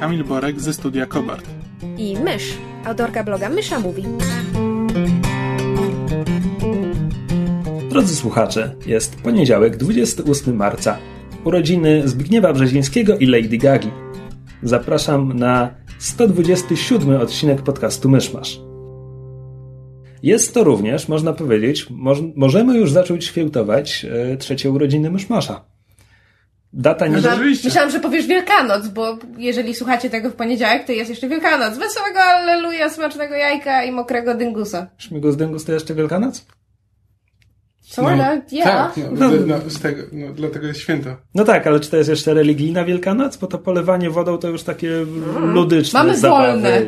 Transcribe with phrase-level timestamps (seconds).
[0.00, 1.46] Kamil Borek ze studia Kobart.
[1.98, 4.04] i Mysz, autorka bloga Mysza Mówi.
[7.90, 10.98] Drodzy słuchacze, jest poniedziałek, 28 marca.
[11.44, 13.90] Urodziny Zbigniewa Brzezińskiego i Lady Gagi.
[14.62, 18.60] Zapraszam na 127 odcinek podcastu Myszmasz.
[20.22, 25.67] Jest to również, można powiedzieć, moż, możemy już zacząć świętować e, trzecie urodziny Myszmasza.
[26.72, 27.16] Data nie...
[27.16, 27.40] Myślałam-.
[27.64, 31.78] Myślałam, że powiesz Wielkanoc, bo jeżeli słuchacie tego w poniedziałek, to jest jeszcze Wielkanoc.
[31.78, 34.86] Wesołego Alleluja, smacznego jajka i mokrego dyngusa.
[34.98, 36.46] Śmigus dyngus to jeszcze Wielkanoc?
[37.80, 38.64] Sorta, ja.
[38.64, 41.16] Tak, no, z- no, z tego, no, dlatego jest święto.
[41.34, 43.36] No tak, ale czy to jest jeszcze religijna Wielkanoc?
[43.36, 44.90] Bo to polewanie wodą to już takie
[45.40, 46.46] ludyczne Mamy zabawy.
[46.52, 46.80] wolne.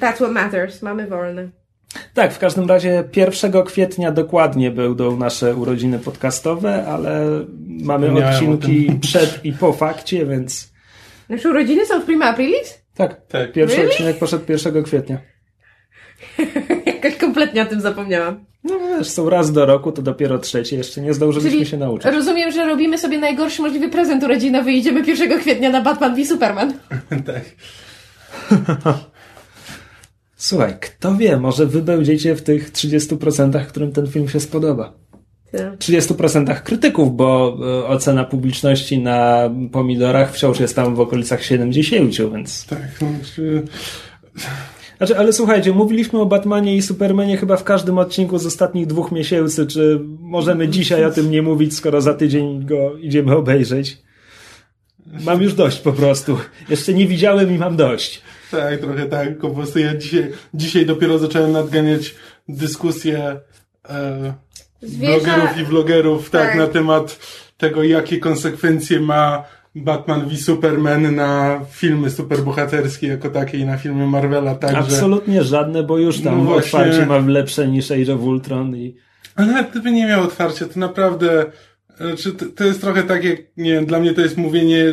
[0.00, 0.82] That's what matters.
[0.82, 1.48] Mamy wolne.
[2.14, 7.26] Tak, w każdym razie 1 kwietnia dokładnie będą nasze urodziny podcastowe, ale
[7.68, 10.72] mamy odcinki przed i po fakcie, więc
[11.28, 12.78] Nasze urodziny są w prima aprilis?
[12.94, 13.52] tak, Tak.
[13.52, 13.90] pierwszy Really?
[13.92, 15.18] odcinek poszedł 1 kwietnia.
[16.86, 18.44] Jakoś kompletnie o tym zapomniałam.
[18.64, 22.12] No wiesz, są raz do roku, to dopiero trzeci, jeszcze nie zdążyliśmy Czyli się nauczyć.
[22.12, 26.24] rozumiem, że robimy sobie najgorszy możliwy prezent urodzinowy i idziemy 1 kwietnia na Batman v
[26.26, 26.72] Superman.
[27.26, 27.42] tak.
[30.38, 34.92] Słuchaj, kto wie, może wy będziecie w tych 30%, którym ten film się spodoba.
[35.78, 42.66] 30% krytyków, bo e, ocena publiczności na pomidorach wciąż jest tam w okolicach 70, więc
[42.66, 43.62] Tak, no, czy...
[44.98, 49.12] Znaczy, ale słuchajcie, mówiliśmy o Batmanie i Supermanie chyba w każdym odcinku z ostatnich dwóch
[49.12, 49.66] miesięcy.
[49.66, 53.98] Czy możemy dzisiaj o tym nie mówić, skoro za tydzień go idziemy obejrzeć?
[55.24, 56.38] Mam już dość po prostu.
[56.70, 58.22] Jeszcze nie widziałem i mam dość.
[58.50, 59.38] Tak, trochę tak.
[59.38, 62.14] Po prostu ja dzisiaj, dzisiaj dopiero zacząłem nadganiać
[62.48, 63.36] dyskusję
[63.88, 64.34] e,
[64.82, 66.56] Zwierza- blogerów i vlogerów tak, Tak.
[66.58, 67.18] na temat
[67.56, 69.44] tego, jakie konsekwencje ma
[69.74, 74.78] Batman v Superman na filmy superbohaterskie jako takie i na filmy Marvela także.
[74.78, 76.78] Absolutnie żadne, bo już tam No właśnie.
[76.80, 78.96] otwarcie mam lepsze niż Age of Ultron i...
[79.36, 81.46] Ale gdyby nie miał otwarcia, to naprawdę,
[82.16, 84.84] czy to, jest trochę tak jak, nie wiem, dla mnie to jest mówienie,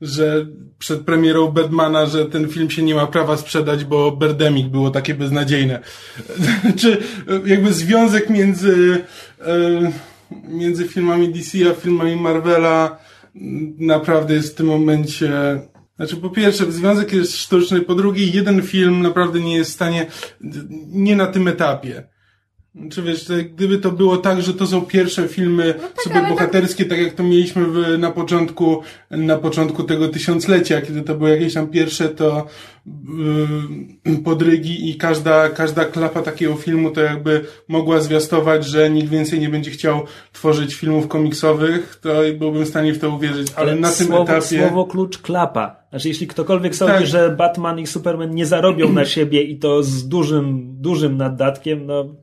[0.00, 0.46] że
[0.78, 5.14] przed premierą Batmana, że ten film się nie ma prawa sprzedać, bo Birdemic było takie
[5.14, 5.80] beznadziejne.
[6.80, 6.98] czy
[7.46, 9.04] jakby związek między,
[9.40, 9.92] e,
[10.48, 12.98] między filmami DC a filmami Marvela
[13.78, 15.60] naprawdę jest w tym momencie
[15.96, 20.06] znaczy, po pierwsze, związek jest sztuczny, po drugie, jeden film naprawdę nie jest w stanie,
[20.88, 22.08] nie na tym etapie.
[22.90, 26.98] Czy wiesz, to gdyby to było tak, że to są pierwsze filmy super bohaterskie, tak
[26.98, 31.66] jak to mieliśmy w, na początku, na początku tego tysiąclecia, kiedy to były jakieś tam
[31.66, 32.46] pierwsze, to
[34.06, 39.40] yy, podrygi i każda, każda klapa takiego filmu to jakby mogła zwiastować, że nikt więcej
[39.40, 42.08] nie będzie chciał tworzyć filmów komiksowych, to
[42.38, 44.40] byłbym w stanie w to uwierzyć, ale, na tym słowo, etapie...
[44.40, 45.76] słowo klucz klapa.
[45.90, 47.06] Znaczy, jeśli ktokolwiek sądzi, Tak.
[47.06, 52.14] że Batman i Superman nie zarobią na siebie i to z dużym, dużym naddatkiem, no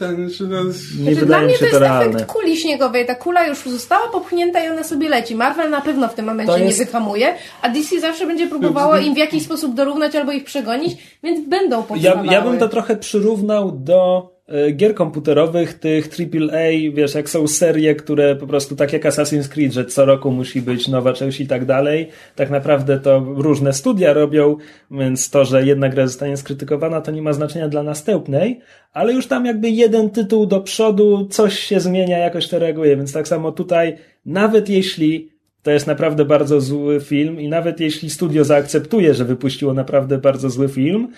[0.00, 2.10] Ten, że no, nie Znaczy, dla wydaje mnie to jest to realne.
[2.16, 3.06] efekt kuli śniegowej.
[3.06, 5.34] Ta kula już została popchnięta i ona sobie leci.
[5.34, 8.96] Marvel na pewno w tym momencie To jest- nie wyhamuje, a DC zawsze będzie próbowało
[8.98, 12.26] im w jakiś sposób dorównać albo ich przegonić, więc będą Ja, powstawały.
[12.26, 14.28] ja bym to trochę przyrównał do
[14.76, 19.72] gier komputerowych, tych AAA, wiesz, jak są serie, które po prostu tak jak Assassin's Creed,
[19.72, 22.08] że co roku musi być nowa część i tak dalej.
[22.36, 24.56] Tak naprawdę to różne studia robią,
[24.90, 28.60] więc to, że jedna gra zostanie skrytykowana, to nie ma znaczenia dla następnej,
[28.92, 33.12] ale już tam jakby jeden tytuł do przodu, coś się zmienia, jakoś to reaguje, więc
[33.12, 33.96] tak samo tutaj,
[34.26, 35.30] nawet jeśli
[35.62, 40.50] to jest naprawdę bardzo zły film i nawet jeśli studio zaakceptuje, że wypuściło naprawdę bardzo
[40.50, 41.08] zły film,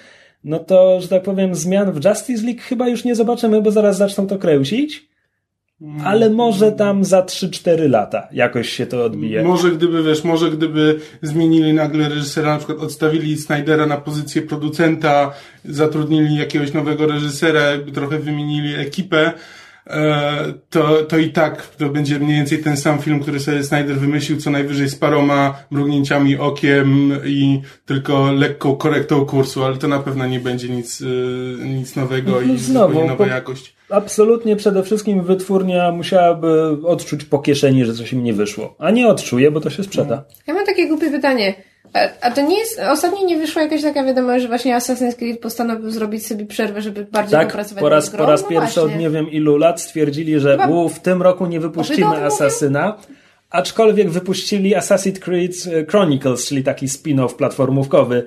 [0.45, 3.97] no to, że tak powiem, zmian w Justice League chyba już nie zobaczymy, bo zaraz
[3.97, 5.13] zaczną to kręcić.
[6.05, 9.43] Ale może tam za 3-4 lata jakoś się to odbije.
[9.43, 15.35] Może gdyby, wiesz, może gdyby zmienili nagle reżysera, na przykład odstawili Snydera na pozycję producenta,
[15.65, 19.33] zatrudnili jakiegoś nowego reżysera, jakby trochę wymienili ekipę,
[20.71, 24.39] to, to i tak to będzie mniej więcej ten sam film, który sobie Snyder wymyślił,
[24.39, 30.27] co najwyżej z paroma mrugnięciami okiem i tylko lekką korektą kursu, ale to na pewno
[30.27, 33.75] nie będzie nic, e, nic nowego i Znowu, zupełnie nowa jakość.
[33.91, 38.75] Absolutnie przede wszystkim wytwórnia musiałaby odczuć po kieszeni, że coś im nie wyszło.
[38.79, 40.25] A nie odczuje, bo to się sprzeda.
[40.47, 41.55] Ja mam takie głupie pytanie.
[41.95, 45.41] A, a to nie jest, ostatnio nie wyszła jakaś taka wiadomość, że właśnie Assassin's Creed
[45.41, 48.95] postanowił zrobić sobie przerwę, żeby bardziej Tak, popracować po raz, po raz No pierwszy właśnie.
[48.97, 52.25] od nie wiem ilu lat stwierdzili, że Chyba- u, w tym roku nie wypuścimy?
[52.25, 52.97] Asasyna,
[53.51, 58.27] aczkolwiek wypuścili Assassin's Creed e, Chronicles, czyli taki spin-off platformówkowy,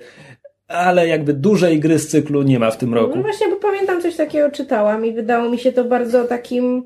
[0.68, 3.22] ale jakby dużej gry z cyklu nie ma w tym No roku.
[3.22, 6.84] właśnie, bo pamiętam coś takiego czytałam i wydało mi się to bardzo takim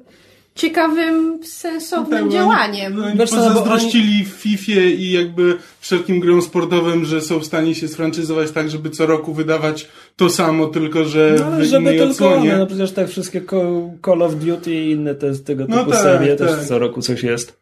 [0.59, 2.93] ciekawym, sensownym Tak, bo działaniem.
[2.93, 7.45] Oni, oni Wiesz no pozazdrościli w FIFA i jakby wszelkim grom sportowym, że są w
[7.45, 11.67] stanie się sfranczyzować tak, żeby co roku wydawać to samo, tylko że No, ale w
[11.67, 12.49] żeby innej tylko odsłonie.
[12.49, 13.41] one, no przecież tak wszystkie
[14.01, 16.65] Call- of Duty i inne te, tego No typu tak, serie też tak.
[16.65, 17.59] co roku coś jest.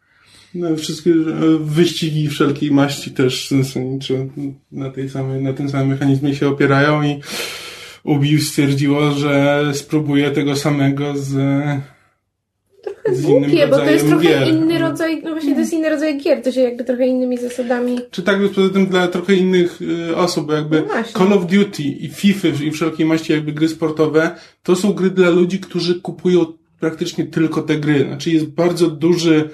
[0.55, 1.15] No, wszystkie e,
[1.59, 4.13] wyścigi wszelkiej maści też zasadniczo
[4.71, 7.19] na, tej samej, na tym samym mechanizmie się opierają i
[8.03, 11.33] Ubi stwierdziło, że spróbuje tego samego z,
[13.21, 14.47] Głupie, bo to jest trochę gier.
[14.47, 17.99] inny rodzaj, no właśnie to jest inny rodzaj gier, to się jakby trochę innymi zasadami...
[18.11, 21.19] Czy tak jest poza tym dla trochę innych y, osób, bo jakby No.
[21.19, 25.29] Call of Duty i FIFA i wszelkiej maści jakby gry sportowe, to są gry dla
[25.29, 26.45] ludzi, którzy kupują
[26.79, 28.05] praktycznie tylko te gry.
[28.07, 29.49] Znaczy jest bardzo duży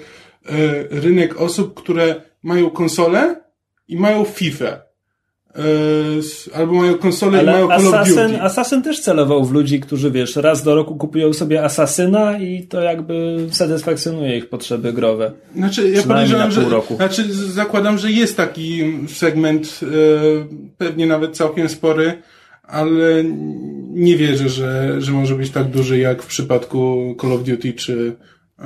[0.46, 0.50] y,
[0.90, 3.40] rynek osób, które mają konsolę
[3.88, 4.93] i mają FIFA.
[6.18, 8.42] S- albo mają konsolę i Ale mają Call of Assassin, Duty.
[8.42, 12.80] Assassin też celował w ludzi, którzy wiesz, raz do roku kupują sobie Asasyna i to
[12.82, 15.32] jakby satysfakcjonuje ich potrzeby growe.
[15.56, 16.96] Znaczy, ja podejrzewam, że, roku.
[16.96, 19.86] znaczy, zakładam, że jest taki segment, e,
[20.78, 22.22] pewnie nawet całkiem spory,
[22.62, 23.24] ale
[23.90, 28.16] nie wierzę, że, że może być tak duży jak w przypadku Call of Duty czy,
[28.58, 28.64] e,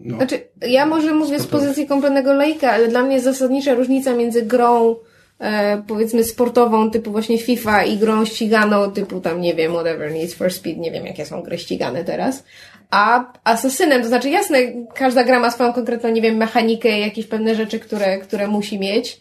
[0.00, 0.16] no.
[0.16, 4.42] Znaczy, ja może mówię z pozycji kompletnego laika, ale dla mnie jest zasadnicza różnica między
[4.42, 4.96] grą
[5.40, 10.32] e, powiedzmy sportową typu właśnie FIFA i grą ściganą typu tam, nie wiem, whatever, Need
[10.32, 12.44] for Speed, nie wiem jakie są gry ścigane teraz,
[12.90, 14.58] a asasynem, to znaczy jasne,
[14.94, 19.20] każda gra ma swoją konkretną, nie wiem, mechanikę, jakieś pewne rzeczy, które, które musi mieć,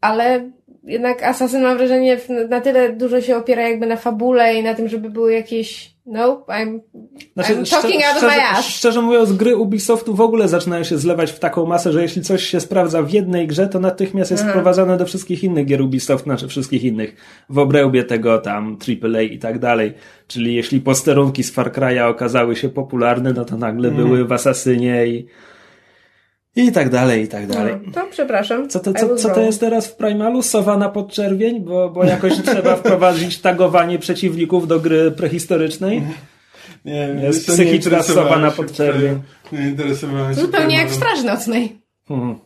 [0.00, 0.50] ale
[0.84, 2.18] jednak Assassin mam wrażenie
[2.48, 6.44] na tyle dużo się opiera jakby na fabule i na tym, żeby były jakieś no,
[6.48, 6.80] I'm,
[7.34, 8.66] Znaczy, I'm talking out of my szczerze, ass.
[8.66, 12.44] szczerze mówiąc, gry Ubisoftu w ogóle zaczynają się zlewać w taką masę, że jeśli coś
[12.44, 16.48] się sprawdza w jednej grze, to natychmiast jest wprowadzane do wszystkich innych gier Ubisoft, znaczy
[16.48, 17.16] wszystkich innych,
[17.50, 19.92] w obrębie tego tam AAA i tak dalej.
[20.28, 24.06] Czyli jeśli posterunki z Far Cry'a okazały się popularne, no to nagle Mhm.
[24.08, 25.26] były w Assassinie i
[26.56, 27.74] i tak dalej, i tak dalej.
[27.86, 28.68] No, to przepraszam.
[28.68, 30.42] Co to, co, co to jest teraz w Primalu?
[30.42, 31.60] Sowa na podczerwień?
[31.60, 36.02] Bo, bo jakoś trzeba wprowadzić tagowanie przeciwników do gry prehistorycznej?
[36.84, 39.20] Nie, Jest psychiczna sowa na podczerwień.
[39.52, 40.40] Nie interesowałem się.
[40.40, 40.94] Zupełnie jak w.
[40.94, 41.78] Straży Nocnej.
[42.08, 42.38] Hmm.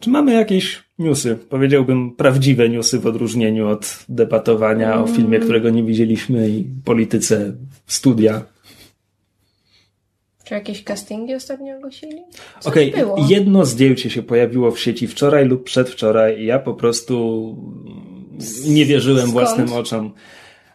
[0.00, 1.38] Czy mamy jakieś newsy?
[1.48, 7.52] Powiedziałbym prawdziwe newsy w odróżnieniu od debatowania o filmie, którego nie widzieliśmy i polityce
[7.86, 8.42] studia.
[10.44, 12.22] Czy jakieś castingi ostatnio ogłosili?
[12.64, 13.16] Okej, było.
[13.28, 17.56] jedno zdjęcie się pojawiło w sieci wczoraj lub przedwczoraj i ja po prostu
[18.68, 19.32] nie wierzyłem Skąd?
[19.32, 20.12] własnym oczom.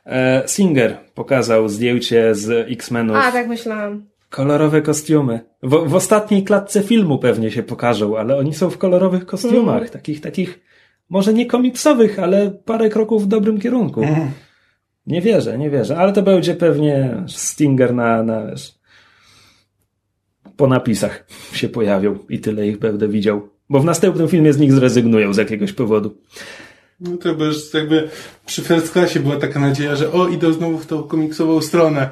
[0.06, 3.18] E, Singer pokazał zdjęcie z X-Menów.
[3.18, 4.06] A, tak myślałam.
[4.30, 5.40] Kolorowe kostiumy.
[5.64, 9.76] W, w ostatniej klatce filmu pewnie się pokażą, ale oni są w kolorowych kostiumach.
[9.76, 9.92] Mhm.
[9.92, 10.60] Takich, takich,
[11.10, 14.02] może nie komiksowych, ale parę kroków w dobrym kierunku.
[14.02, 14.32] Mhm.
[15.08, 15.98] Nie wierzę, nie wierzę.
[15.98, 18.79] Ale to będzie pewnie Stinger na, na wiesz,
[20.60, 23.50] po napisach się pojawią i tyle ich będę widział.
[23.70, 26.16] Bo w następnym filmie z nich zrezygnują z jakiegoś powodu.
[27.00, 28.10] No to bo już jakby
[28.46, 32.10] przy First Classie była taka nadzieja, że o, idą znowu w tą komiksową stronę.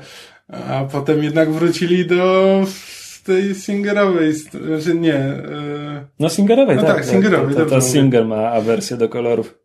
[0.48, 2.64] A potem jednak wrócili do
[3.24, 6.96] tej singerowej, znaczy nie, e, No Singerowej, No tak.
[6.96, 9.60] tak, Singerowej, To, to, to Singer ma awersję do kolorów.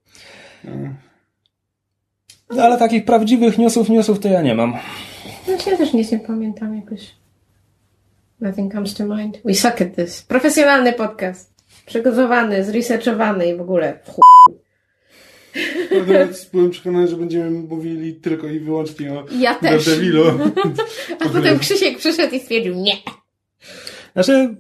[2.51, 4.75] No, ale takich prawdziwych newsów, newsów to ja nie mam.
[5.49, 7.22] No, ja też nic nie pamiętam jakoś.
[8.43, 9.39] Nothing comes to mind.
[9.45, 10.23] We suck at this.
[10.23, 11.53] Profesjonalny podcast.
[11.87, 13.99] Przygotowany, zresearchowany i w ogóle.
[15.93, 19.85] Natomiast byłem przekonany, że będziemy mówili tylko i wyłącznie o Ja też.
[19.87, 20.25] Daredevilu.
[21.21, 22.93] A potem Krzysiek przyszedł i stwierdził nie.
[24.13, 24.57] Znaczy,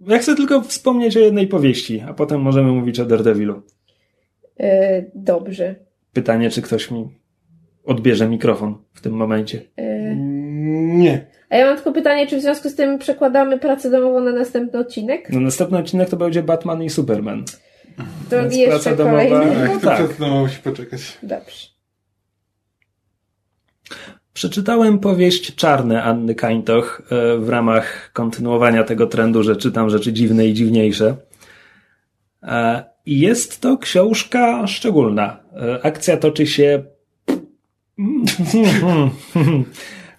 [0.00, 3.62] ja chcę tylko wspomnieć o jednej powieści, a potem możemy mówić o Daredevilu.
[4.60, 5.74] E, dobrze.
[6.12, 7.08] Pytanie, czy ktoś mi
[7.84, 9.62] odbierze mikrofon w tym momencie.
[9.76, 10.14] E,
[10.96, 11.26] Nie.
[11.50, 14.78] A ja mam tylko pytanie, czy w związku z tym przekładamy pracę domową na następny
[14.78, 15.28] odcinek?
[15.32, 17.44] No, następny odcinek to będzie Batman i Superman.
[18.30, 19.64] To Więc jeszcze praca domowa- kolejny.
[19.64, 20.04] No Tak, to tak.
[20.04, 21.18] przed mną musi poczekać.
[21.22, 21.66] Dobrze.
[24.32, 30.46] Przeczytałem powieść Czarne Anny Kańtoch e, w ramach kontynuowania tego trendu, że czytam rzeczy dziwne
[30.46, 31.16] i dziwniejsze.
[32.42, 35.40] E, I jest to książka szczególna.
[35.56, 36.82] E, Akcja toczy się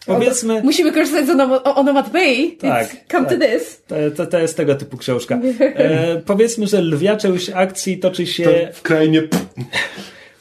[0.07, 0.61] Powiedzmy...
[0.63, 2.51] Musimy korzystać z onom onomatopei.
[2.51, 3.39] Tak, It's come tak.
[3.39, 3.83] to this.
[3.87, 5.39] To, to, to jest tego typu książka.
[5.59, 9.23] E, powiedzmy, że lwia część akcji toczy To się, w krainie...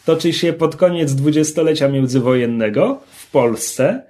[0.04, 4.02] toczy się pod koniec dwudziestolecia międzywojennego w Polsce.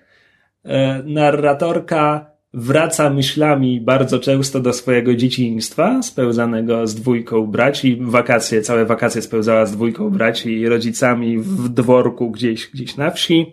[0.64, 7.98] E, narratorka wraca myślami bardzo często do swojego dzieciństwa, spełzanego z dwójką braci.
[8.00, 13.52] Wakacje, całe wakacje spełzała z dwójką braci i rodzicami w dworku gdzieś, gdzieś na wsi.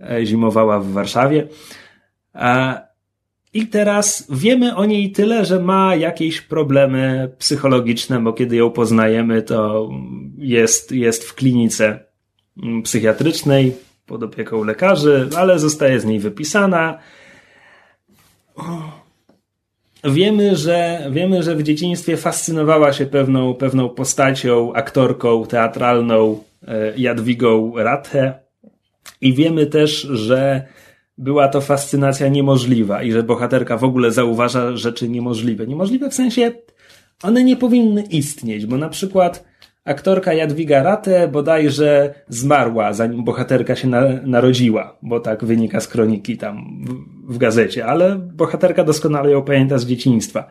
[0.00, 1.48] E, Zimowała w Warszawie.
[2.32, 2.80] A,
[3.52, 9.42] I teraz wiemy o niej tyle, że ma jakieś problemy psychologiczne, bo kiedy ją poznajemy,
[9.42, 9.90] to
[10.38, 12.04] jest, jest w klinice
[12.62, 16.98] mm, psychiatrycznej pod opieką lekarzy, ale zostaje z niej wypisana.
[20.04, 27.72] Wiemy, że, wiemy, że w dzieciństwie fascynowała się pewną, pewną postacią, aktorką teatralną e, Jadwigą
[27.76, 28.43] Rathe
[29.20, 30.66] i wiemy też, że
[31.18, 35.66] była to fascynacja niemożliwa i że bohaterka w ogóle zauważa rzeczy niemożliwe.
[35.66, 36.52] Niemożliwe w sensie,
[37.22, 39.44] one nie powinny istnieć, bo na przykład
[39.84, 46.36] aktorka Jadwiga Rathe bodajże zmarła, zanim bohaterka się na, narodziła, bo tak wynika z kroniki
[46.36, 50.50] tam w, w gazecie, ale bohaterka doskonale ją pamięta z dzieciństwa.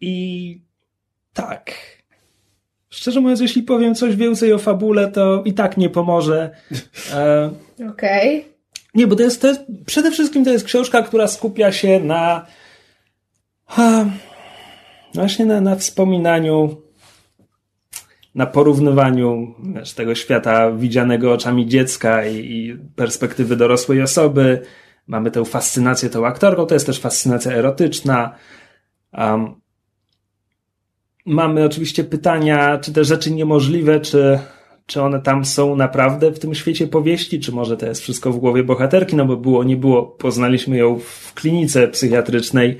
[0.00, 0.60] I
[1.32, 1.93] tak.
[2.94, 6.50] Szczerze mówiąc, jeśli powiem coś więcej o fabule, to i tak nie pomoże.
[7.14, 7.50] E,
[7.90, 8.44] Okej.
[8.94, 12.46] nie, bo to jest, to jest, przede wszystkim to jest książka, która skupia się na,
[13.66, 14.06] ha,
[15.14, 16.76] właśnie na, na wspominaniu,
[18.34, 24.62] na porównywaniu wiesz, tego świata widzianego oczami dziecka i, i perspektywy dorosłej osoby.
[25.06, 28.34] Mamy tę fascynację tą aktorką, to jest też fascynacja erotyczna.
[29.12, 29.63] Um,
[31.26, 34.38] mamy oczywiście pytania, czy te rzeczy niemożliwe, czy,
[34.86, 38.38] czy one tam są naprawdę w tym świecie powieści, czy może to jest wszystko w
[38.38, 42.78] głowie bohaterki, no bo było, nie było, poznaliśmy ją w klinice psychiatrycznej,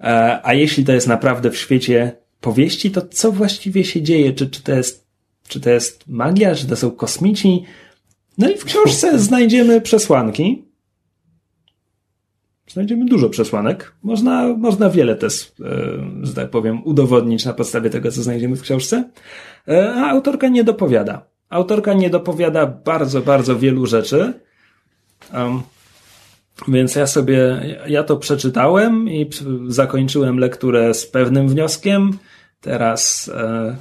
[0.00, 4.32] E, a jeśli to jest naprawdę w świecie powieści, to co właściwie się dzieje?
[4.32, 5.06] Czy, czy, to, jest,
[5.48, 7.64] czy to jest magia, czy to są kosmici?
[8.38, 10.64] No i w książce znajdziemy przesłanki.
[12.66, 13.94] Znajdziemy dużo przesłanek.
[14.02, 15.66] Można, można wiele też, e,
[16.22, 19.10] że tak powiem, udowodnić na podstawie tego, co znajdziemy w książce.
[19.68, 21.26] E, A autorka nie dopowiada.
[21.48, 24.32] Autorka nie dopowiada bardzo, bardzo wielu rzeczy.
[25.34, 25.62] Um,
[26.68, 29.30] więc ja sobie, ja to przeczytałem i
[29.68, 32.18] zakończyłem lekturę z pewnym wnioskiem.
[32.60, 33.76] Teraz e,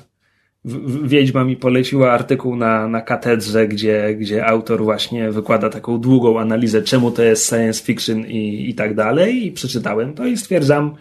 [1.04, 6.82] Wiedźma mi poleciła artykuł na, na katedrze, gdzie, gdzie autor właśnie wykłada taką długą analizę,
[6.82, 9.46] czemu to jest science fiction i, i tak dalej.
[9.46, 10.96] I przeczytałem to i stwierdzam,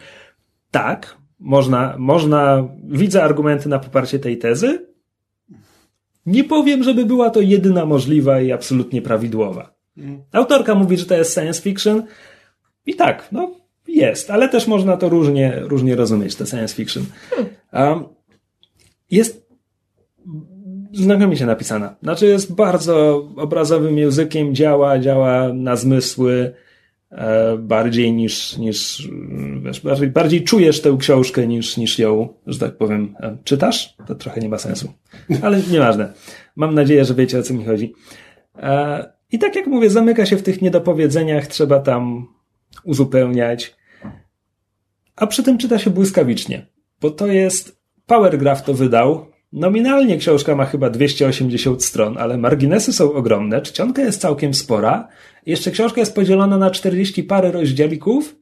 [0.71, 4.87] tak, można, można, widzę argumenty na poparcie tej tezy.
[6.26, 9.75] Nie powiem, żeby była to jedyna możliwa i absolutnie prawidłowa.
[10.33, 12.02] Autorka mówi, że to jest science fiction
[12.87, 13.54] i tak, no
[13.88, 17.04] jest, ale też można to różnie, różnie rozumieć, to science fiction.
[17.73, 18.04] Um,
[19.11, 19.41] jest
[20.92, 21.96] znakomicie napisana.
[22.02, 26.54] Znaczy jest bardzo obrazowym językiem, działa, działa na zmysły
[27.11, 29.08] e, bardziej niż, niż
[29.62, 33.96] wiesz, bardziej, bardziej czujesz tę książkę niż, niż ją, że tak powiem, e, czytasz.
[34.06, 34.92] To trochę nie ma sensu.
[35.42, 36.12] Ale nieważne.
[36.56, 37.94] Mam nadzieję, że wiecie o co mi chodzi.
[38.56, 42.26] E, I tak jak mówię, zamyka się w tych niedopowiedzeniach, trzeba tam
[42.84, 43.75] uzupełniać.
[45.16, 46.66] A przy tym czyta się błyskawicznie,
[47.00, 49.32] bo to jest Powergraph to wydał.
[49.52, 55.09] Nominalnie książka ma chyba 280 stron, ale marginesy są ogromne, czcionka jest całkiem spora.
[55.47, 58.37] Jeszcze książka jest podzielona na 40 parę rozdziałików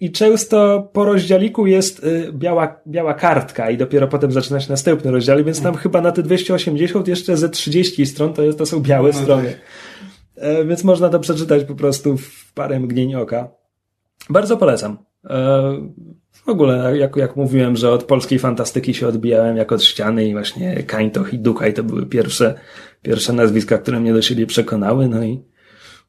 [0.00, 5.10] i często po rozdziałiku jest y, biała, biała kartka i dopiero potem zaczyna się następny
[5.10, 8.80] rozdział, więc tam chyba na te 280 jeszcze ze 30 stron to, jest, to są
[8.80, 9.48] białe No strony.
[9.48, 9.60] tak.
[10.36, 13.48] E, więc można to przeczytać po prostu w parę mgnień oka.
[14.30, 14.98] Bardzo polecam.
[16.46, 20.32] W ogóle, jak, jak mówiłem, że od polskiej fantastyki się odbijałem jak od ściany i
[20.32, 22.54] właśnie Kańtoch i Dukaj to były pierwsze,
[23.02, 25.42] pierwsze nazwiska, które mnie do siebie przekonały, no i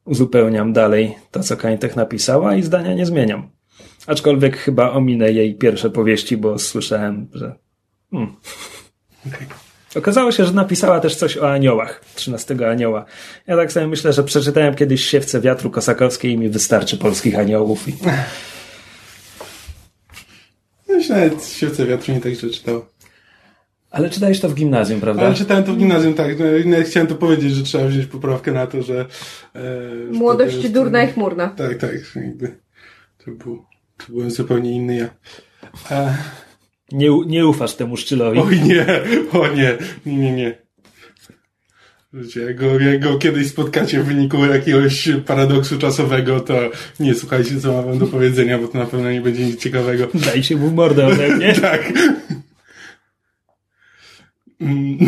[0.04, 3.50] uzupełniam dalej to, co Kańtoch napisała i zdania nie zmieniam.
[4.06, 7.54] Aczkolwiek chyba ominę jej pierwsze powieści, bo słyszałem, że...
[8.10, 8.36] Hmm.
[9.96, 13.04] Okazało się, że napisała też coś o aniołach, 13 anioła.
[13.46, 17.88] Ja tak sobie myślę, że przeczytałem kiedyś Siewce Wiatru Kosakowskiej i mi wystarczy polskich aniołów.
[17.88, 17.94] I...
[20.88, 22.84] No się nawet Świece Wiatru nie tak źle czytał.
[23.90, 25.22] Ale czytałeś to w gimnazjum, prawda?
[25.22, 26.38] Ale czytałem to w gimnazjum, tak.
[26.38, 29.00] No, i nawet chciałem to powiedzieć, że trzeba wziąć poprawkę na to, że...
[29.54, 29.60] E,
[30.12, 31.48] że Młodość to jest- durna i chmurna.
[31.48, 31.90] Tak, tak.
[32.16, 32.56] Jakby
[33.24, 33.64] to, był,
[33.96, 35.08] to byłem zupełnie inny ja.
[35.90, 36.16] E,
[36.92, 38.38] Nie, nie ufasz temu szczylowi.
[38.38, 38.86] oj nie,
[39.40, 40.65] o nie, nie, nie, nie.
[42.16, 46.54] Wiecie, jak go, jak go kiedyś spotkacie w wyniku jakiegoś paradoksu czasowego, to
[47.00, 50.08] nie słuchajcie, co ma wam do powiedzenia, bo to na pewno nie będzie nic ciekawego.
[50.14, 51.54] Daj się mu w mordę ode mnie.
[51.54, 51.92] tak.
[54.60, 54.98] Mm.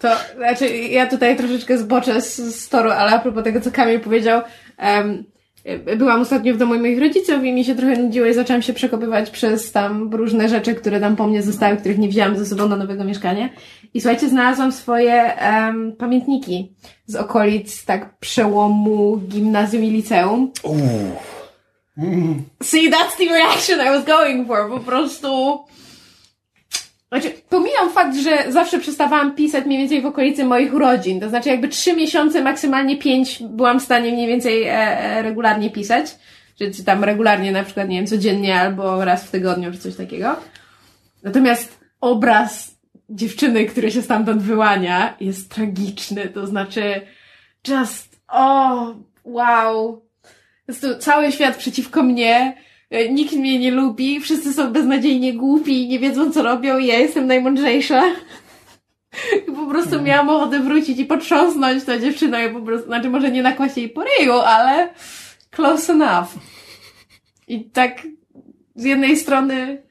[0.00, 4.00] To znaczy, ja tutaj troszeczkę zboczę z, z toru, ale a propos tego, co Kamil
[4.00, 4.42] powiedział,
[4.78, 5.24] um,
[5.96, 9.30] byłam ostatnio w domu moich rodziców i mi się trochę nudziło i zaczęłam się przekopywać
[9.30, 12.76] przez tam różne rzeczy, które tam po mnie zostały, których nie wzięłam ze sobą do
[12.76, 13.48] nowego mieszkania.
[13.94, 16.72] I słuchajcie, znalazłam swoje um, pamiętniki
[17.06, 20.52] z okolic tak przełomu gimnazjum i liceum.
[22.62, 24.70] See, that's the reaction I was going for.
[24.70, 25.58] Po prostu...
[27.08, 31.20] Znaczy, pomijam fakt, że zawsze przestawałam pisać mniej więcej w okolicy moich urodzin.
[31.20, 35.70] To znaczy, jakby trzy miesiące, maksymalnie pięć byłam w stanie mniej więcej e, e, regularnie
[35.70, 36.16] pisać.
[36.58, 39.96] Czy, czy tam regularnie, na przykład, nie wiem, codziennie albo raz w tygodniu, czy coś
[39.96, 40.36] takiego.
[41.22, 42.76] Natomiast obraz
[43.08, 46.28] dziewczyny, który się stamtąd wyłania, jest tragiczny.
[46.28, 47.00] To znaczy,
[47.68, 48.94] just, oh,
[49.24, 50.02] wow.
[50.68, 52.56] Jest to cały świat przeciwko mnie
[52.90, 56.98] nikt mnie nie lubi, wszyscy są beznadziejnie głupi i nie wiedzą co robią i ja
[56.98, 58.02] jestem najmądrzejsza.
[59.48, 60.04] I po prostu mhm.
[60.04, 63.88] miałam ochotę wrócić i potrząsnąć tą dziewczyną i po prostu, znaczy może nie nakłaść jej
[63.88, 64.88] po ryju, ale
[65.50, 66.28] close enough.
[67.48, 68.06] I tak
[68.74, 69.82] z jednej strony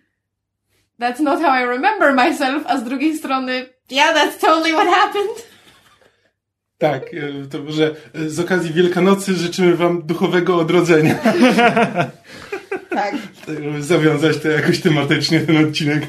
[0.99, 5.55] that's not how I remember myself, a z drugiej strony yeah, that's totally what happened.
[6.77, 7.95] Tak, e, to że
[8.27, 11.15] z okazji Wielkanocy życzymy wam duchowego odrodzenia.
[12.95, 13.15] Tak.
[13.47, 16.07] Żeby zawiązać to jakoś tematycznie ten odcinek.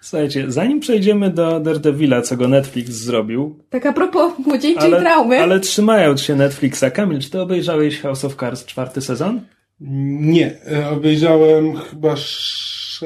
[0.00, 3.58] Słuchajcie, zanim przejdziemy do Daredevila, co go Netflix zrobił.
[3.70, 5.40] Tak a propos młodzieńczej ale, traumy.
[5.40, 9.40] Ale trzymając się Netflixa, Kamil, czy ty obejrzałeś House of Cards czwarty sezon?
[10.20, 13.02] Nie, e, obejrzałem chyba 6,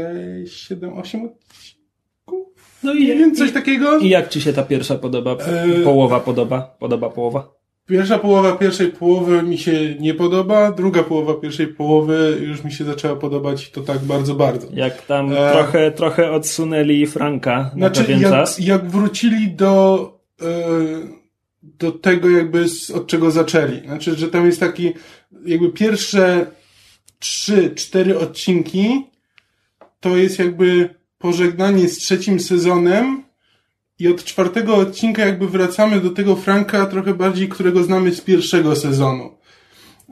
[0.46, 2.46] 7, 8 odcinków.
[2.82, 3.98] No i, nie wiem, coś i, takiego.
[3.98, 5.32] I jak ci się ta pierwsza podoba?
[5.32, 5.82] E...
[5.84, 6.76] Połowa podoba?
[6.78, 7.59] Podoba połowa?
[7.90, 12.84] Pierwsza połowa pierwszej połowy mi się nie podoba, druga połowa pierwszej połowy już mi się
[12.84, 14.66] zaczęła podobać to tak bardzo, bardzo.
[14.72, 15.52] Jak tam e...
[15.52, 18.58] trochę, trochę odsunęli Franka na znaczy, pewien jak, czas.
[18.58, 20.46] Jak wrócili do, e,
[21.62, 23.80] do tego jakby z, od czego zaczęli.
[23.80, 24.92] Znaczy, że tam jest taki
[25.46, 26.46] jakby pierwsze
[27.18, 29.06] trzy, cztery odcinki
[30.00, 33.29] to jest jakby pożegnanie z trzecim sezonem
[34.00, 38.76] i od czwartego odcinka jakby wracamy do tego Franka trochę bardziej, którego znamy z pierwszego
[38.76, 39.30] sezonu.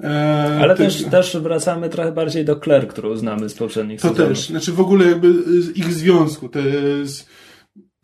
[0.03, 0.85] E, Ale ty...
[0.85, 4.29] też, też wracamy trochę bardziej do Claire, którą znamy z poprzednich to sezonów.
[4.29, 5.29] To też, znaczy w ogóle jakby
[5.75, 7.29] ich związku, to jest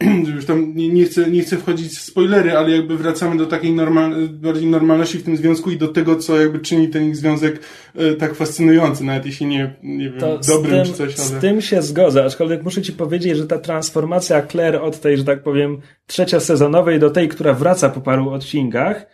[0.35, 3.73] już tam nie, nie, chcę, nie chcę wchodzić w spoilery, ale jakby wracamy do takiej
[3.73, 7.61] normal, bardziej normalności w tym związku i do tego, co jakby czyni ten ich związek
[7.95, 11.19] e, tak fascynujący, nawet jeśli nie, nie wiem, to dobrym tym, czy coś.
[11.19, 11.29] Ale...
[11.29, 15.25] Z tym się zgodzę, aczkolwiek muszę ci powiedzieć, że ta transformacja Claire od tej, że
[15.25, 19.07] tak powiem, trzeciosezonowej do tej, która wraca po paru odcinkach,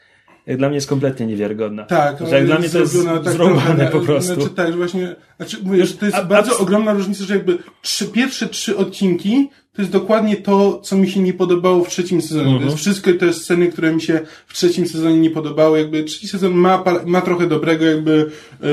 [0.47, 1.85] dla mnie jest kompletnie niewiarygodna.
[1.85, 4.35] Tak, że jak dla mnie to jest tak zrąbane po prostu.
[4.35, 6.59] Znaczy, tak, właśnie, znaczy, mówię, że to jest a, bardzo a...
[6.59, 11.21] ogromna różnica, że jakby trzy, pierwsze trzy odcinki to jest dokładnie to, co mi się
[11.21, 12.45] nie podobało w trzecim sezonie.
[12.45, 12.79] To jest mhm.
[12.79, 15.79] wszystko jest sceny, które mi się w trzecim sezonie nie podobały.
[15.79, 18.67] Jakby trzeci sezon ma, ma trochę dobrego, jakby e,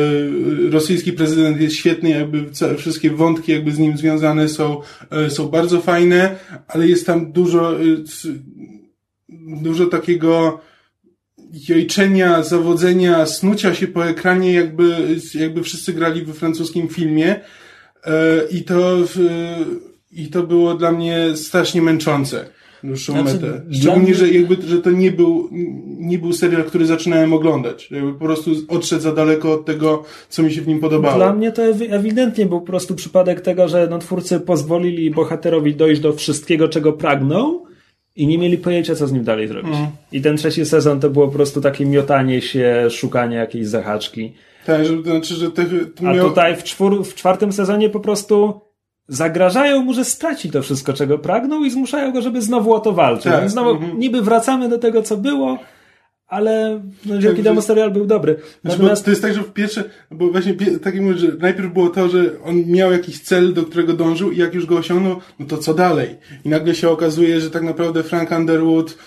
[0.72, 2.46] rosyjski prezydent jest świetny, jakby
[2.78, 6.36] wszystkie wątki jakby z nim związane są, e, są bardzo fajne,
[6.68, 7.84] ale jest tam dużo, e,
[9.62, 10.62] dużo takiego
[11.70, 17.40] jojczenia, zawodzenia, snucia się po ekranie, jakby, jakby wszyscy grali we francuskim filmie.
[18.52, 18.98] I to,
[20.12, 22.46] i to było dla mnie strasznie męczące.
[22.84, 23.62] Dłuższą znaczy, metę.
[23.72, 25.50] Szczególnie, że jakby, że to nie był,
[26.00, 27.92] nie był serial, który zaczynałem oglądać.
[27.92, 31.16] Jakby po prostu odszedł za daleko od tego, co mi się w nim podobało.
[31.16, 36.02] Dla mnie to ewidentnie był po prostu przypadek tego, że no, twórcy pozwolili bohaterowi dojść
[36.02, 37.68] do wszystkiego, czego pragnął,
[38.16, 39.76] i nie mieli pojęcia, co z nim dalej zrobić.
[39.76, 39.88] Mm.
[40.12, 44.34] I ten trzeci sezon to było po prostu takie miotanie się, szukanie jakiejś zahaczki.
[44.66, 45.66] Tak, że, to znaczy, że te,
[45.96, 46.26] to miał...
[46.26, 48.62] A tutaj w, czwór, w czwartym sezonie po prostu
[49.08, 52.94] zagrażają mu, że straci to wszystko, czego pragnął i zmuszają go, żeby znowu o to
[52.94, 53.24] walczyć.
[53.24, 53.40] Tak.
[53.40, 53.98] Więc znowu mm-hmm.
[53.98, 55.60] niby wracamy do tego, co było,
[56.28, 58.34] ale no, dzięki temu serial był dobry.
[58.34, 59.06] Znaczy, Natomiast...
[59.06, 62.10] to jest tak, że w pierwsze, bo właśnie tak jak mówię, że najpierw było to,
[62.10, 65.58] że on miał jakiś cel, do którego dążył i jak już go osiągnął, no to
[65.58, 66.16] co dalej?
[66.46, 68.98] I nagle się okazuje, że tak naprawdę Frank Underwood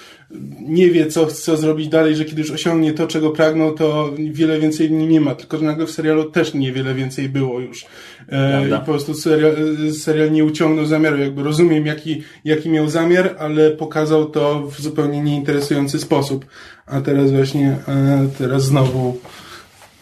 [0.61, 4.61] nie wie, co chce zrobić dalej, że kiedy już osiągnie to, czego pragnął, to wiele
[4.61, 5.35] więcej nie ma.
[5.35, 7.87] Tylko, że nagle w serialu też niewiele więcej było już.
[8.29, 9.57] E, I po prostu serial,
[9.93, 11.19] serial nie uciągnął zamiaru.
[11.19, 16.47] Jakby rozumiem, jaki, jaki miał zamiar, ale pokazał to w zupełnie nieinteresujący sposób.
[16.87, 19.19] A teraz właśnie, e, teraz znowu,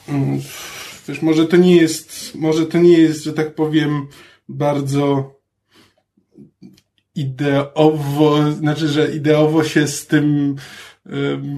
[0.08, 0.40] mm,
[1.08, 4.06] wiesz, może to nie jest, może to nie jest, że tak powiem,
[4.48, 5.37] bardzo
[7.18, 10.56] ideowo, znaczy, że ideowo się z tym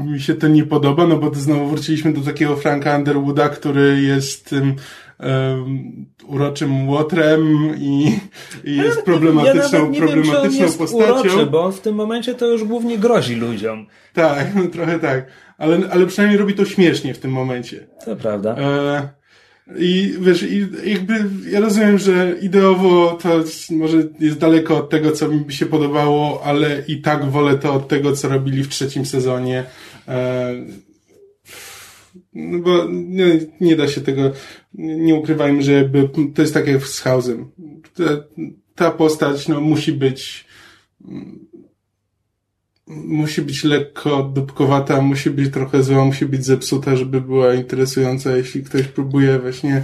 [0.06, 4.50] mi się to nie podoba, no bo znowu wróciliśmy do takiego Franka Underwooda, który jest
[4.50, 4.74] tym
[5.18, 8.18] um, uroczym łotrem i,
[8.64, 11.20] i jest problematyczną, ja nie problematyczną wiem, czy on jest postacią.
[11.20, 13.86] Uroczy, bo w tym momencie to już głównie grozi ludziom.
[14.12, 15.26] Tak, trochę tak.
[15.58, 17.86] Ale, ale przynajmniej robi to śmiesznie w tym momencie.
[18.04, 18.56] To prawda.
[18.58, 19.19] E,
[19.78, 21.14] I wiesz, i jakby
[21.50, 26.82] ja rozumiem, że ideowo to może jest daleko od tego, co mi się podobało, ale
[26.88, 29.64] i tak wolę to od tego, co robili w trzecim sezonie.
[30.08, 30.54] E,
[32.34, 34.32] no bo nie, nie da się tego,
[34.74, 37.44] nie ukrywajmy, że jakby to jest tak jak z House'em.
[37.94, 38.04] Ta,
[38.74, 40.46] ta postać no, musi być
[42.90, 48.64] musi być lekko dupkowata, musi być trochę zła, musi być zepsuta, żeby była interesująca, jeśli
[48.64, 49.82] ktoś próbuje właśnie...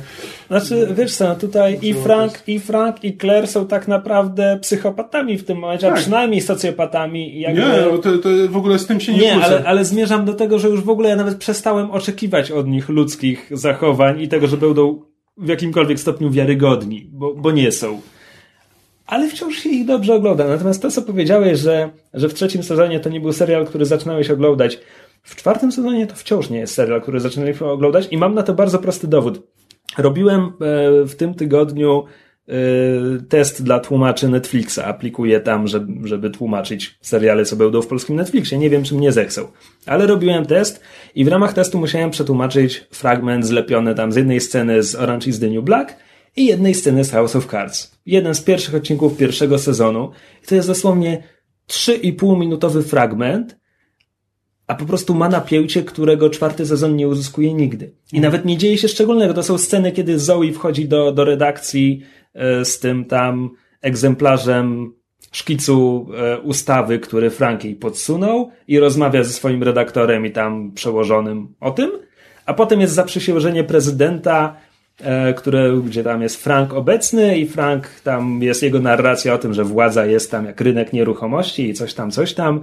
[0.48, 5.44] Znaczy, wiesz co, tutaj i Frank, i Frank, i Claire są tak naprawdę psychopatami w
[5.44, 5.96] tym momencie, Tak.
[5.96, 7.40] a przynajmniej socjopatami.
[7.40, 7.60] Jakby...
[7.60, 10.34] Nie, no to, to w ogóle z tym się nie, Nie, ale, ale zmierzam do
[10.34, 14.46] tego, że już w ogóle ja nawet przestałem oczekiwać od nich ludzkich zachowań i tego,
[14.46, 15.02] że będą
[15.36, 18.00] w jakimkolwiek stopniu wiarygodni, bo, bo nie są.
[19.06, 20.48] Ale wciąż się ich dobrze ogląda.
[20.48, 24.30] Natomiast to, co powiedziałeś, że, że w trzecim sezonie to nie był serial, który zaczynałeś
[24.30, 24.78] oglądać,
[25.22, 28.54] w czwartym sezonie to wciąż nie jest serial, który zaczynaliśmy oglądać i mam na to
[28.54, 29.42] bardzo prosty dowód.
[29.98, 30.50] Robiłem e,
[31.04, 32.04] w tym tygodniu
[32.48, 32.52] e,
[33.28, 34.78] test dla tłumaczy Netflixa.
[34.78, 38.58] Aplikuję tam, żeby, żeby tłumaczyć seriale, co będą w polskim Netflixie.
[38.58, 39.48] Nie wiem, czy mnie zechcą.
[39.86, 40.80] Ale robiłem test
[41.14, 45.40] i w ramach testu musiałem przetłumaczyć fragment zlepiony tam z jednej sceny z Orange is
[45.40, 45.96] the New Black
[46.36, 47.98] i jednej sceny z House of Cards.
[48.06, 50.10] Jeden z pierwszych odcinków pierwszego sezonu.
[50.44, 51.22] I to jest dosłownie
[51.68, 53.56] 3,5 minutowy fragment,
[54.66, 57.92] a po prostu ma napięcie, którego czwarty sezon nie uzyskuje nigdy.
[58.12, 59.34] I nawet nie dzieje się szczególnego.
[59.34, 62.02] To są sceny, kiedy Zoe wchodzi do, do redakcji
[62.34, 63.50] e, z tym tam
[63.82, 64.92] egzemplarzem
[65.32, 71.54] szkicu e, ustawy, który Frank jej podsunął i rozmawia ze swoim redaktorem i tam przełożonym
[71.60, 71.90] o tym.
[72.46, 74.56] A potem jest zaprzysiężenie prezydenta,
[75.36, 79.64] które, gdzie tam jest Frank obecny i Frank, tam jest jego narracja o tym, że
[79.64, 82.60] władza jest tam jak rynek nieruchomości i coś tam, coś tam.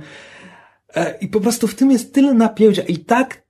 [0.96, 3.44] E, I po prostu w tym jest tyle napięcia i tak,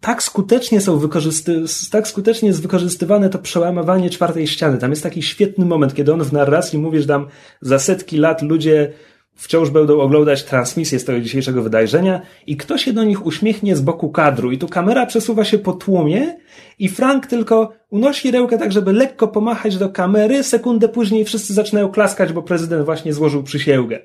[0.00, 4.78] tak skutecznie są wykorzysty, tak skutecznie jest wykorzystywane to przełamywanie czwartej ściany.
[4.78, 7.26] Tam jest taki świetny moment, kiedy on w narracji mówi, że tam
[7.60, 8.92] za setki lat ludzie
[9.34, 13.80] wciąż będą oglądać transmisję z tego dzisiejszego wydarzenia i kto się do nich uśmiechnie z
[13.80, 16.36] boku kadru i tu kamera przesuwa się po tłumie
[16.78, 21.88] i Frank tylko unosi rękę tak, żeby lekko pomachać do kamery, sekundę później wszyscy zaczynają
[21.88, 24.00] klaskać, bo prezydent właśnie złożył przysięgę.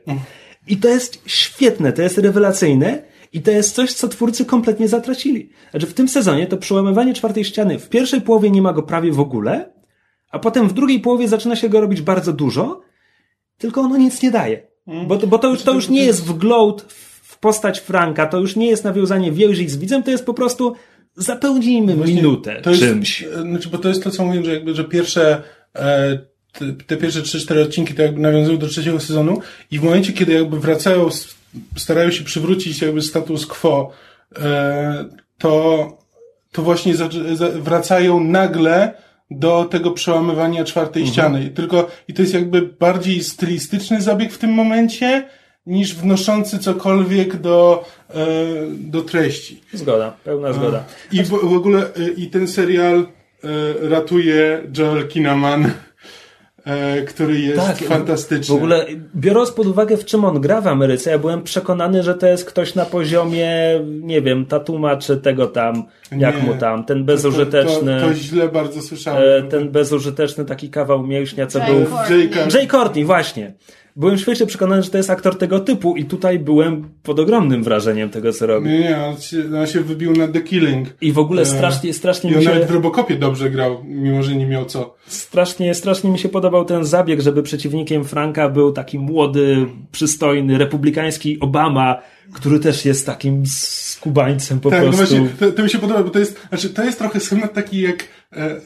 [0.67, 5.49] I to jest świetne, to jest rewelacyjne i to jest coś, co twórcy kompletnie zatracili.
[5.71, 9.11] Znaczy w tym sezonie to przełamywanie czwartej ściany w pierwszej połowie nie ma go prawie
[9.11, 9.73] w ogóle,
[10.31, 12.81] a potem w drugiej połowie zaczyna się go robić bardzo dużo,
[13.57, 14.68] tylko ono nic nie daje.
[15.07, 16.81] Bo, to- bo to, już, to już nie jest wgląd
[17.23, 20.75] w postać Franka, to już nie jest nawiązanie więzi z widzem, to jest po prostu
[21.15, 23.23] zapełnijmy minutę to jest, czymś.
[23.23, 25.43] e, Znaczy, bo to jest to, co mówiłem, że jakby, że pierwsze,
[25.75, 26.19] e,
[26.51, 30.33] te, te pierwsze 3-4 odcinki to jakby nawiązują do trzeciego sezonu i w momencie, kiedy
[30.33, 31.09] jakby wracają,
[31.77, 33.91] starają się przywrócić jakby status quo,
[34.41, 35.05] e,
[35.37, 35.87] to,
[36.51, 38.93] to właśnie za, za, wracają nagle
[39.31, 41.43] do tego przełamywania czwartej ściany.
[41.43, 45.29] I tylko, i to jest jakby bardziej stylistyczny zabieg w tym momencie,
[45.65, 48.15] niż wnoszący cokolwiek do, e,
[48.71, 49.61] do treści.
[49.73, 50.83] Zgoda, pełna zgoda.
[51.11, 55.71] I w, w ogóle y, i ten serial y, ratuje Joel Kinnaman, y,
[57.07, 58.53] który jest Tak, fantastyczny.
[58.55, 62.15] W ogóle, biorąc pod uwagę, w czym on gra w Ameryce, ja byłem przekonany, że
[62.15, 63.49] to jest ktoś na poziomie,
[63.85, 66.43] nie wiem, Tatuma czy tego tam, jak Nie.
[66.43, 69.45] mu tam, ten to, bezużyteczny, to, to źle bardzo słyszałem.
[69.45, 71.85] e, ten bezużyteczny taki kawał mięśnia, co Jay był...
[71.85, 72.29] Courtney.
[72.53, 73.53] Jay Courtney, właśnie.
[73.99, 78.09] Byłem świetnie przekonany, że to jest aktor tego typu i tutaj byłem pod ogromnym wrażeniem
[78.09, 78.69] tego, co robi.
[78.69, 80.87] Nie, nie, on się, on się wybił na The Killing.
[81.01, 82.49] I w ogóle E, strasznie, strasznie I mi on się...
[82.49, 84.95] nawet w Robocopie dobrze grał, mimo że nie miał co.
[85.07, 91.39] Strasznie, strasznie mi się podobał ten zabieg, żeby przeciwnikiem Franka był taki młody, przystojny, republikański
[91.39, 92.01] Obama,
[92.33, 95.15] który też jest takim skubańcem po tak, no prostu.
[95.17, 97.81] właśnie, to, to mi się podoba, bo to jest, znaczy, to jest trochę schemat taki
[97.81, 98.03] jak,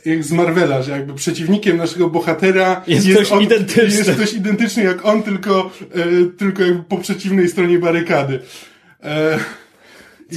[0.06, 3.98] jak z Marvela, że jakby przeciwnikiem naszego bohatera Jest ktoś identyczny.
[3.98, 8.40] Jest ktoś identyczny jak on, tylko, e, tylko jakby po przeciwnej stronie barykady.
[9.04, 9.40] E,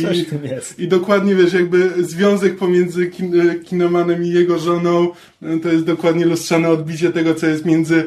[0.02, 0.78] Coś i, jest.
[0.78, 5.08] I dokładnie wiesz, jakby związek pomiędzy kin, e, Kinemanem i jego żoną
[5.42, 8.04] e, to jest dokładnie lustrzane odbicie tego, co jest między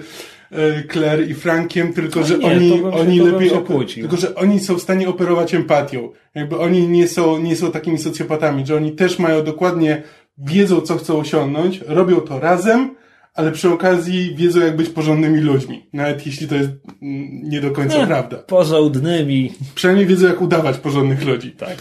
[0.51, 3.51] e, Claire i Frankiem, tylko No że nie, oni, oni lepiej
[3.95, 6.09] tylko że oni są w stanie operować empatią.
[6.35, 10.03] Jakby oni nie są, nie są takimi socjopatami, że oni też mają dokładnie,
[10.39, 12.95] wiedzą co chcą osiągnąć, robią to razem,
[13.33, 15.89] ale przy okazji wiedzą jak być porządnymi ludźmi.
[15.93, 18.37] Nawet jeśli to jest mm, nie do końca Nie, prawda.
[18.37, 19.53] Porządnymi.
[19.75, 21.51] Przynajmniej wiedzą jak udawać porządnych ludzi.
[21.51, 21.77] Tak.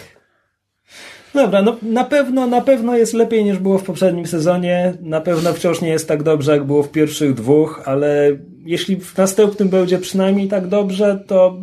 [1.34, 4.94] Dobra, no na pewno, na pewno jest lepiej niż było w poprzednim sezonie.
[5.00, 9.16] Na pewno wciąż nie jest tak dobrze, jak było w pierwszych dwóch, ale jeśli w
[9.16, 11.56] następnym będzie przynajmniej tak dobrze, to,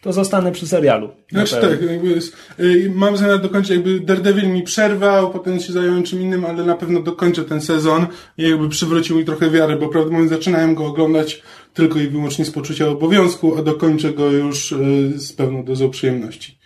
[0.00, 1.10] to zostanę przy serialu.
[1.32, 5.72] Na Znaczy tak, jakby jest, y, mam zamiar dokończyć, jakby Daredevil mi przerwał, potem się
[5.72, 8.06] zająłem czym innym, ale na pewno dokończę ten sezon
[8.38, 11.42] i jakby przywrócił mi trochę wiary, bo prawdę mówiąc zaczynałem go oglądać
[11.74, 16.58] tylko i wyłącznie z poczucia obowiązku, a dokończę go już y, z pełną dozą przyjemności.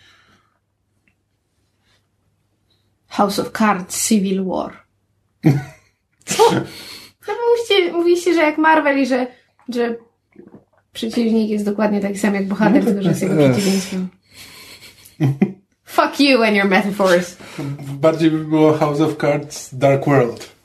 [3.07, 4.71] House of Cards Civil War.
[6.25, 6.43] Co?
[7.27, 9.27] No bo mówicie, mówiliście, że jak Marvel i że,
[9.69, 9.95] że
[10.95, 14.07] przeciwnik jest dokładnie taki sam jak bohater, tylko że jest jego przeciwieństwem.
[15.85, 17.37] Fuck you and your metaphors.
[17.93, 20.55] Bardziej by było House of Cards Dark World.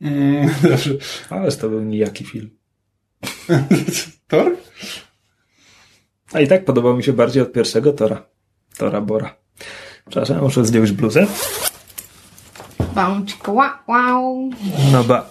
[0.00, 0.90] Mm, dobrze.
[1.30, 2.50] Ależ to był nijaki film.
[4.28, 4.56] Thor?
[6.32, 8.26] A i tak podobał mi się bardziej od pierwszego Tora.
[8.76, 9.36] Tora Bora.
[10.08, 11.26] Przepraszam, muszę zdjąć bluzę.
[12.96, 14.50] Wow, wow.
[14.92, 15.30] No ba.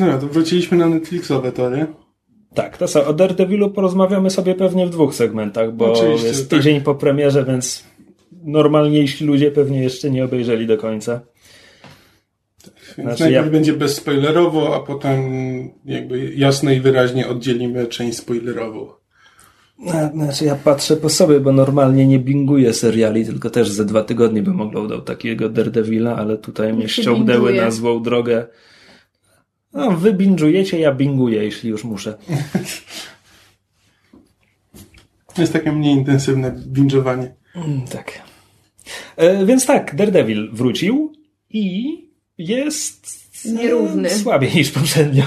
[0.00, 1.86] No, to wróciliśmy na Netflixowe tory.
[2.54, 6.58] Tak, to co, o Daredevilu porozmawiamy sobie pewnie w dwóch segmentach, bo Oczywiście, jest tak.
[6.58, 7.84] tydzień po premierze, więc
[8.44, 11.20] normalniejsi ludzie pewnie jeszcze nie obejrzeli do końca.
[12.98, 15.20] Więc Znaczy, najpierw ja- będzie bezspoilerowo, a potem
[15.84, 18.88] jakby jasno i wyraźnie oddzielimy część spoilerową.
[19.78, 24.02] No, Znaczy ja patrzę po sobie, bo normalnie nie binguję seriali, tylko też ze dwa
[24.04, 27.62] tygodnie bym oglądał takiego Daredevila, ale tutaj mnie ściągnęły binguje.
[27.62, 28.46] na złą drogę.
[29.76, 32.18] No, wy binżujecie, ja binguję, jeśli już muszę.
[35.34, 37.26] To jest takie mniej intensywne binge'owanie.
[37.54, 38.12] Mm, Tak.
[39.16, 41.12] E, więc tak, Daredevil wrócił
[41.50, 41.86] i
[42.38, 43.06] jest
[43.44, 44.10] Nierówny.
[44.10, 45.24] słabiej niż poprzednio.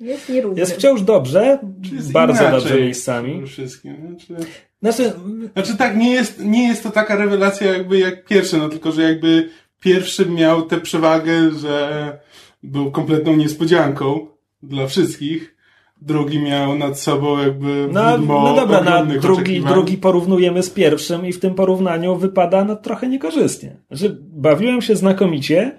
[0.00, 0.60] Jest nierówny.
[0.60, 1.58] Jest wciąż dobrze,
[1.92, 3.32] Jest bardzo dobrze miejscami.
[3.32, 3.96] przede wszystkim.
[4.18, 4.46] Znaczy,
[4.82, 5.12] Znaczy,
[5.52, 9.02] znaczy tak, nie jest, nie jest to taka rewelacja jakby jak pierwszy, no tylko, że
[9.02, 12.18] jakby pierwszy miał tę przewagę, że
[12.66, 14.26] był kompletną niespodzianką
[14.62, 15.56] dla wszystkich.
[16.02, 21.32] Drugi miał nad sobą jakby no, no dobra, na drugi, drugi porównujemy z pierwszym i
[21.32, 23.76] w tym porównaniu wypada no, trochę niekorzystnie.
[23.90, 25.78] Że bawiłem się znakomicie,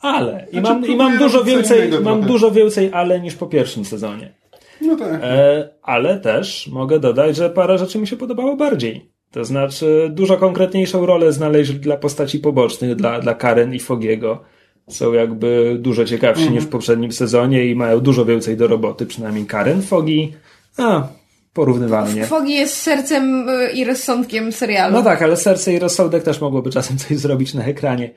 [0.00, 2.26] ale i Znaczy, mam, i mam dużo więcej, mam trochę.
[2.26, 4.34] dużo więcej ale niż po pierwszym sezonie.
[4.80, 5.20] No tak.
[5.22, 9.10] E, ale też mogę dodać, że parę rzeczy mi się podobało bardziej.
[9.30, 14.44] To znaczy, dużo konkretniejszą rolę znaleźli dla postaci pobocznych, dla, dla Karen i Fogiego.
[14.88, 16.54] Są jakby dużo ciekawsi Mhm.
[16.56, 19.82] niż w poprzednim sezonie i mają dużo więcej do roboty, przynajmniej Karen.
[19.82, 20.32] Fogi,
[20.78, 21.02] a,
[21.52, 22.26] porównywalnie.
[22.26, 24.94] Fogi jest sercem y, i rozsądkiem serialu.
[24.94, 28.10] No tak, ale serce i rozsądek też mogłoby czasem coś zrobić na ekranie.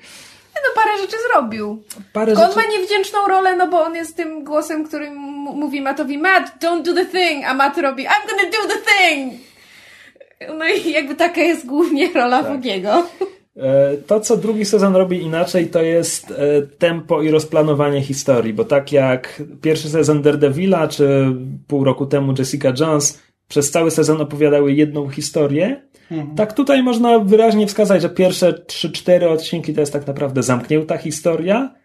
[0.55, 1.83] No parę rzeczy zrobił.
[2.13, 2.67] Parę Tylko on rzeczy...
[2.67, 5.11] ma niewdzięczną rolę, no bo on jest tym głosem, który
[5.55, 9.33] mówi Mattowi Matt, don't do the thing, a Matt robi I'm gonna do the thing!
[10.57, 12.51] No i jakby taka jest głównie rola Tak.
[12.51, 13.07] Fogiego.
[13.61, 18.63] E, To, co drugi sezon robi inaczej, to jest e, tempo i rozplanowanie historii, bo
[18.63, 21.25] tak jak pierwszy sezon Daredevila, czy
[21.67, 25.81] pół roku temu Jessica Jones przez cały sezon opowiadały jedną historię,
[26.35, 31.75] tak tutaj można wyraźnie wskazać, że pierwsze 3-4 odcinki to jest tak naprawdę zamknięta historia,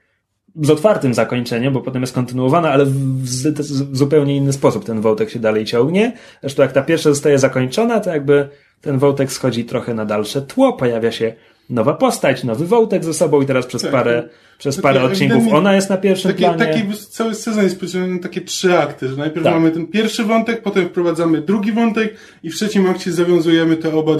[0.62, 3.26] z otwartym zakończeniem, bo potem jest kontynuowana, ale w
[3.92, 6.12] zupełnie inny sposób ten wątek się dalej ciągnie.
[6.40, 8.48] Zresztą jak ta pierwsza zostaje zakończona, to jakby
[8.80, 11.32] ten wątek schodzi trochę na dalsze tło, pojawia się
[11.70, 13.90] nowa postać, nowy wątek ze sobą i teraz przez Tak.
[13.92, 16.58] parę, przez Takie parę odcinków ona jest na pierwszym Taki, planie.
[16.58, 19.54] taki cały sezon jest podzielony na takie trzy akty, że najpierw Tak.
[19.54, 24.12] mamy ten pierwszy wątek, potem wprowadzamy drugi wątek i w trzecim akcie zawiązujemy te oba,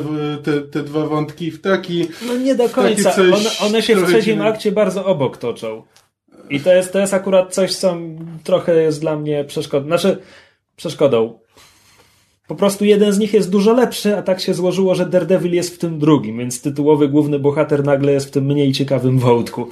[0.43, 2.09] te, te dwa wątki w taki...
[2.27, 3.15] No nie do takie końca.
[3.15, 5.83] One, one się w trzecim akcie bardzo obok toczą.
[6.51, 7.97] I to jest, to jest akurat coś, co
[8.45, 9.87] trochę jest dla mnie przeszkodą.
[9.87, 10.19] Znaczy,
[10.77, 11.39] przeszkodą.
[12.49, 15.75] Po prostu jeden z nich jest dużo lepszy, a tak się złożyło, że Daredevil jest
[15.75, 19.69] w tym drugim, więc tytułowy główny bohater nagle jest w tym mniej ciekawym wątku.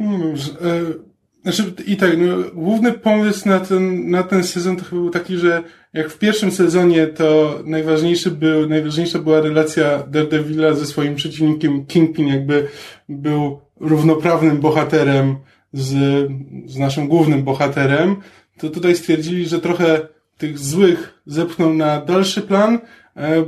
[0.00, 0.52] Dobrze.
[0.52, 1.08] E,
[1.42, 5.36] znaczy, i tak, no, główny pomysł na ten, na ten sezon to chyba był taki,
[5.36, 11.86] że jak w pierwszym sezonie to najważniejszy był, najważniejsza była relacja Daredevila ze swoim przeciwnikiem
[11.86, 12.68] Kingpin, jakby
[13.08, 15.36] był równoprawnym bohaterem
[15.72, 15.92] z,
[16.66, 18.16] z naszym głównym bohaterem,
[18.58, 20.08] to tutaj stwierdzili, że trochę
[20.38, 22.78] tych złych zepchną na dalszy plan,
[23.16, 23.44] e,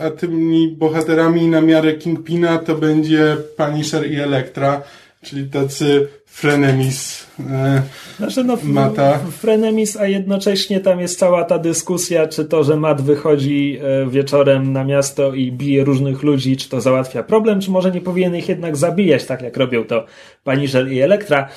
[0.00, 4.82] a tymi bohaterami na miarę Kingpina to będzie Punisher i Elektra,
[5.22, 7.82] czyli tacy frenemis e,
[8.16, 9.18] Znaczy no, Mata.
[9.18, 14.72] Frenemis, a jednocześnie tam jest cała ta dyskusja, czy to, że Matt wychodzi e, wieczorem
[14.72, 18.48] na miasto i bije różnych ludzi, czy to załatwia problem, czy może nie powinien ich
[18.48, 20.04] jednak zabijać, tak jak robią to
[20.44, 21.48] Punisher i Elektra.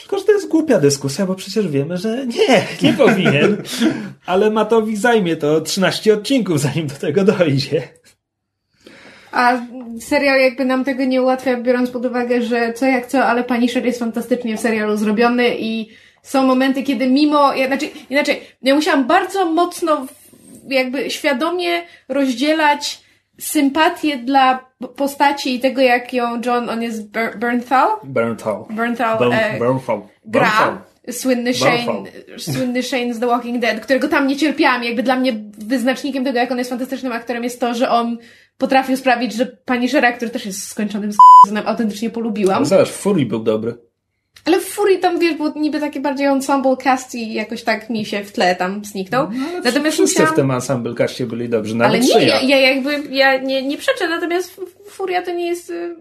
[0.00, 3.62] Tylko, że to jest głupia dyskusja, bo przecież wiemy, że nie, nie powinien.
[4.26, 7.82] Ale Matowi zajmie to 13 odcinków, zanim do tego dojdzie.
[9.32, 9.60] A
[10.00, 13.86] serial jakby nam tego nie ułatwia, biorąc pod uwagę, że co jak co, ale Punisher
[13.86, 15.88] jest fantastycznie w serialu zrobiony i
[16.22, 20.06] są momenty, kiedy mimo, ja, znaczy, inaczej, ja musiałam bardzo mocno
[20.68, 23.05] jakby świadomie rozdzielać
[23.38, 27.88] sympatię dla postaci i tego, jak ją John, on jest Ber- Bernthal?
[28.04, 28.64] Bernthal.
[28.70, 30.00] Bernthal, Bern- e, Bernthal.
[30.24, 30.40] gra.
[30.42, 30.78] Bernthal.
[31.10, 32.02] Słynny Shane,
[32.38, 34.84] słynny Shane z The Walking Dead, którego tam nie cierpiałam.
[34.84, 38.18] Jakby dla mnie wyznacznikiem tego, jak on jest fantastycznym aktorem, jest to, że on
[38.58, 42.56] potrafił sprawić, że Punishera, który też jest skończonym z***em, autentycznie polubiłam.
[42.56, 43.74] Ale Zobacz, Fury był dobry.
[44.44, 48.04] Ale w Fury tam, wiesz, było niby takie bardziej ensemble cast i jakoś tak mi
[48.04, 49.28] się w tle tam zniknął.
[49.64, 50.32] Natomiast Wszyscy musiałam...
[50.32, 52.40] w tym ensemble kaście byli dobrzy, Ale nawet nie, Szyja.
[52.40, 55.70] ja, ja jakby, ja nie, nie przeczę, natomiast Furia to nie jest...
[55.70, 55.96] y,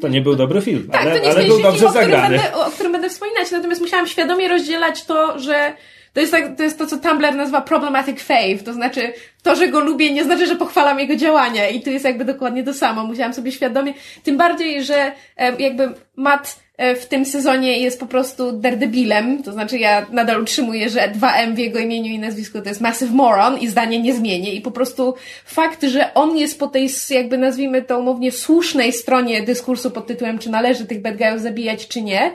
[0.00, 1.90] To nie był dobry film, Tak, ale, to nie jest ale był film, dobrze o,
[1.90, 5.72] którym będę, o którym będę wspominać, natomiast musiałam świadomie rozdzielać to, że
[6.12, 9.68] to jest, tak, to jest to, co Tumblr nazywa problematic fave, to znaczy to, że
[9.68, 13.04] go lubię, nie znaczy, że pochwalam jego działania i tu jest jakby dokładnie to samo.
[13.04, 15.12] Musiałam sobie świadomie, tym bardziej, że
[15.58, 16.56] jakby Matt
[17.00, 21.58] w tym sezonie jest po prostu daredebilem, to znaczy ja nadal utrzymuję, że 2M w
[21.58, 25.14] jego imieniu i nazwisku to jest massive moron i zdanie nie zmienię i po prostu
[25.44, 30.38] fakt, że on jest po tej jakby nazwijmy to umownie słusznej stronie dyskursu pod tytułem
[30.38, 32.32] czy należy tych bad guyów zabijać czy nie,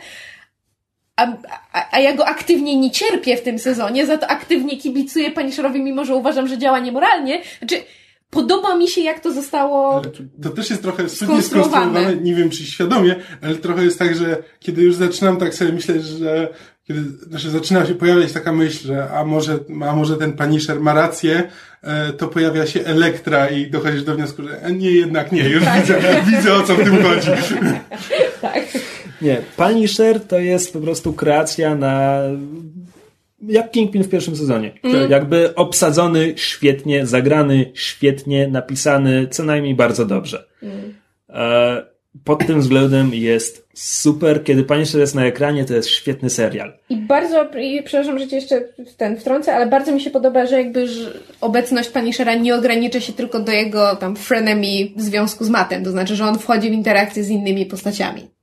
[1.18, 1.28] a,
[1.74, 5.82] a, a ja go aktywnie nie cierpię w tym sezonie, za to aktywnie kibicuję Punisherowi,
[5.82, 7.42] mimo że uważam, że działa niemoralnie.
[7.60, 7.84] Znaczy,
[8.30, 10.02] podoba mi się, jak to zostało...
[10.44, 11.86] To też jest trochę sprytnie Skonstruowane.
[11.86, 15.72] skonstruowane, nie wiem czy świadomie, ale trochę jest tak, że kiedy już zaczynam tak sobie
[15.72, 16.54] myśleć, że
[16.88, 19.60] kiedy znaczy zaczyna się pojawiać taka myśl, że a może,
[19.90, 21.50] a może ten Punisher ma rację,
[21.84, 25.64] e, to pojawia się Elektra i dochodzisz do wniosku, że e, nie, jednak nie, już
[25.64, 25.82] Tak.
[25.82, 26.02] widzę,
[26.38, 27.32] widzę o co w tym chodzi.
[28.42, 28.64] Tak.
[29.22, 32.20] Nie, Punisher to jest po prostu kreacja na...
[33.42, 34.72] Jak Kingpin w pierwszym sezonie.
[34.84, 35.12] Mm.
[35.12, 40.46] Jakby obsadzony świetnie, zagrany świetnie, napisany co najmniej bardzo dobrze.
[40.64, 40.94] Mm.
[41.30, 41.86] E,
[42.24, 44.44] pod tym względem jest super.
[44.44, 46.74] Kiedy Punisher jest na ekranie, to jest świetny serial.
[46.90, 50.46] I bardzo, i przepraszam, że cię jeszcze w ten wtrącę, ale bardzo mi się podoba,
[50.46, 55.44] że jakby że obecność Punishera nie ogranicza się tylko do jego tam frenemy w związku
[55.44, 58.37] z matem, to znaczy, że on wchodzi w interakcję z innymi postaciami.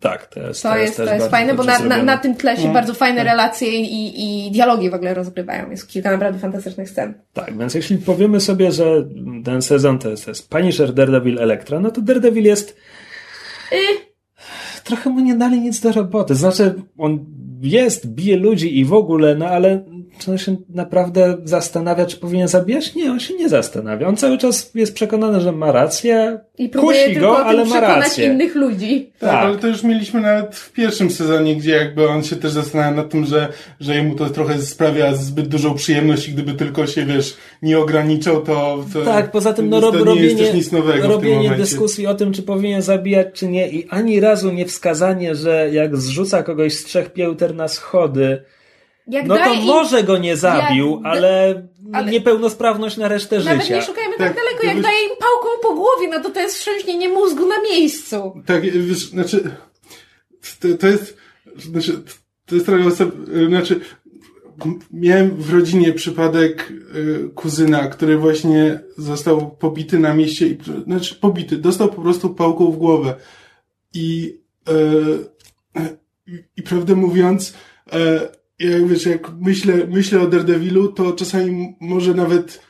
[0.00, 2.56] Tak, to jest, To, jest, też to jest fajne, bo na, na, na tym tle
[2.56, 5.70] się bardzo fajne relacje i, i dialogi w ogóle rozgrywają.
[5.70, 7.14] Jest kilka naprawdę fantastycznych scen.
[7.32, 8.84] Tak, więc jeśli powiemy sobie, że
[9.44, 12.76] ten sezon to jest, to jest Punisher, Daredevil, Elektra, no to Daredevil jest
[13.72, 14.09] Y,
[14.84, 16.34] trochę mu nie dali nic do roboty.
[16.34, 17.24] Znaczy, on
[17.62, 19.84] jest, bije ludzi i w ogóle, no ale
[20.18, 22.94] czy on się naprawdę zastanawia, czy powinien zabijać?
[22.94, 24.08] Nie, on się nie zastanawia.
[24.08, 27.46] On cały czas jest przekonany, że ma rację, I próbuje kusi tylko go, o tym
[27.46, 28.26] ale ma rację.
[28.26, 29.10] innych ludzi.
[29.18, 29.44] Tak, Tak.
[29.44, 33.10] ale to już mieliśmy nawet w pierwszym sezonie, gdzie jakby on się też zastanawia nad
[33.10, 33.48] tym, że,
[33.80, 38.42] że jemu to trochę sprawia zbyt dużą przyjemność i gdyby tylko się, wiesz, nie ograniczał,
[38.42, 38.84] to...
[38.92, 41.50] to Tak, poza tym no, rob, nie robienie, jest też nic nowego w tym robienie
[41.50, 45.96] dyskusji o tym, czy powinien zabijać, czy nie i ani razu nie wskazanie, że jak
[45.96, 48.42] zrzuca kogoś z trzech pięter na schody,
[49.08, 53.76] Jak no to może go nie zabił, jak- ale, ale- niepełnosprawnność na resztę Nawet życia.
[53.76, 56.40] nie szukajmy Tak, tak, daleko, jak wiesz- daje im pałką po głowie, no to to
[56.40, 58.42] jest wstrząśnienie mózgu na miejscu.
[58.46, 59.50] Tak, wiesz, znaczy,
[60.60, 61.16] to, to jest,
[61.58, 62.02] znaczy,
[62.46, 63.10] to jest trochę osob...
[63.48, 63.80] znaczy,
[64.92, 71.56] miałem w rodzinie przypadek y, kuzyna, który właśnie został pobity na mieście i, znaczy, pobity,
[71.56, 73.14] dostał po prostu pałką w głowę.
[73.94, 74.39] I,
[76.26, 77.54] i, i prawdę mówiąc,
[77.92, 82.60] e, jak wiesz, jak myślę, myślę o Daredevilu, to czasami może nawet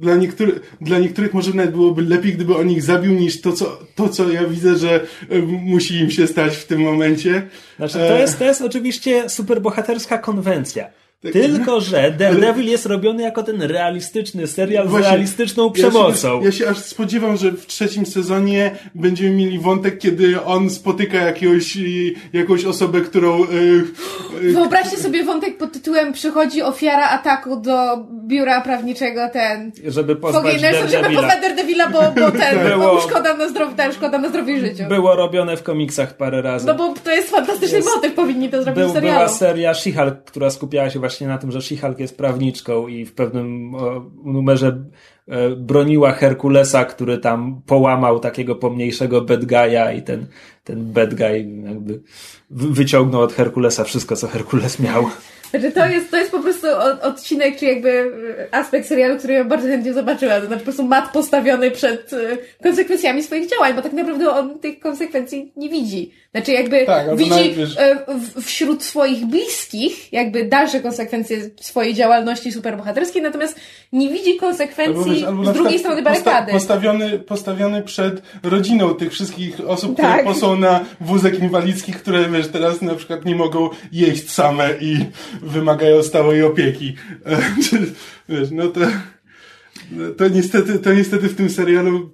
[0.00, 3.78] dla niektórych, dla niektórych może nawet byłoby lepiej, gdyby on ich zabił, niż to, co,
[3.94, 7.48] to, co ja widzę, że e, musi im się stać w tym momencie.
[7.76, 10.90] Znaczy, to jest, to jest oczywiście superbohaterska konwencja.
[11.32, 16.42] Tylko, że Daredevil jest robiony jako ten realistyczny serial z Właśnie, realistyczną Ja się, przemocą.
[16.44, 21.78] ja się aż spodziewam, że w trzecim sezonie będziemy mieli wątek, kiedy on spotyka jakiegoś,
[22.32, 23.44] jakąś osobę, którą...
[23.44, 23.46] y,
[24.44, 30.42] y, Wyobraźcie sobie wątek pod tytułem Przychodzi ofiara ataku do biura prawniczego ten Żeby pozwać
[30.44, 31.22] Foggy Nelson, żeby Daredevila.
[31.22, 34.60] pozwać Daredevila, bo, bo ten, Było- bo szkoda na zdrowiu, ten, szkoda na zdrowiu i
[34.60, 34.84] życiu.
[34.88, 36.66] Było robione w komiksach parę razy.
[36.66, 39.16] No bo to jest fantastyczny Jest- motyw, powinni to zrobić Był, w serialu.
[39.18, 43.04] była seria She-Hulk, która skupiała się właśnie właśnie na tym, że She-Hulk jest prawniczką i
[43.04, 43.72] w pewnym
[44.24, 44.84] numerze
[45.28, 50.26] e, broniła Herkulesa, który tam połamał takiego pomniejszego bad guy'a i ten,
[50.64, 52.00] ten bad guy jakby
[52.50, 55.06] wyciągnął od Herkulesa wszystko, co Herkules miał.
[55.50, 56.49] Znaczy to jest, to jest po prostu
[57.02, 58.12] odcinek, czy jakby
[58.50, 60.40] e, aspekt serialu, który ja bardzo chętnie zobaczyła.
[60.40, 62.16] To znaczy po prostu mat postawiony przed e,
[62.62, 66.12] konsekwencjami swoich działań, bo tak naprawdę on tych konsekwencji nie widzi.
[66.34, 67.96] Znaczy jakby tak, widzi e,
[68.42, 73.60] wśród swoich bliskich jakby dalsze konsekwencje swojej działalności superbohaterskiej, natomiast
[73.92, 76.52] nie widzi konsekwencji wiesz, z drugiej strony barykady.
[76.52, 80.12] Postawiony, postawiony przed rodziną tych wszystkich osób, tak.
[80.12, 84.96] które posą na wózek inwalidzki, które wiesz, teraz na przykład nie mogą jeść same i
[85.42, 86.59] wymagają stałej opieki.
[88.28, 88.80] wiesz, no to
[90.16, 92.10] to niestety, to niestety w tym serialu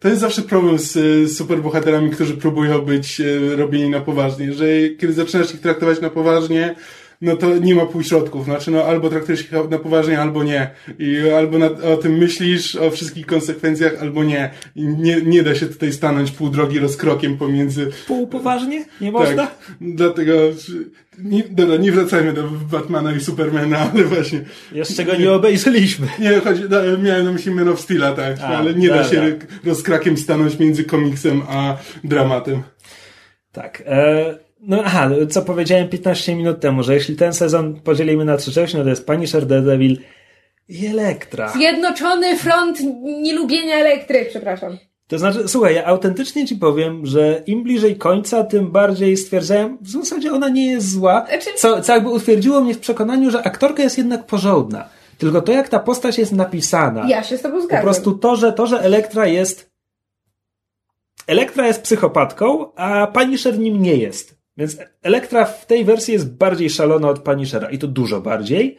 [0.00, 0.92] to jest zawsze problem z,
[1.30, 4.66] z superbohaterami, którzy próbują być e, robieni na poważnie, że
[4.98, 6.74] kiedy zaczynasz ich traktować na poważnie,
[7.20, 8.44] no to nie ma półśrodków.
[8.44, 10.70] Znaczy, no albo traktujesz ich na poważnie, albo nie.
[10.98, 14.50] I albo na, o tym myślisz, o wszystkich konsekwencjach, albo nie.
[14.76, 17.90] I nie, nie da się tutaj stanąć pół drogi rozkrokiem pomiędzy...
[18.06, 18.84] Pół poważnie?
[19.00, 19.46] Nie można?
[19.46, 20.32] Tak, dlatego...
[21.18, 24.40] Nie, dobra, nie wracajmy do Batmana i Supermana, ale właśnie...
[24.72, 26.08] Jeszcze go nie obejrzeliśmy.
[26.18, 29.38] Nie, chodzi, no, miałem na myśli Man of Steel, tak, a, ale nie da się
[29.64, 32.62] rozkrakiem stanąć między komiksem a dramatem.
[33.52, 33.82] Tak.
[33.86, 38.52] E no aha, co powiedziałem 15 minut temu, że jeśli ten sezon podzielimy na trzy
[38.52, 39.98] części, no to jest Punisher, Daredevil
[40.68, 41.48] i Elektra.
[41.48, 44.78] Zjednoczony front nielubienia Elektry, przepraszam.
[45.06, 49.90] To znaczy, słuchaj, ja autentycznie ci powiem, że im bliżej końca, tym bardziej stwierdzałem, w
[49.90, 51.50] zasadzie ona nie jest zła, znaczy...
[51.56, 54.88] co, co jakby utwierdziło mnie w przekonaniu, że aktorka jest jednak porządna.
[55.18, 57.08] Tylko to, jak ta postać jest napisana.
[57.08, 57.78] Ja się z tobą zgadzam.
[57.78, 59.70] Po prostu to, że, to, że Elektra jest
[61.26, 64.39] Elektra jest psychopatką, a Punisher nim nie jest.
[64.60, 68.78] Więc Elektra w tej wersji jest bardziej szalona od Punishera i to dużo bardziej.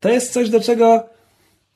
[0.00, 1.08] To jest coś, do czego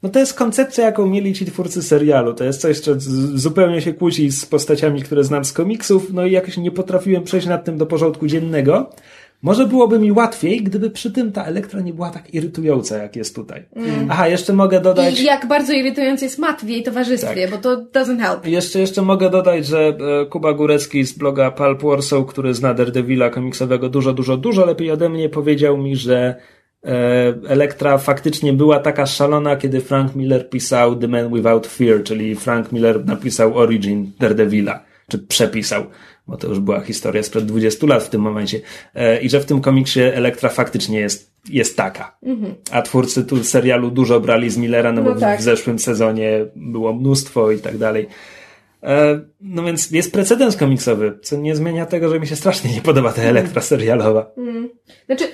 [0.02, 2.34] no to jest koncepcja, jaką mieli ci twórcy serialu.
[2.34, 2.92] To jest coś, co
[3.34, 7.46] zupełnie się kłóci z postaciami, które znam z komiksów, no i jakoś nie potrafiłem przejść
[7.46, 8.90] nad tym do porządku dziennego.
[9.42, 13.34] Może byłoby mi łatwiej, gdyby przy tym ta Elektra nie była tak irytująca, jak jest
[13.34, 13.64] tutaj.
[13.76, 14.06] Mm.
[14.10, 15.20] Aha, jeszcze mogę dodać...
[15.20, 17.50] I jak bardzo irytujący jest Matt w jej towarzystwie, tak.
[17.50, 18.46] bo to doesn't help.
[18.46, 19.78] Jeszcze, jeszcze mogę dodać, że
[20.22, 24.90] e, Kuba Górecki z bloga Pulp Warsaw, który zna Daredevila komiksowego dużo, dużo, dużo lepiej
[24.90, 26.34] ode mnie, powiedział mi, że
[26.84, 26.88] e,
[27.48, 32.72] Elektra faktycznie była taka szalona, kiedy Frank Miller pisał The Man Without Fear, czyli Frank
[32.72, 35.84] Miller napisał Origin Daredevila, czy przepisał
[36.26, 38.60] bo to już była historia sprzed 20 lat w tym momencie,
[38.94, 42.16] e, i że w tym komiksie Elektra faktycznie jest, jest taka.
[42.22, 42.54] Mhm.
[42.70, 45.40] A twórcy tu serialu dużo brali z Millera, no, no bo tak.
[45.40, 48.08] w zeszłym sezonie było mnóstwo i tak dalej.
[48.82, 52.80] E, no więc jest precedens komiksowy, co nie zmienia tego, że mi się strasznie nie
[52.80, 54.32] podoba ta Elektra serialowa.
[54.36, 54.70] Mhm.
[55.06, 55.24] Znaczy,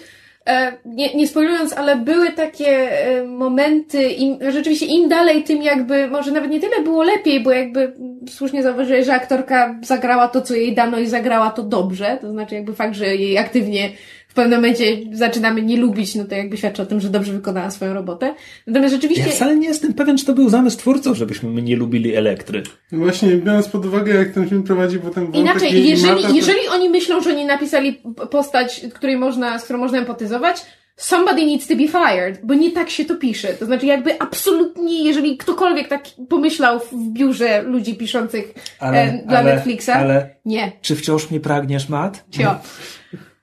[0.85, 6.33] nie, nie spoilując, ale były takie e, momenty, im, rzeczywiście im dalej, tym jakby, może
[6.33, 7.93] nawet nie tyle było lepiej, bo jakby
[8.29, 12.55] słusznie zauważyłeś, że aktorka zagrała to, co jej dano i zagrała to dobrze, to znaczy
[12.55, 13.91] jakby fakt, że jej aktywnie
[14.39, 17.95] pewnym momencie zaczynamy nie lubić, no to jakby świadczy o tym, że dobrze wykonała swoją
[17.95, 18.35] robotę.
[18.67, 19.25] Natomiast rzeczywiście...
[19.25, 22.63] Ja wcale nie jestem pewien, czy to był zamysł twórców, żebyśmy my nie lubili elektry.
[22.93, 26.35] No właśnie, biorąc pod uwagę, jak ten film prowadzi potem Inaczej, jeżeli, mata, to...
[26.35, 30.67] jeżeli oni myślą, że oni napisali postać, której można, z którą można empatyzować,
[30.97, 33.49] somebody needs to be fired, bo nie tak się to pisze.
[33.49, 39.39] To znaczy jakby absolutnie, jeżeli ktokolwiek tak pomyślał w biurze ludzi piszących ale, e, dla
[39.39, 40.73] ale, Netflixa, ale nie.
[40.81, 42.25] Czy wciąż mnie pragniesz, Matt?
[42.31, 42.57] Cio.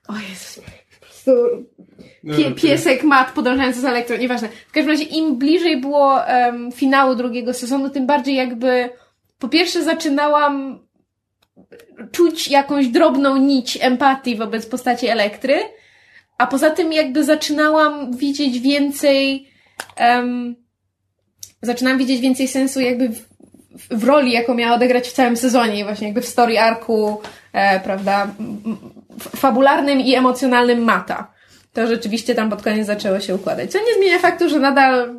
[0.08, 0.75] O Jezus
[1.26, 1.66] prostu
[2.36, 4.48] pie, no, piesek mat podążający za elektrą, nieważne.
[4.68, 8.90] W każdym razie im bliżej było um, finału drugiego sezonu, tym bardziej jakby
[9.38, 10.78] po pierwsze zaczynałam
[12.12, 15.58] czuć jakąś drobną nić empatii wobec postaci Elektry,
[16.38, 19.48] a poza tym jakby zaczynałam widzieć więcej
[20.00, 20.56] um,
[21.62, 23.26] zaczynam widzieć więcej sensu jakby w,
[23.90, 27.20] w, roli, jaką miała odegrać w całym sezonie, właśnie jakby w story arku,
[27.52, 28.28] e, prawda,
[29.18, 31.32] fabularnym i emocjonalnym Mata.
[31.72, 33.72] To rzeczywiście tam pod koniec zaczęło się układać.
[33.72, 35.14] Co nie zmienia faktu, że nadal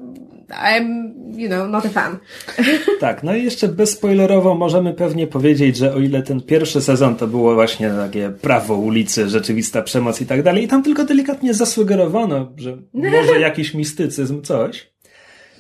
[0.49, 2.17] I'm, you know, not a fan.
[2.99, 7.27] Tak, no i jeszcze bezspoilerowo możemy pewnie powiedzieć, że o ile ten pierwszy sezon to
[7.27, 12.53] było właśnie takie prawo ulicy, rzeczywista przemoc i tak dalej, i tam tylko delikatnie zasugerowano,
[12.57, 12.77] że
[13.11, 14.93] może jakiś mistycyzm, coś,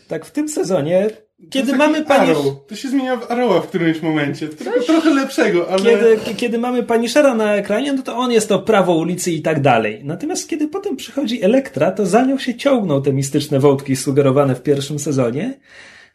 [0.07, 1.09] tak w tym sezonie
[1.49, 2.29] kiedy mamy pani...
[2.31, 2.45] Arrow.
[2.67, 4.47] To się zmienia w Arrowa w którymś momencie.
[4.47, 5.83] Tylko trochę lepszego, ale...
[5.83, 9.61] Kiedy, kiedy mamy Punishera na ekranie, no to on jest to prawo ulicy i tak
[9.61, 10.01] dalej.
[10.03, 14.61] Natomiast kiedy potem przychodzi Elektra, to za nią się ciągną te mistyczne wątki sugerowane w
[14.61, 15.53] pierwszym sezonie.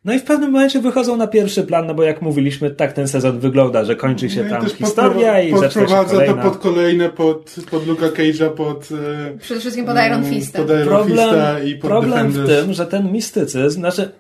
[0.05, 3.09] No i w pewnym momencie wychodzą na pierwszy plan, no bo jak mówiliśmy, tak ten
[3.09, 6.43] sezon wygląda, że kończy się No tam historia i zaczyna się podprowadza kolejna.
[6.43, 8.89] to pod kolejne, pod, pod Luka Cage'a, pod,
[9.35, 10.67] e, Przede wszystkim pod Iron mm, Fistem.
[10.67, 12.65] pod Iron problem, Fista i pod problem w Defenders.
[12.65, 14.11] tym, że ten mistycyzm, znaczy,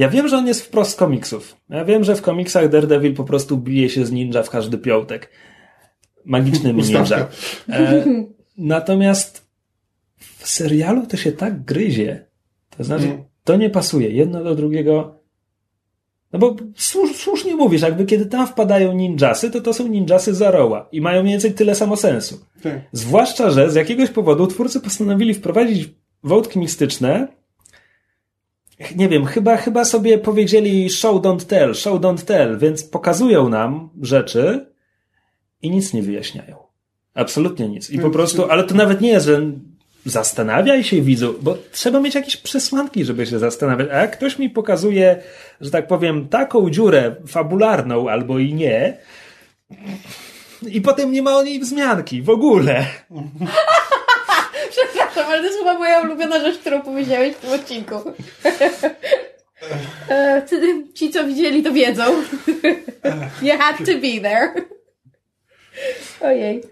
[0.00, 1.56] ja wiem, że on jest wprost z komiksów.
[1.70, 5.30] Ja wiem, że w komiksach Daredevil po prostu bije się z ninja w każdy piątek.
[6.24, 7.28] Magicznymi Ustawka.
[7.68, 7.82] ninja.
[7.82, 8.04] E,
[8.58, 9.46] natomiast
[10.18, 12.26] w serialu to się tak gryzie.
[12.76, 13.24] To znaczy, Mm.
[13.44, 15.20] to nie pasuje jedno do drugiego.
[16.32, 20.88] No bo słusz, słusznie mówisz, jakby kiedy tam wpadają ninjasy, to to są ninjasy Zaroła
[20.92, 22.40] i mają mniej więcej tyle samo sensu.
[22.62, 22.80] Tak.
[22.92, 25.88] Zwłaszcza, że z jakiegoś powodu twórcy postanowili wprowadzić
[26.24, 27.28] wątki mistyczne.
[28.96, 33.88] Nie wiem, chyba, chyba sobie powiedzieli show don't tell, show don't tell, więc pokazują nam
[34.02, 34.66] rzeczy
[35.62, 36.56] i nic nie wyjaśniają.
[37.14, 37.90] Absolutnie nic.
[37.90, 39.42] I po prostu, ale to nawet nie jest, że
[40.04, 43.88] zastanawiaj się widzu, bo trzeba mieć jakieś przesłanki, żeby się zastanawiać.
[43.92, 45.22] A jak ktoś mi pokazuje,
[45.60, 48.96] że tak powiem, taką dziurę fabularną albo i nie,
[50.68, 52.86] i potem nie ma o niej wzmianki w ogóle.
[55.30, 57.94] Ale to jest chyba moja ulubiona rzecz, którą powiedziałeś w tym odcinku.
[60.10, 60.42] E,
[60.94, 62.02] Ci, co widzieli, to wiedzą.
[63.42, 64.52] You had to be there.
[66.20, 66.62] Ojej.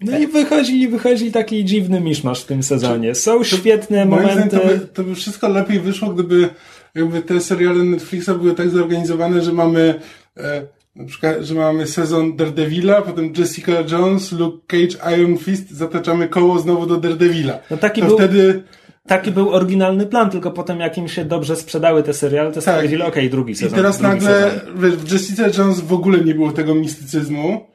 [0.00, 3.14] No i wychodzi, wychodzi taki dziwny miszmasz w tym sezonie.
[3.14, 4.56] Są świetne zdaniem momenty.
[4.56, 6.48] to by, to by wszystko lepiej wyszło, gdyby
[6.94, 10.00] jakby te seriale Netflixa były tak zorganizowane, że mamy
[10.36, 10.62] e,
[10.96, 16.58] na przykład, że mamy sezon Daredevila, potem Jessica Jones, Luke Cage, Iron Fist, zataczamy koło
[16.58, 17.58] znowu do Daredevila.
[17.70, 18.62] No taki to był- wtedy
[19.06, 23.02] Taki był oryginalny plan, tylko potem jak im się dobrze sprzedały te seriale, to stwierdzili,
[23.02, 23.76] okej, drugi I sezon.
[23.76, 24.96] teraz drugi nagle Sezon.
[24.96, 27.66] w Jessica Jones w ogóle nie było tego mistycyzmu.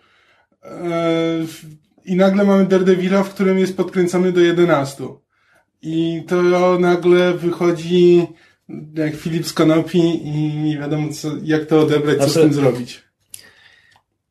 [0.64, 0.70] E,
[2.06, 5.04] I nagle mamy Daredevila, w którym jest podkręcony do 11.
[5.82, 6.42] I to
[6.80, 8.28] nagle wychodzi
[8.96, 10.32] jak Filip z Konopi i
[10.64, 13.04] nie wiadomo co, jak to odebrać, co z Znaczy- tym zrobić.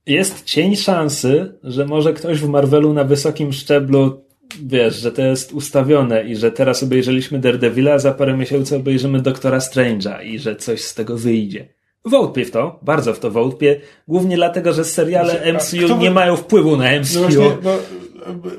[0.06, 4.24] Jest cień szansy, że może ktoś w Marvelu na wysokim szczeblu,
[4.66, 9.20] wiesz, że to jest ustawione i że teraz obejrzeliśmy Daredevila, a za parę miesięcy obejrzymy
[9.22, 11.68] Doktora Strange'a i że coś z tego wyjdzie.
[12.04, 16.10] Wątpię w to, bardzo w to wątpię, głównie dlatego, że seriale Znaczy, MCU by- nie
[16.10, 17.18] mają wpływu na No MCU.
[17.20, 17.78] właśnie, bo,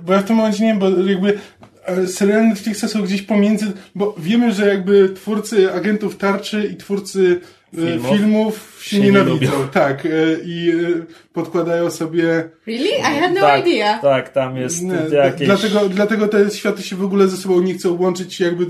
[0.03, 1.39] bo ja w tym momencie nie wiem, bo jakby
[1.85, 3.65] e, seriale Netflixa są gdzieś pomiędzy,
[3.95, 7.39] bo wiemy, że jakby twórcy agentów tarczy i twórcy
[7.76, 9.51] Filmów filmów, się, się nie nienawidzą.
[9.51, 9.67] lubią.
[9.67, 10.09] tak, e,
[10.45, 12.24] i e, podkładają sobie
[12.67, 12.89] Really?
[12.89, 13.99] I had no tak, idea.
[13.99, 15.47] tak, tam jest Nie, jakieś...
[15.47, 18.65] Dlatego, dlatego te światy się w ogóle ze sobą nie chcą łączyć, jakby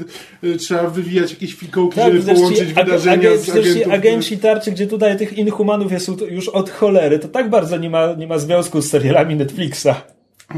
[0.57, 3.93] trzeba wywijać jakieś fikołki, Tak, żeby połączyć ag- wydarzenia agen- z agentów.
[3.93, 8.13] agenci tarczy, gdzie tutaj tych inhumanów jest już od cholery, to tak bardzo nie ma,
[8.13, 9.89] nie ma związku z serialami Netflixa.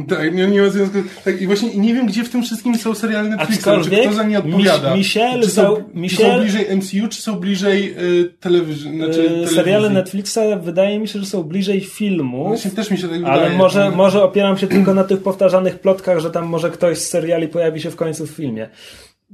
[0.10, 0.98] Tak, nie, nie ma związku.
[1.26, 4.24] Tak, i właśnie nie wiem, gdzie w tym wszystkim są seriale Netflixa, czy kto za
[4.24, 4.90] nie odpowiada.
[4.94, 8.98] Mich- Michel czy, są, Michel- są bliżej MCU, czy są bliżej y, telewizji?
[8.98, 9.56] Znaczy, Yy, telewizji.
[9.56, 13.40] seriale Netflixa wydaje mi się, że są bliżej filmu, Właśnie też mi się tak ale
[13.40, 13.58] wydaje.
[13.58, 17.48] może, może opieram się tylko na tych powtarzanych plotkach, że tam może ktoś z seriali
[17.48, 18.70] pojawi się w końcu w filmie.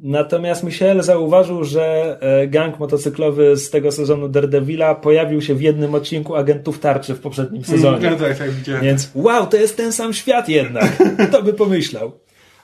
[0.03, 5.95] Natomiast Michel zauważył, że e, gang motocyklowy z tego sezonu Daredevila pojawił się w jednym
[5.95, 8.09] odcinku Agentów Tarczy w poprzednim sezonie.
[8.09, 8.83] No tak, tak, widziałem.
[8.83, 10.91] Więc wow, to jest ten sam świat jednak.
[11.29, 12.11] Kto by pomyślał?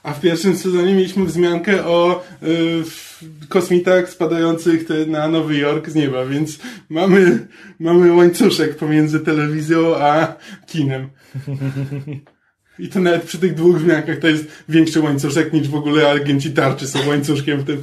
[0.02, 5.88] A w pierwszym sezonie mieliśmy wzmiankę o y, w- kosmitach spadających te, na Nowy Jork
[5.88, 6.58] z nieba, więc
[6.88, 7.46] mamy,
[7.80, 10.34] mamy łańcuszek pomiędzy telewizją a
[10.66, 11.08] kinem.
[12.78, 16.50] I to nawet przy tych dwóch wzmiankach to jest większy łańcuszek niż w ogóle agenci
[16.50, 17.82] tarczy są łańcuszkiem w tym.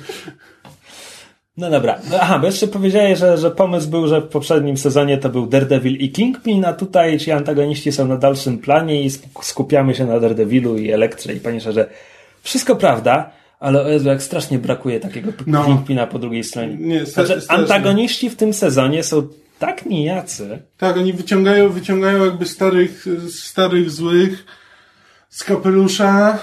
[1.57, 1.99] No dobra.
[2.11, 5.47] No, Aha, bo jeszcze powiedziałeś, że, że pomysł był, że w poprzednim sezonie to był
[5.47, 10.05] Daredevil i Kingpin, a tutaj ci antagoniści są na dalszym planie i sk- skupiamy się
[10.05, 11.89] na Daredevilu i Elektrze i panie że
[12.41, 15.65] wszystko prawda, ale o Jezu, jak strasznie brakuje takiego No.
[15.65, 16.75] Kingpina po drugiej stronie.
[16.79, 17.49] Nie, znaczy, strasznie.
[17.63, 19.27] antagoniści w tym sezonie są
[19.59, 20.59] tak nijacy.
[20.77, 24.45] Tak, oni wyciągają, wyciągają jakby starych, starych złych
[25.34, 26.39] z kapelusza.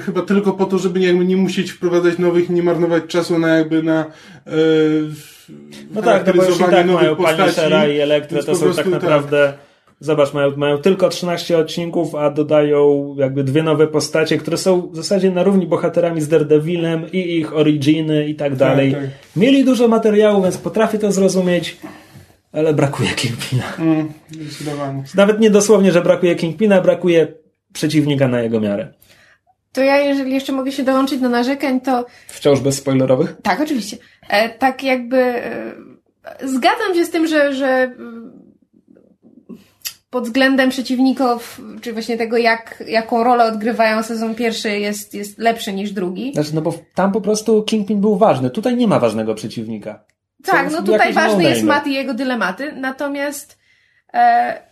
[0.00, 3.48] Chyba tylko po to, żeby jakby nie musieć wprowadzać nowych i nie marnować czasu na
[3.48, 4.04] jakby na
[4.46, 4.52] e,
[5.94, 7.16] No tak, no bo już i tak mają.
[7.16, 9.52] Punishera i Elektrę, to są tak prostu naprawdę...
[10.00, 14.96] Zobacz, mają, mają tylko 13 odcinków, a dodają jakby dwie nowe postacie, które są w
[14.96, 18.92] zasadzie na równi bohaterami z Daredevilem i ich originy i tak dalej.
[18.92, 19.02] tak.
[19.36, 21.76] Mieli dużo materiału, więc potrafię to zrozumieć,
[22.52, 23.64] ale brakuje Kingpina.
[23.78, 25.04] Mm, zdecydowanie.
[25.14, 27.41] Nawet nie dosłownie, że brakuje Kingpina, brakuje
[27.72, 28.92] przeciwnika na jego miarę.
[29.72, 33.36] To ja, jeżeli jeszcze mogę się dołączyć do narzekań, to Wciąż bez spoilerowych?
[33.42, 33.96] tak, oczywiście.
[34.28, 35.72] E, tak jakby e,
[36.44, 37.94] zgadzam się z tym, że, że
[40.10, 45.72] pod względem przeciwników, czy właśnie tego, jak, jaką rolę odgrywają sezon pierwszy jest, jest lepszy
[45.72, 46.32] niż drugi.
[46.34, 48.50] Znaczy, no bo tam po prostu Kingpin był ważny.
[48.50, 50.04] Tutaj nie ma ważnego przeciwnika.
[50.44, 51.62] Tak, no tutaj ważny jest.
[51.62, 53.58] Matt i jego dylematy, natomiast
[54.14, 54.62] e,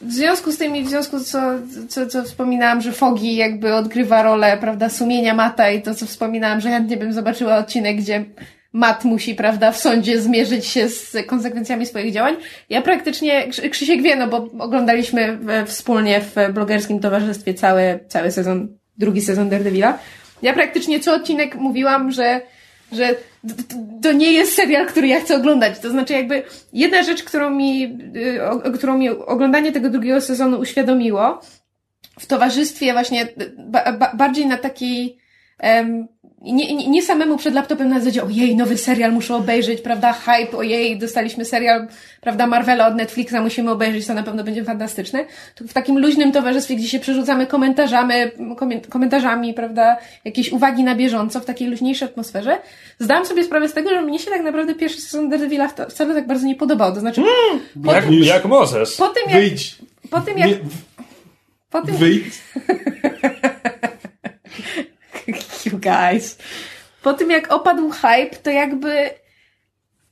[0.00, 1.40] w związku z tym i w związku co,
[1.88, 6.60] co, co wspominałam, że Fogi jakby odgrywa rolę, prawda, sumienia Mata i to, co wspominałam,
[6.60, 8.24] że chętnie bym zobaczyła odcinek, gdzie
[8.72, 12.36] Matt musi, prawda, w sądzie zmierzyć się z konsekwencjami swoich działań.
[12.70, 18.68] Ja praktycznie, Krzy- Krzysiek wie, no bo oglądaliśmy wspólnie w blogerskim towarzystwie cały, cały sezon,
[18.98, 19.98] drugi sezon Daredevila.
[20.42, 22.40] Ja praktycznie co odcinek mówiłam, że
[22.92, 23.14] że
[24.02, 25.78] to nie jest serial, który ja chcę oglądać.
[25.78, 30.58] To znaczy jakby jedna rzecz, którą mi, y, o, którą mi oglądanie tego drugiego sezonu
[30.58, 31.40] uświadomiło,
[32.20, 33.28] w towarzystwie właśnie
[33.58, 35.18] ba, ba, bardziej na takiej
[35.58, 36.08] em,
[36.42, 40.56] nie, nie, nie samemu przed laptopem na zasadzie ojej, nowy serial muszę obejrzeć, prawda, hype,
[40.56, 41.86] ojej, dostaliśmy serial,
[42.20, 45.24] prawda, Marvela od Netflixa, musimy obejrzeć, to na pewno będzie fantastyczne.
[45.54, 48.14] To w takim luźnym towarzystwie, gdzie się przerzucamy komentarzami,
[48.56, 52.58] komen- komentarzami, prawda, jakieś uwagi na bieżąco, w takiej luźniejszej atmosferze,
[52.98, 56.26] zdałam sobie sprawę z tego, że mnie się tak naprawdę pierwszy sezon Daredevila wcale tak
[56.26, 56.94] bardzo nie podobał.
[56.94, 57.22] To znaczy,
[57.84, 58.96] po, Jak, tym, jak możesz?
[58.96, 59.76] po tym jak, Wyjdź.
[60.10, 60.56] po tym jak, Nie,
[61.70, 62.24] po tym, wyjdź.
[65.66, 66.38] you guys.
[67.02, 69.10] Po tym jak opadł hype, to jakby,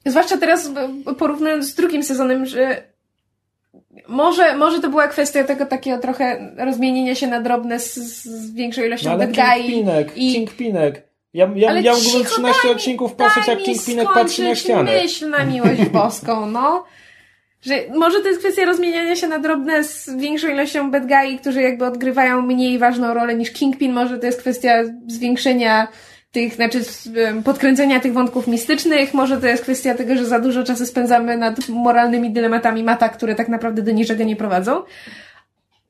[0.07, 0.71] zwłaszcza teraz
[1.19, 2.83] porównując z drugim sezonem, że
[4.09, 8.83] może, może to była kwestia tego takiego trochę rozmienienia się na drobne z, z większą
[8.83, 11.03] ilością No ale Kingpinek, i Kingpinek.
[11.35, 14.55] Ja, ja, Ale ja mógłbym cicho, 13 daj mi- odcinków patrzeć, jak Kingpinek patrzy na
[14.55, 14.93] ścianę.
[14.93, 16.85] myśl na miłość boską, no.
[17.65, 21.63] Że może to jest kwestia rozmieniania się na drobne z większą ilością bad guy, którzy
[21.63, 23.93] jakby odgrywają mniej ważną rolę niż Kingpin.
[23.93, 25.89] Może to jest kwestia zwiększenia
[26.33, 26.81] tych, znaczy
[27.45, 29.15] podkręcenia tych wątków mistycznych.
[29.15, 33.35] Może to jest kwestia tego, że za dużo czasu spędzamy nad moralnymi dylematami Mata, które
[33.35, 34.83] tak naprawdę do niczego nie prowadzą.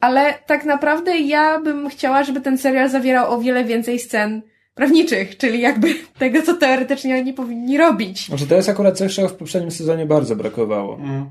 [0.00, 4.42] Ale tak naprawdę ja bym chciała, żeby ten serial zawierał o wiele więcej scen
[4.74, 8.26] prawniczych, czyli jakby tego, co teoretycznie oni powinni robić.
[8.26, 10.94] Znaczy, to jest akurat coś, czego w poprzednim sezonie bardzo brakowało.
[10.94, 11.30] Mm.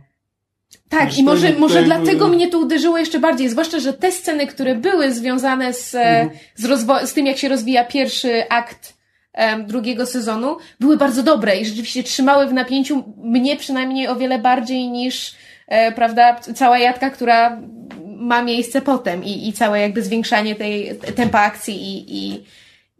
[0.99, 4.75] Tak, i może, może dlatego mnie to uderzyło jeszcze bardziej, zwłaszcza, że te sceny, które
[4.75, 6.27] były związane z, Mhm.
[6.27, 8.93] e, z, rozwo- z tym, jak się rozwija pierwszy akt
[9.33, 14.39] em, drugiego sezonu, były bardzo dobre i rzeczywiście trzymały w napięciu mnie przynajmniej o wiele
[14.39, 15.35] bardziej niż,
[15.67, 17.61] e, prawda, cała jadka, która
[18.05, 22.43] ma miejsce potem i, i całe jakby zwiększanie tej tempa akcji i, i,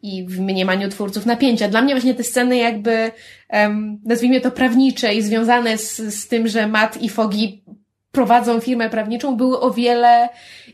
[0.04, 1.68] i w mniemaniu twórców napięcia.
[1.68, 3.12] Dla mnie właśnie te sceny jakby,
[3.50, 7.64] em, nazwijmy to prawnicze i związane z, z tym, że Matt i Fogi
[8.14, 10.30] prowadzą firmę prawniczą, były o wiele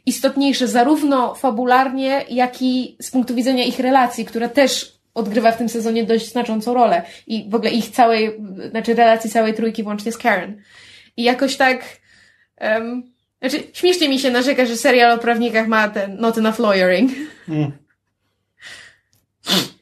[0.06, 5.70] istotniejsze, zarówno fabularnie, jak i z punktu widzenia ich relacji, która też odgrywa w tym
[5.70, 7.04] sezonie dość znaczącą rolę.
[7.28, 10.62] I w ogóle ich całej, znaczy relacji całej trójki włącznie z Karen.
[11.18, 11.84] I jakoś tak,
[12.58, 13.04] em,
[13.40, 17.12] znaczy śmiesznie mi się narzeka, że serial o prawnikach ma ten not enough lawyering.
[17.50, 17.72] Mm.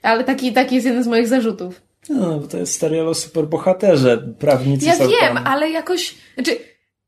[0.01, 1.81] Ale taki, taki jest jeden z moich zarzutów.
[2.09, 4.17] No, bo to jest serial o superbohaterze.
[4.39, 5.47] Prawnicy Ja wiem, tam.
[5.47, 6.57] ale jakoś, znaczy,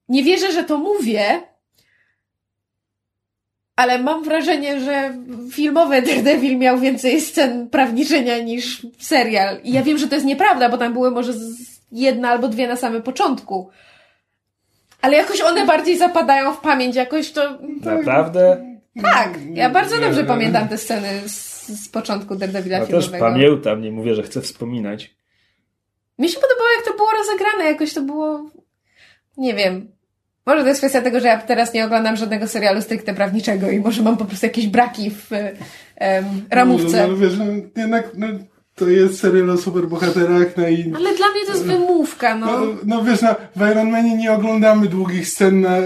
[0.09, 1.41] nie wierzę, że to mówię,
[3.75, 5.13] ale mam wrażenie, że
[5.51, 9.59] filmowy Daredevil miał więcej scen prawniczenia niż serial.
[9.63, 11.33] I ja wiem, że to jest nieprawda, bo tam były może
[11.91, 13.69] jedna albo dwie na samym początku.
[15.01, 17.57] Ale jakoś one bardziej zapadają w pamięć, jakoś to...
[17.83, 18.65] Naprawdę?
[19.01, 23.25] Tak, ja bardzo dobrze pamiętam te sceny z, z początku Daredevila Ja też filmowego.
[23.25, 25.15] pamiętam, nie mówię, że chcę wspominać.
[26.19, 28.49] Mi się podobało, jak to było rozegrane, jakoś to było,
[29.37, 29.91] nie wiem.
[30.49, 33.79] Może to jest kwestia tego, że ja teraz nie oglądam żadnego serialu stricte prawniczego i
[33.79, 35.27] może mam po prostu jakieś braki w
[35.95, 37.01] em, ramówce.
[37.01, 37.45] No, no, wiesz, no,
[37.81, 38.27] jednak no,
[38.75, 42.45] to jest serial o superbohaterach, no i Ale dla mnie to jest wymówka, no.
[42.45, 45.83] No, no wiesz, no, w Iron Manie nie oglądamy długich scen na, e,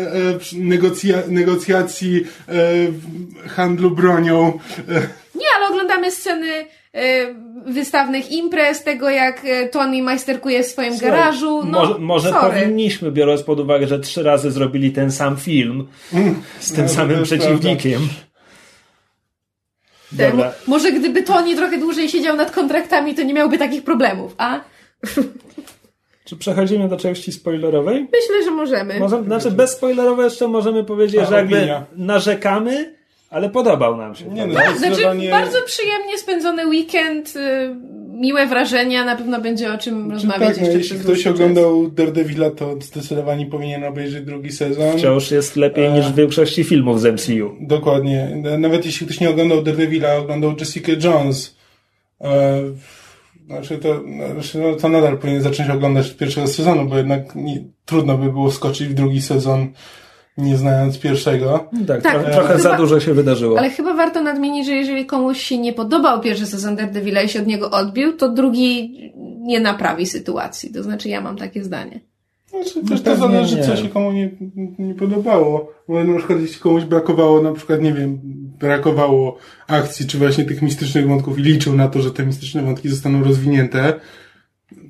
[0.53, 2.53] negocja- negocjacji, e,
[2.91, 4.59] w- handlu bronią.
[4.89, 4.93] E,
[5.35, 6.47] Nie, ale oglądamy sceny
[6.93, 7.33] e,
[7.65, 11.63] wystawnych imprez, tego jak e, Tony majsterkuje w swoim Słuchaj, garażu.
[11.65, 15.87] No, może może powinniśmy, biorąc pod uwagę, że trzy razy zrobili ten sam film
[16.59, 18.01] z tym No, samym przeciwnikiem.
[20.11, 20.33] Dobra.
[20.33, 24.59] mo- Może gdyby Tony trochę dłużej siedział nad kontraktami, to nie miałby takich problemów, a?
[26.25, 28.01] Czy przechodzimy do części spoilerowej?
[28.01, 28.99] Myślę, że możemy.
[28.99, 31.85] Może, znaczy bezspoilerowo jeszcze możemy powiedzieć, A, że jakby opinia.
[31.95, 32.95] narzekamy,
[33.33, 34.25] ale podobał nam się.
[34.25, 34.53] Nie no?
[34.77, 37.75] Znaczy, bardzo przyjemnie spędzony weekend, y,
[38.13, 41.87] miłe wrażenia, na pewno będzie o czym rozmawiać tak, no, jeszcze jeśli przez ktoś oglądał
[41.91, 44.97] Daredevila, to zdecydowanie powinien obejrzeć drugi sezon.
[44.97, 47.55] Wciąż jest lepiej niż w większości filmów z MCU.
[47.61, 48.41] Dokładnie.
[48.57, 51.57] Nawet jeśli ktoś nie oglądał Daredevila, oglądał Jessica Jones.
[52.21, 52.61] E,
[53.45, 54.01] znaczy to,
[54.33, 58.31] znaczy no, to nadal powinien zacząć oglądać od pierwszego sezonu, bo jednak nie, trudno by
[58.31, 59.67] było wskoczyć w drugi sezon
[60.37, 61.69] nie znając pierwszego.
[61.87, 63.59] Tak, Tak, trochę, trochę za chyba- dużo się wydarzyło.
[63.59, 67.39] Ale chyba warto nadmienić, że jeżeli komuś się nie podobał pierwszy sezon Daredevila i się
[67.39, 68.93] od niego odbił, to drugi
[69.39, 70.73] nie naprawi sytuacji.
[70.73, 71.99] To znaczy ja mam takie zdanie.
[72.49, 73.63] Znaczy, No też to zależy, nie.
[73.63, 74.31] co się komu nie,
[74.79, 75.71] nie podobało.
[75.87, 78.19] Bo na przykład jeśli komuś brakowało, na przykład, nie wiem,
[78.59, 82.89] brakowało akcji, czy właśnie tych mistycznych wątków i liczył na to, że te mistyczne wątki
[82.89, 83.93] zostaną rozwinięte,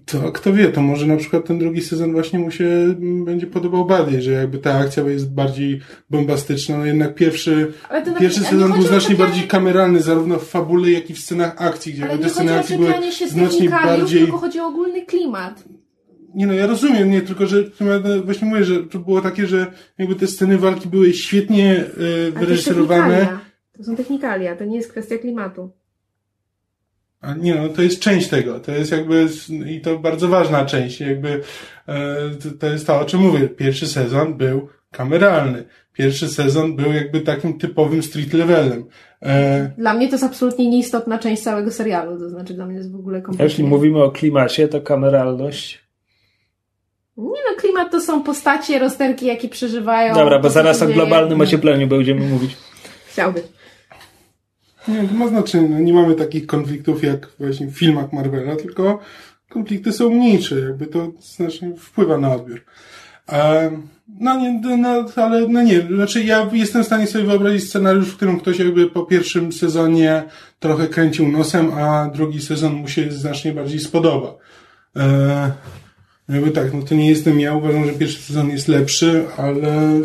[0.05, 3.47] to kto wie, to może na przykład ten drugi sezon właśnie mu się mm, będzie
[3.47, 7.73] podobał bardziej, że jakby ta akcja jest bardziej bombastyczna, no jednak pierwszy,
[8.19, 11.93] pierwszy sezon był znacznie czepianie- bardziej kameralny, zarówno w fabule, jak i w scenach akcji,
[11.93, 12.93] gdzie Ale te sceny akcji były
[13.27, 14.21] znacznie bardziej...
[14.21, 15.63] tylko chodzi o ogólny klimat.
[16.35, 17.63] Nie no, ja rozumiem, nie, tylko że
[18.25, 21.85] właśnie mówię, że to było takie, że jakby te sceny walki były świetnie
[22.27, 23.27] e, wyreżyserowane.
[23.77, 25.71] To są technikalia, to nie jest kwestia klimatu.
[27.23, 29.27] A nie no, to jest część tego, to jest jakby
[29.67, 31.41] i to bardzo ważna część, jakby
[31.87, 32.15] e,
[32.59, 33.49] to, jest to, o czym mówię.
[33.49, 35.63] Pierwszy sezon był kameralny.
[35.93, 38.85] Pierwszy sezon był jakby takim typowym street levelem.
[39.21, 42.91] E, Dla mnie to jest absolutnie nieistotna część całego serialu, to znaczy dla mnie jest
[42.91, 43.45] w ogóle kompletnie...
[43.45, 45.83] Jeśli mówimy o klimacie, to kameralność.
[47.17, 50.15] Nie no, klimat to są postacie, rozterki, jakie przeżywają.
[50.15, 52.57] Dobra, bo zaraz o globalnym ociepleniu będziemy mówić.
[53.07, 53.43] Chciałby.
[54.87, 58.99] Nie, to ma znaczenie, no, nie mamy takich konfliktów jak właśnie w filmach Marvela, tylko
[59.49, 62.61] konflikty są mniejsze, jakby to znacznie wpływa na odbiór.
[63.31, 63.71] E,
[64.19, 68.15] no nie, no, ale no nie, znaczy ja jestem w stanie sobie wyobrazić scenariusz, w
[68.15, 70.23] którym ktoś jakby po pierwszym sezonie
[70.59, 74.35] trochę kręcił nosem, a drugi sezon mu się znacznie bardziej spodoba.
[74.95, 75.51] E,
[76.29, 80.01] jakby tak, no to nie jestem ja, uważam, że pierwszy sezon jest lepszy, ale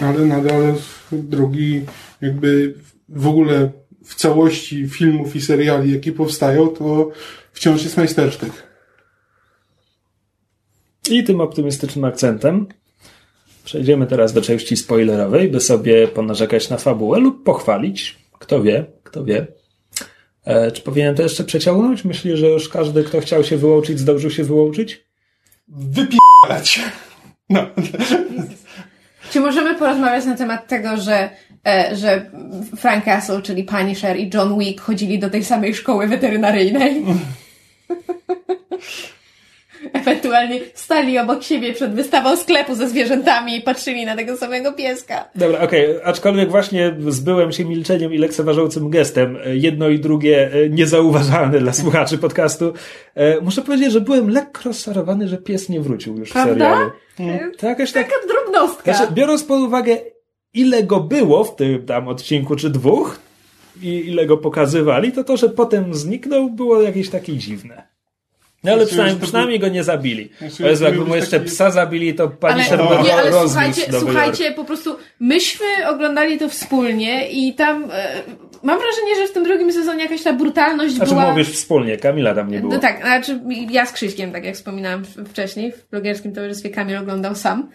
[0.00, 0.74] ale nadal
[1.16, 1.82] drugi
[2.20, 2.74] jakby
[3.08, 3.70] w ogóle
[4.04, 7.10] w całości filmów i seriali, jakie powstają, to
[7.52, 8.52] wciąż jest majstersztyk.
[11.10, 12.66] I tym optymistycznym akcentem
[13.64, 18.18] przejdziemy teraz do części spoilerowej, by sobie ponarzekać na fabułę lub pochwalić.
[18.38, 19.46] Kto wie, kto wie.
[20.44, 22.04] E, czy powinienem to jeszcze przeciągnąć?
[22.04, 25.04] Myślisz, że już każdy, kto chciał się wyłączyć, zdążył się wyłączyć?
[25.68, 26.80] Wypierać.
[27.48, 27.66] No.
[29.32, 31.30] Czy możemy porozmawiać na temat tego, że,
[31.66, 32.30] e, że
[32.76, 37.04] Frank Castle, czyli Punisher i John Wick chodzili do tej samej szkoły weterynaryjnej?
[39.92, 45.24] Ewentualnie stali obok siebie przed wystawą sklepu ze zwierzętami i patrzyli na tego samego pieska.
[45.34, 49.38] Dobra, okej, aczkolwiek właśnie zbyłem się milczeniem i lekceważącym gestem.
[49.46, 52.72] E, Jedno i drugie e, niezauważalne dla słuchaczy podcastu.
[53.14, 56.52] E, Muszę powiedzieć, że byłem lekko rozczarowany, że pies nie wrócił już w Prawda?
[56.54, 56.90] serialu.
[57.20, 57.52] Mm.
[57.58, 58.06] To jakoś tak...
[58.08, 58.92] Taka drobnostka.
[58.92, 59.96] Znaczy, biorąc pod uwagę,
[60.54, 63.18] ile go było w tym tam odcinku czy dwóch
[63.82, 67.91] i ile go pokazywali, to to, że potem zniknął, było jakieś takie dziwne.
[68.64, 70.30] No ale Znaczy, przynajmniej, to przynajmniej go nie zabili.
[70.38, 73.14] Znaczy, O Jezu, to jakby mu jeszcze taki- psa zabili, to pani Ale, Sherman nie,
[73.14, 78.22] ale słuchajcie, słuchajcie, po prostu myśmy oglądali to wspólnie i tam e,
[78.62, 81.30] mam wrażenie, że w tym drugim sezonie jakaś ta brutalność Znaczy była...
[81.30, 82.72] mówisz wspólnie, Kamila tam nie było.
[82.72, 83.40] No tak, znaczy
[83.70, 87.68] ja z Krzyśkiem, tak jak wspominałam wcześniej, w blogerskim towarzystwie Kamil oglądał sam.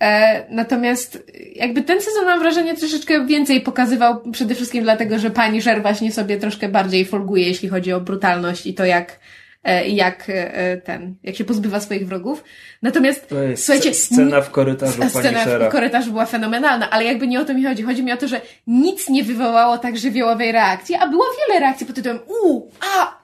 [0.00, 5.62] E, natomiast jakby ten sezon mam wrażenie troszeczkę więcej pokazywał przede wszystkim dlatego, że pani
[5.62, 9.18] Sher właśnie sobie troszkę bardziej folguje, jeśli chodzi o brutalność i to jak
[9.86, 12.44] jak e, ten, jak się pozbywa swoich wrogów.
[12.82, 17.40] Natomiast To jest słuchajcie, scena w korytarzu Scena w korytarzu była fenomenalna, ale jakby nie
[17.40, 17.82] o to mi chodzi.
[17.82, 21.86] Chodzi mi o to, że nic nie wywołało tak żywiołowej reakcji, a było wiele reakcji
[21.86, 23.23] pod tytułem u, a,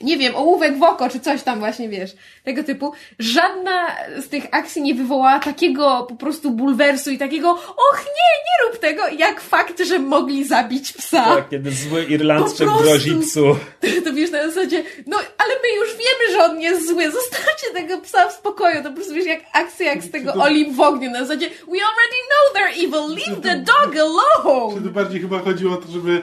[0.00, 2.92] nie wiem, ołówek w oko, czy coś tam właśnie, wiesz, tego typu.
[3.18, 8.68] Żadna z tych akcji nie wywołała takiego po prostu bulwersu i takiego och nie, nie
[8.70, 11.24] rób tego, jak fakt, że mogli zabić psa.
[11.24, 12.84] Tak, kiedy zły Irlandczyk prostu.
[12.84, 13.56] grozi psu.
[14.04, 17.98] To wiesz, na zasadzie, no ale my już wiemy, że on jest zły, zostawcie tego
[17.98, 18.82] psa w spokoju.
[18.82, 21.78] To po prostu wiesz, jak akcja jak z tego Oli w ogniu, na zasadzie we
[21.88, 24.82] already know they're evil, leave the dog Czy alone!
[24.84, 26.22] to bardziej chyba chodziło o to, żeby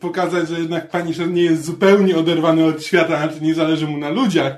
[0.00, 4.10] pokazać, że jednak Punisher nie jest zupełnie oderwany od świata, znaczy nie zależy mu na
[4.10, 4.56] ludziach,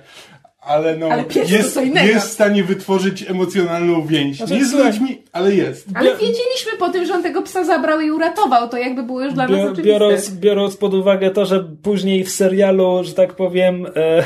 [0.60, 4.36] ale no Ale jest, jest w stanie wytworzyć emocjonalną więź.
[4.36, 5.88] Znaczy, nie z ludźmi, ale jest.
[5.94, 9.34] Ale wiedzieliśmy po tym, że on tego psa zabrał i uratował, to jakby było już
[9.34, 9.82] dla nas Bio- oczywiste.
[9.82, 14.24] Biorąc, biorąc pod uwagę to, że później w serialu, że tak powiem, e,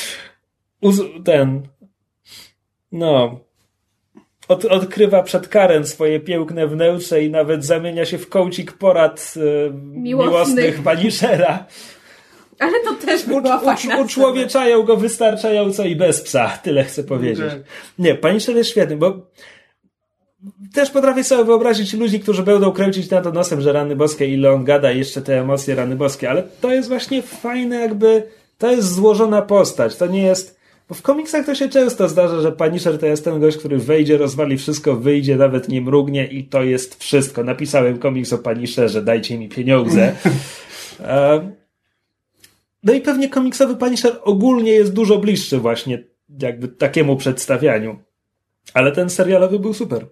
[0.80, 1.62] uz, ten,
[2.92, 3.40] no,
[4.50, 9.70] od, odkrywa przed Karen swoje piękne wnętrze i nawet zamienia się w kołcik porad e,
[9.72, 10.56] Miłosnych.
[10.56, 10.80] miłosnych.
[12.58, 17.04] Ale to też była U, fajna u, uczłowieczają go wystarczająco i bez psa, tyle chcę
[17.04, 17.50] powiedzieć.
[17.50, 17.60] Tak.
[17.98, 19.26] Nie, Punisher jest świetny, bo
[20.74, 24.52] też potrafię sobie wyobrazić ludzi, którzy będą kręcić na to nosem, że rany boskie, ile
[24.52, 28.22] on gada i jeszcze te emocje rany boskie, ale to jest właśnie fajne jakby,
[28.58, 30.59] to jest złożona postać, to nie jest
[30.90, 34.18] Bo w komiksach to się często zdarza, że Punisher to jest ten gość, który wejdzie,
[34.18, 37.44] rozwali wszystko, wyjdzie, nawet nie mrugnie i to jest wszystko.
[37.44, 40.12] Napisałem komiks o Punisherze, dajcie mi pieniądze.
[42.82, 46.04] No i pewnie komiksowy Punisher ogólnie jest dużo bliższy właśnie
[46.40, 47.98] jakby takiemu przedstawianiu.
[48.74, 50.06] Ale ten serialowy był super.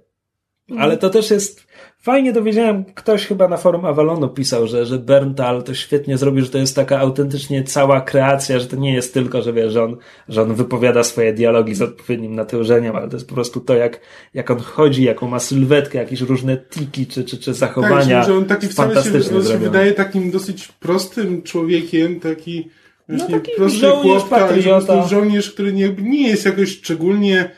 [0.78, 1.66] Ale to też jest
[2.00, 6.50] fajnie dowiedziałem, ktoś chyba na forum Avalonu pisał, że, że Berntal to świetnie zrobił, że
[6.50, 9.96] to jest taka autentycznie cała kreacja, że to nie jest tylko, że wiesz, że on,
[10.28, 14.00] że on wypowiada swoje dialogi z odpowiednim natężeniem, ale to jest po prostu to, jak,
[14.34, 18.18] jak on chodzi, jaką ma sylwetkę, jakieś różne tiki czy, czy, czy zachowania.
[18.18, 22.70] Tak, że on taki wcale się, się wydaje takim dosyć prostym człowiekiem, taki,
[23.08, 27.50] No, taki prosty żołnierz, prostu żołnierz, który nie, nie jest jakoś szczególnie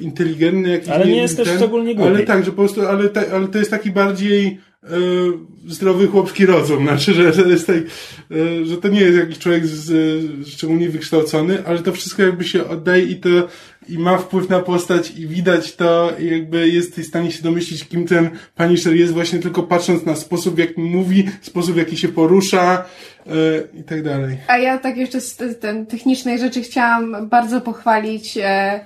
[0.00, 2.10] inteligentny, jakiś Ale nie jest też szczególnie głupi.
[2.10, 4.46] Ale tak, że po prostu, ale, ta, ale to jest taki bardziej
[4.82, 4.88] e,
[5.68, 9.66] zdrowy chłopski rozum, znaczy, że, że, jest tak, e, że to nie jest jakiś człowiek
[9.66, 13.28] z, e, szczególnie wykształcony, ale to wszystko jakby się oddaje i to
[13.88, 17.88] i ma wpływ na postać i widać to i jakby jesteś w stanie się domyślić,
[17.88, 21.96] kim ten Punisher jest właśnie tylko patrząc na sposób, w jaki mówi, sposób, w jaki
[21.96, 22.84] się porusza
[23.26, 23.30] e,
[23.80, 24.36] i tak dalej.
[24.48, 28.84] A ja tak jeszcze z ten technicznej rzeczy chciałam bardzo pochwalić e, e,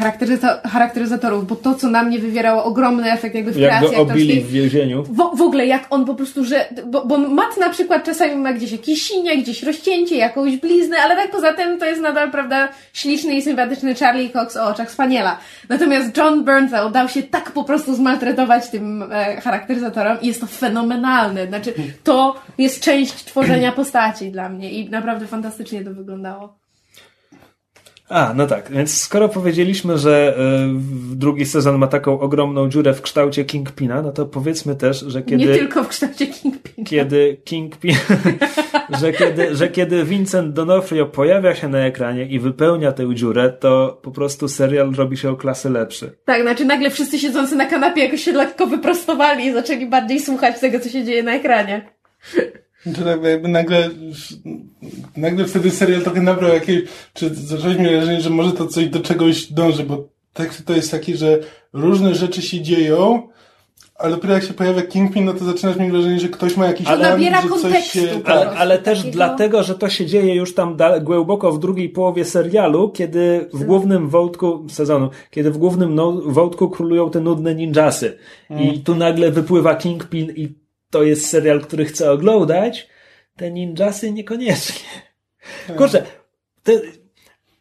[0.00, 4.02] charakteryza- charakteryzatorów, bo to, co na mnie wywierało ogromny efekt jakby w Jak kreacji go
[4.02, 5.02] obili w więzieniu.
[5.02, 8.52] w, w ogóle jak on po prostu, że, bo, bo Matt na przykład czasami ma
[8.52, 12.68] gdzieś jakieś sinie, gdzieś rozcięcie, jakąś bliznę, ale tak poza tym to jest nadal, prawda,
[12.92, 15.38] śliczny i sympatyczny Charlie Cox o oczach spaniela.
[15.68, 20.46] Natomiast John Bernthal dał się tak po prostu zmaltretować tym e, charakteryzatorom i jest to
[20.46, 21.46] fenomenalne.
[21.46, 21.74] Znaczy,
[22.04, 26.61] to jest część tworzenia postaci dla mnie i naprawdę fantastycznie to wyglądało.
[28.12, 30.34] A, no tak, więc skoro powiedzieliśmy, że
[31.12, 35.22] y, drugi sezon ma taką ogromną dziurę w kształcie Kingpina, no to powiedzmy też, że
[35.22, 35.44] kiedy...
[35.44, 36.88] Nie tylko w kształcie Kingpina.
[36.88, 37.94] kiedy Kingpin,
[39.00, 44.00] że kiedy, że kiedy Vincent D'Onofrio pojawia się na ekranie i wypełnia tę dziurę, to
[44.02, 46.12] po prostu serial robi się o klasy lepszy.
[46.24, 50.60] Tak, znaczy nagle wszyscy siedzący na kanapie jakoś się lekko wyprostowali i zaczęli bardziej słuchać
[50.60, 51.92] tego, co się dzieje na ekranie.
[52.84, 53.90] Czy jakby, jakby nagle,
[55.16, 56.82] nagle wtedy serial trochę nabrał jakieś,
[57.14, 60.90] czy zaczęliśmy mieć wrażenie, że może to coś do czegoś dąży, bo tekst to jest
[60.90, 61.38] taki, że
[61.72, 63.28] różne rzeczy się dzieją,
[63.98, 66.86] ale dopiero jak się pojawia Kingpin, no to zaczynasz mieć wrażenie, że ktoś ma jakiś
[66.86, 68.20] Ale plan, nabiera że coś się...
[68.24, 71.88] Ale, ale też takiego- dlatego, że to się dzieje już tam da, głęboko w drugiej
[71.88, 77.54] połowie serialu, kiedy w głównym wątku sezonu, kiedy w głównym no, wątku królują te nudne
[77.54, 78.18] ninjasy.
[78.60, 80.61] I tu nagle wypływa Kingpin i
[80.92, 82.88] to jest serial, który chcę oglądać.
[83.36, 84.88] Te ninjasy niekoniecznie.
[85.76, 86.02] Kurczę,
[86.62, 86.72] te,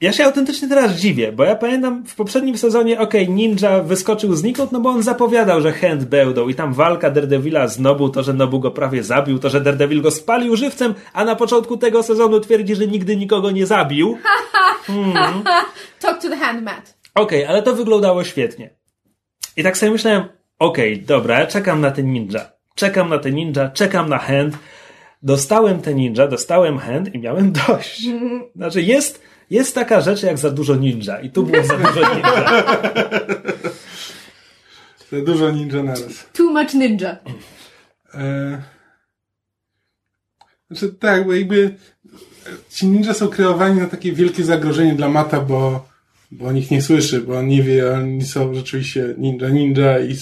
[0.01, 4.71] ja się autentycznie teraz dziwię, bo ja pamiętam w poprzednim sezonie, okej, Ninja wyskoczył znikąd,
[4.71, 8.33] no bo on zapowiadał, że hand będą i tam walka Daredevila z Nobu, to, że
[8.33, 12.39] Nobu go prawie zabił, to, że Daredevil go spalił żywcem, a na początku tego sezonu
[12.39, 14.17] twierdzi, że nigdy nikogo nie zabił.
[16.01, 16.97] Talk to the hand, Matt.
[17.15, 18.69] Okej, ale to wyglądało świetnie.
[19.57, 20.23] I tak sobie myślałem,
[20.59, 22.60] okej, dobra, ja czekam na ten ninja.
[22.75, 24.57] Czekam na ten ninja, czekam na hand.
[25.23, 28.07] Dostałem ten ninja, dostałem hand i miałem dość.
[28.55, 32.45] Znaczy jest, jest taka rzecz jak za dużo ninja i tu było za dużo ninja.
[35.11, 36.25] Za dużo ninja naraz.
[36.33, 37.17] Too much ninja.
[38.13, 38.61] E...
[40.71, 41.75] Znaczy tak, bo jakby
[42.69, 45.87] ci ninja są kreowani na takie wielkie zagrożenie dla Mata, bo,
[46.31, 50.15] bo on ich nie słyszy, bo on nie wie, oni są rzeczywiście ninja ninja i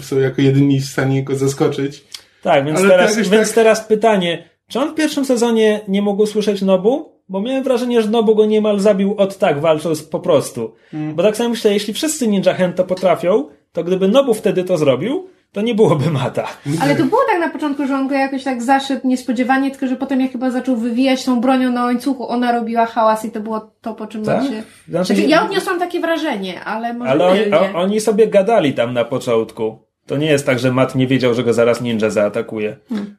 [0.00, 2.04] są jako jedyni w stanie go zaskoczyć.
[2.42, 6.02] Tak, więc, Ale teraz, tak, więc tak- teraz pytanie, czy on w pierwszym sezonie nie
[6.02, 7.12] mógł słyszeć Nobu?
[7.28, 10.72] Bo miałem wrażenie, że Nobu go niemal zabił od tak, walcząc po prostu.
[10.90, 11.14] Hmm.
[11.14, 14.78] Bo tak samo myślę, jeśli wszyscy Ninja Hand to potrafią, to gdyby Nobu wtedy to
[14.78, 16.48] zrobił, to nie byłoby Mata.
[16.80, 19.96] Ale to było tak na początku, że on go jakoś tak zaszedł niespodziewanie, tylko że
[19.96, 23.72] potem jak chyba zaczął wywijać tą bronią na łańcuchu, ona robiła hałas i to było
[23.80, 24.42] to, po czym Tak?
[24.42, 24.62] Się...
[24.88, 28.94] Znaczy, Znaczy, ja odniosłam takie wrażenie, ale może Ale oni, o, oni sobie gadali tam
[28.94, 29.78] na początku.
[30.06, 32.76] To nie jest tak, że Matt nie wiedział, że go zaraz ninja zaatakuje.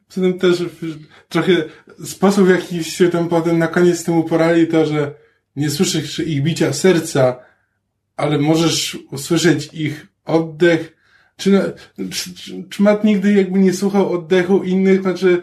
[0.08, 0.62] Przy tym też
[1.28, 1.52] trochę
[2.04, 5.14] sposób, w jaki się tam potem na koniec z tym uporali, to, że
[5.56, 7.36] nie słyszysz ich bicia serca,
[8.16, 10.93] ale możesz usłyszeć ich oddech.
[11.36, 11.72] Czy,
[12.10, 15.02] czy, czy, czy Matt nigdy jakby nie słuchał oddechu innych?
[15.02, 15.42] Znaczy,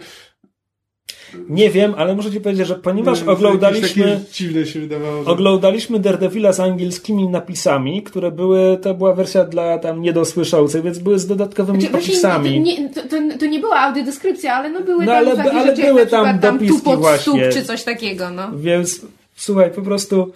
[1.50, 4.20] Nie wiem, ale muszę ci powiedzieć, że ponieważ to jakieś oglądaliśmy...
[4.34, 5.24] Dziwne się wydawało.
[5.24, 5.30] Że...
[5.32, 11.20] Oglądaliśmy Daredevila z angielskimi napisami, które były, to była wersja dla tam niedosłyszących, więc były
[11.20, 12.60] z dodatkowymi Znaczy, właśnie opisami.
[12.62, 15.76] Nie, to, to, to nie była audiodeskrypcja, ale no były No, tam ale- takie ale
[15.76, 17.50] rzeczy, były tam tam dopiski tu pod stóp, właśnie.
[17.50, 18.52] czy coś takiego, no.
[18.56, 19.02] Więc
[19.36, 20.34] słuchaj, po prostu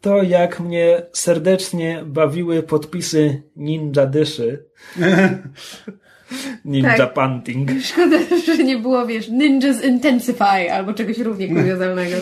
[0.00, 4.64] to jak mnie serdecznie bawiły podpisy Ninja Dyszy.
[6.64, 7.14] Ninja Tak.
[7.14, 7.70] Punting.
[7.82, 8.16] Szkoda,
[8.46, 12.16] że nie było, wiesz, Ninjas Intensify albo czegoś równie kuriozalnego.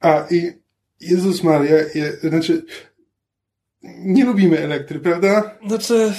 [0.00, 0.52] A i
[1.00, 2.64] Jezus Maria, je, znaczy
[3.82, 5.58] nie lubimy elektry, prawda?
[5.66, 6.12] Znaczy,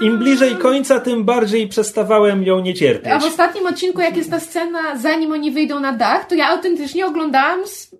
[0.00, 3.12] im bliżej końca, tym bardziej przestawałem ją nie cierpieć.
[3.12, 6.48] A w ostatnim odcinku, jak jest ta scena, zanim oni wyjdą na dach, to ja
[6.48, 7.90] autentycznie oglądałam z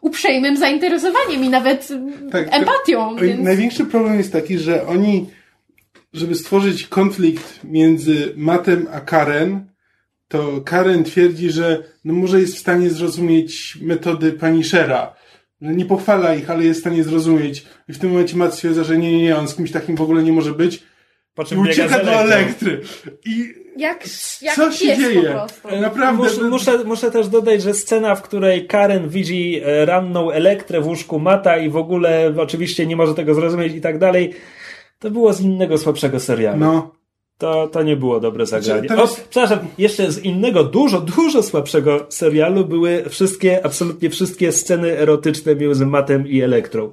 [0.00, 1.88] uprzejmym zainteresowaniem i nawet
[2.32, 3.16] Tak, empatią.
[3.16, 3.40] to- Więc...
[3.40, 5.26] Największy problem jest taki, że oni,
[6.12, 9.64] żeby stworzyć konflikt między Mattem a Karen,
[10.28, 15.14] to Karen twierdzi, że no może jest w stanie zrozumieć metody Punishera.
[15.62, 17.64] Że nie pochwala ich, ale jest w stanie zrozumieć.
[17.88, 20.00] I w tym momencie Matt stwierdza, że nie, nie, nie, on z kimś takim w
[20.00, 20.82] ogóle nie może być.
[21.34, 22.80] Po I czym biega ucieka do elektry.
[23.26, 24.04] I Jak,
[24.42, 25.22] jak co się dzieje?
[25.30, 25.80] prostu.
[25.80, 26.22] Naprawdę.
[26.22, 30.86] Muszę, muszę, muszę też dodać, że scena, w której Karen widzi e, ranną elektrę w
[30.86, 34.34] łóżku Mata i w ogóle oczywiście nie może tego zrozumieć i tak dalej,
[34.98, 36.58] to było z innego słabszego serialu.
[36.60, 36.94] No.
[37.38, 38.80] To, to nie było dobre zagranie.
[38.80, 44.52] Znaczy, teraz- O, przepraszam, jeszcze z innego, dużo, dużo słabszego serialu były wszystkie, absolutnie wszystkie
[44.52, 46.92] sceny erotyczne między Matem i Elektrą.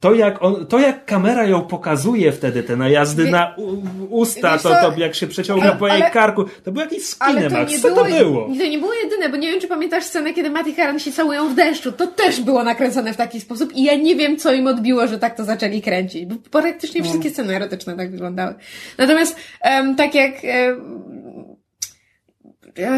[0.00, 3.76] To jak, on, to jak kamera ją pokazuje wtedy, te najazdy Wie- na u,
[4.10, 7.02] usta, to, to jak się przeciąga Ale- po jej ale- karku, to był jakiś
[7.34, 8.46] nie Co było, to było?
[8.58, 11.12] to nie było jedyne, bo nie wiem, czy pamiętasz scenę, kiedy Matt i Karen się
[11.12, 11.92] całują w deszczu.
[11.92, 15.18] To też było nakręcone w taki sposób i ja nie wiem, co im odbiło, że
[15.18, 16.26] tak to zaczęli kręcić.
[16.26, 18.54] Bo praktycznie wszystkie sceny erotyczne tak wyglądały.
[18.98, 21.56] Natomiast em, tak jak em,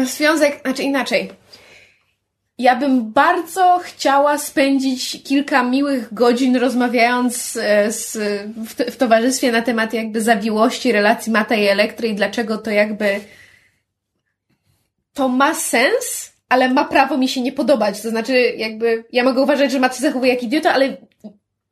[0.05, 1.31] związek, znaczy inaczej.
[2.59, 8.17] Ja bym bardzo chciała spędzić kilka miłych godzin rozmawiając e, z,
[8.67, 13.19] w, w towarzystwie na temat jakby zawiłości relacji Mata i Elektry i dlaczego to jakby
[15.13, 18.01] to ma sens, ale ma prawo mi się nie podobać.
[18.01, 20.97] To znaczy, jakby ja mogę uważać, że Mat się zachowuje jak idiota, ale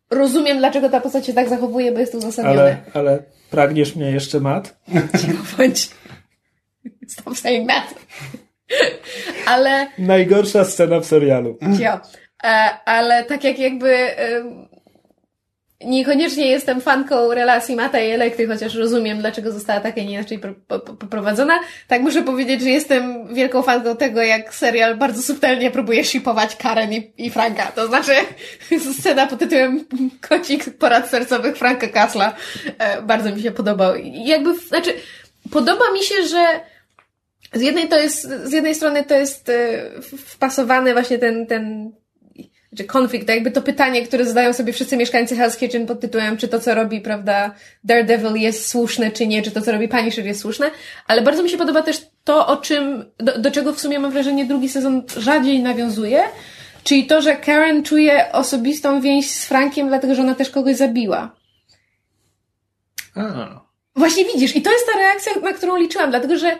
[0.09, 2.61] rozumiem, dlaczego ta postać się tak zachowuje, bo jest to uzasadnione.
[2.61, 4.77] Ale, ale pragniesz mnie jeszcze, Mat?
[5.57, 5.89] Bądź.
[7.07, 7.93] Stop saying that.
[9.45, 11.57] ale Najgorsza scena w serialu.
[11.79, 11.99] Jo.
[12.43, 14.15] E, ale tak jak jakby
[15.81, 20.39] niekoniecznie jestem fanką relacji Mata i Elektry, chociaż rozumiem, dlaczego została tak, a nie inaczej
[20.39, 25.21] pro- po- po- poprowadzona, tak muszę powiedzieć, że jestem wielką fanką tego, jak serial bardzo
[25.21, 27.65] subtelnie próbuje shipować Karen i, i Franka.
[27.65, 28.11] To znaczy
[28.99, 29.85] scena pod tytułem
[30.29, 32.35] Kocik porad sercowych Franka Kasla
[32.77, 33.95] e, bardzo mi się podobał.
[33.95, 34.93] I jakby, znaczy,
[35.51, 36.59] podoba mi się, że
[37.53, 41.91] z jednej to jest, z jednej strony to jest e, wpasowany właśnie ten, ten
[42.69, 46.47] znaczy konflikt, jakby to pytanie, które zadają sobie wszyscy mieszkańcy Hell's Kitchen pod tytułem, czy
[46.47, 50.41] to, co robi, prawda, Daredevil jest słuszne, czy nie, czy to, co robi Punisher jest
[50.41, 50.71] słuszne,
[51.07, 54.11] ale bardzo mi się podoba też to, o czym, do, do czego w sumie mam
[54.11, 56.23] wrażenie drugi sezon rzadziej nawiązuje,
[56.83, 61.35] czyli to, że Karen czuje osobistą więź z Frankiem, dlatego, że ona też kogoś zabiła.
[63.15, 63.67] A.
[63.95, 66.59] Właśnie widzisz, i to jest ta reakcja, na którą liczyłam, dlatego, że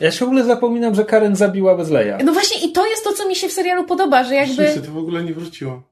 [0.00, 2.24] Ja się w ogóle zapominam, że Karen zabiła Wesley'a.
[2.24, 4.54] No właśnie i to jest to, co mi się w serialu podoba, że jakby...
[4.54, 5.82] Rzeczywiście, to w ogóle nie wróciło.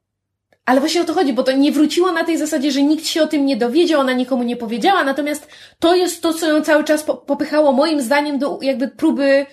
[0.64, 3.22] Ale właśnie o to chodzi, bo to nie wróciło na tej zasadzie, że nikt się
[3.22, 5.48] o tym nie dowiedział, ona nikomu nie powiedziała, natomiast
[5.78, 9.46] to jest to, co ją cały czas po- popychało moim zdaniem do jakby próby,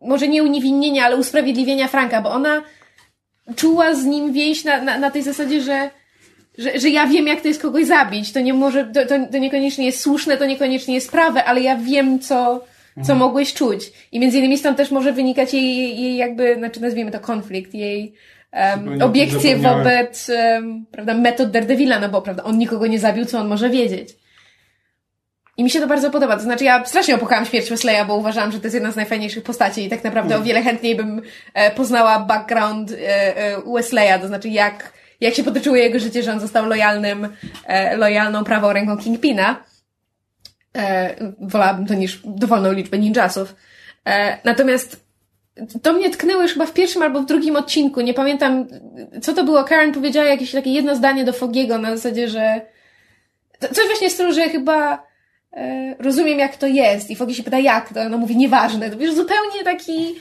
[0.00, 2.62] może nie uniewinnienia, ale usprawiedliwienia Franka, bo ona
[3.56, 5.90] czuła z nim więź na, na, na tej zasadzie, że,
[6.58, 8.32] że, że ja wiem, jak to jest kogoś zabić.
[8.32, 11.76] To nie może, to, to, to niekoniecznie jest słuszne, to niekoniecznie jest prawe, ale ja
[11.76, 12.64] wiem, co,
[13.02, 13.92] co mogłeś czuć.
[14.12, 18.14] I między innymi stąd też może wynikać jej, jej jakby, znaczy nazwijmy to konflikt, jej
[18.52, 23.38] um, obiekcje wobec um, prawda, metod Daredevila, no bo prawda, on nikogo nie zabił, co
[23.38, 24.22] on może wiedzieć.
[25.56, 26.36] I mi się to bardzo podoba.
[26.36, 29.44] To znaczy, ja strasznie opłakałam śmierć Wesleya, bo uważałam, że to jest jedna z najfajniejszych
[29.44, 31.22] postaci i tak naprawdę o wiele chętniej bym
[31.54, 36.32] e, poznała background e, e, Wesleya, to znaczy jak, jak się potoczyło jego życie, że
[36.32, 37.28] on został lojalnym,
[37.66, 39.71] e, lojalną prawą ręką Kingpina.
[40.76, 43.56] E, wolałabym to niż dowolną liczbę ninjasów.
[44.06, 45.04] E, natomiast
[45.82, 48.00] to mnie tknęło już chyba w pierwszym albo w drugim odcinku.
[48.00, 48.66] Nie pamiętam,
[49.22, 49.64] co to było.
[49.64, 52.60] Karen powiedziała jakieś takie jedno zdanie do Fogiego na zasadzie, że
[53.60, 55.06] coś właśnie z tym, że chyba
[55.52, 57.10] e, rozumiem jak to jest.
[57.10, 58.90] I Fogi się pyta jak, to ona mówi nieważne.
[58.90, 60.14] To wiesz, zupełnie taki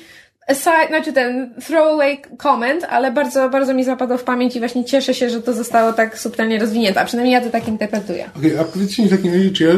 [0.48, 5.14] aside, znaczy ten throwaway comment, ale bardzo, bardzo mi zapadł w pamięć i właśnie cieszę
[5.14, 7.02] się, że to zostało tak subtelnie rozwinięte.
[7.02, 8.30] A przynajmniej ja to tak interpretuję.
[8.38, 9.74] Okej, a powiedzcie mi w takim razie, czy ja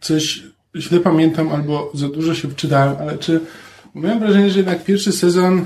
[0.00, 0.42] coś
[0.76, 3.40] źle pamiętam albo za dużo się wczytałem, ale czy
[3.94, 5.64] miałem wrażenie, że jednak pierwszy sezon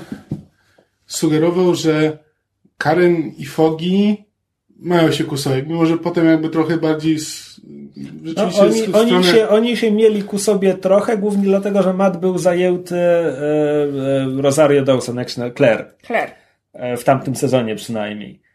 [1.07, 2.19] sugerował, że
[2.79, 4.25] Karen i Fogi
[4.79, 7.61] mają się ku sobie, mimo że potem jakby trochę bardziej z,
[7.97, 9.25] No, rzeczywiście oni, z, oni, stronę...
[9.25, 14.43] się, oni się mieli ku sobie trochę, głównie dlatego, że Matt był zajęty e, e,
[14.43, 16.31] Rosario Dawson, jak się na Claire, Claire.
[16.73, 18.46] e, w tamtym sezonie przynajmniej.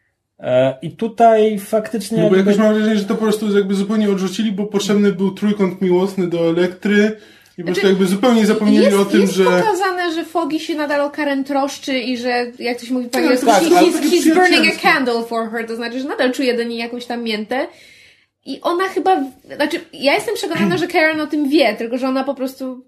[0.42, 2.18] E, I tutaj faktycznie...
[2.18, 5.12] No bo jakby- jakoś mam wrażenie, że to po prostu jakby zupełnie odrzucili, bo potrzebny
[5.12, 7.18] był trójkąt miłosny do Elektry
[7.58, 9.44] I po prostu jakby zupełnie zapomnieli jest, o tym, jest że...
[9.44, 13.12] pokazane, że Fogi się nadal o Karen troszczy i że, jak to się mówi po
[13.12, 16.08] Tak, angielsku, tak, he- ale he's, he's burning a candle for her, to znaczy, że
[16.08, 17.68] nadal czuje do niej jakąś tam miętę.
[18.46, 19.24] I ona chyba,
[19.56, 22.86] znaczy, ja jestem przekonana, że Karen o tym wie, tylko że ona po prostu,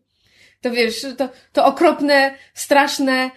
[0.61, 3.31] to wiesz, to, to okropne, straszne,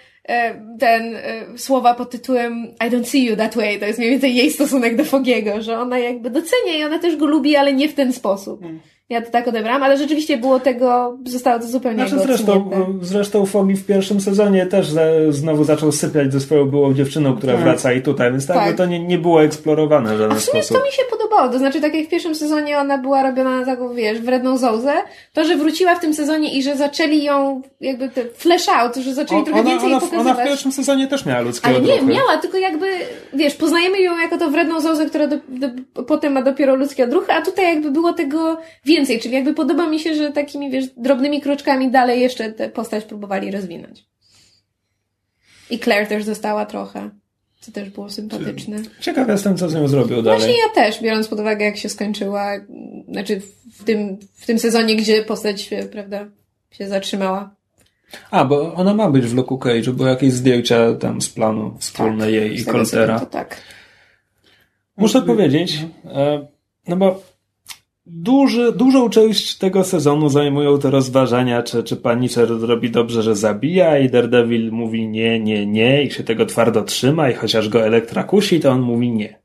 [0.79, 4.35] ten e, słowa pod tytułem I don't see you that way, to jest mniej więcej
[4.35, 7.89] jej stosunek do Fogiego, że ona jakby docenia i ona też go lubi, ale nie
[7.89, 8.61] w ten sposób.
[9.09, 12.71] Ja to tak odebrałam, ale rzeczywiście było tego, zostało to zupełnie Znaczy zresztą,
[13.03, 14.87] zresztą Fogi w pierwszym sezonie też
[15.31, 17.63] znowu zaczął sypiać ze swoją byłą dziewczyną, która Tak.
[17.63, 18.71] wraca i tutaj, więc tak, Tak.
[18.71, 20.83] no to nie, nie było eksplorowane w A żaden w sumie sposób.
[20.83, 23.67] to mi się podobało, to znaczy tak jak w pierwszym sezonie ona była robiona na
[23.67, 24.93] taką, wiesz, wredną zołzę,
[25.33, 29.15] to, że wróciła w tym sezonie i że zaczęli ją jakby te flash out, że
[29.15, 30.49] zaczęli trochę ona, więcej ona, w- ona w pokazywać.
[30.49, 32.13] pierwszym sezonie też miała ludzkiego Ale nie, odruchy.
[32.15, 32.87] miała, tylko jakby,
[33.35, 35.69] wiesz, poznajemy ją jako tą wredną zołzę, która do, do,
[36.03, 38.59] potem ma dopiero ludzkie odruchy, a tutaj jakby było tego
[38.97, 43.05] więcej, czyli jakby podoba mi się, że takimi, wiesz, drobnymi kroczkami dalej jeszcze tę postać
[43.05, 44.05] próbowali rozwinąć.
[45.71, 47.11] I Claire też została trochę,
[47.61, 48.77] co też było sympatyczne.
[49.01, 50.41] Ciekaw jestem, co z nią zrobił dalej.
[50.41, 52.53] Właśnie ja też, biorąc pod uwagę, jak się skończyła,
[53.09, 53.41] znaczy
[53.73, 56.27] w tym, w tym sezonie, gdzie postać, prawda,
[56.71, 57.55] się zatrzymała.
[58.31, 62.31] A, bo ona ma być w Luke Cage'u, bo jakieś zdjęcia tam z planu wspólne
[62.31, 63.21] jej i Coltera.
[63.21, 63.57] tak.
[64.97, 66.47] Muszę powiedzieć, e,
[66.89, 67.23] no bo
[68.07, 73.99] duży, dużą część tego sezonu zajmują te rozważania, czy, czy Punisher robi dobrze, że zabija
[73.99, 78.25] i Daredevil mówi nie, nie, nie i się tego twardo trzyma i chociaż go Elektra
[78.25, 79.39] kusi, to on mówi nie.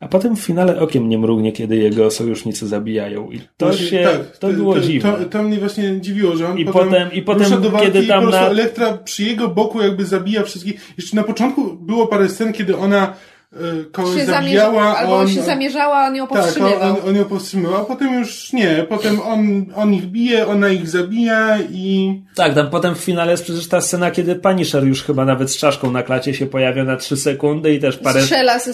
[0.00, 4.04] A potem w finale okiem nie mrugnie, kiedy jego sojusznicy zabijają i to Właśnie, się,
[4.04, 5.12] tak, to było dziwne.
[5.12, 8.06] To, to mnie właśnie dziwiło, że on I potem, potem- i potem, do walki kiedy
[8.06, 10.92] tam i po na- Elektra przy jego boku jakby zabija wszystkich.
[10.96, 13.14] Jeszcze na początku było parę scen, kiedy ona
[13.92, 16.90] kogoś Się zabijała, albo on, się zamierzała, a on ją tak, on, powstrzymywał.
[16.90, 18.86] on, on ją powstrzymywał, a potem już nie.
[18.88, 22.12] Potem on, on ich bije, ona ich zabija i...
[22.34, 25.56] Tak, tam potem w finale jest przecież ta scena, kiedy Punisher już chyba nawet z
[25.56, 28.20] czaszką na klacie się pojawia na trzy sekundy i też parę,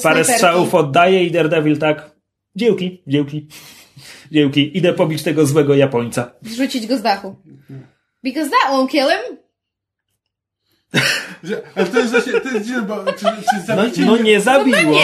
[0.03, 2.11] parę strzałów oddaje i Daredevil tak
[2.57, 3.49] dziełki, dziełki,
[4.33, 6.31] dziełki, idę pobić tego złego Japońca.
[6.43, 7.37] Zrzucić go z dachu.
[8.25, 9.42] Because that won't kill him.
[11.45, 13.27] Że, ale to jest właśnie, to jest dziwne, bo czy, czy
[13.69, 14.99] No, zabicie no nie zabiło.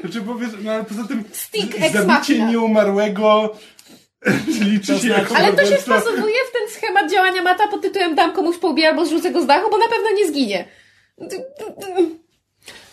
[0.00, 3.54] Znaczy powiedz, no ale poza tym Stick zabicie nieumarłego
[4.60, 7.82] liczy To się znaczy- jako Ale to się wpasowuje w ten schemat działania Mata pod
[7.82, 10.64] tytułem dam komuś po łbie albo zrzucę go z dachu, bo na pewno nie zginie.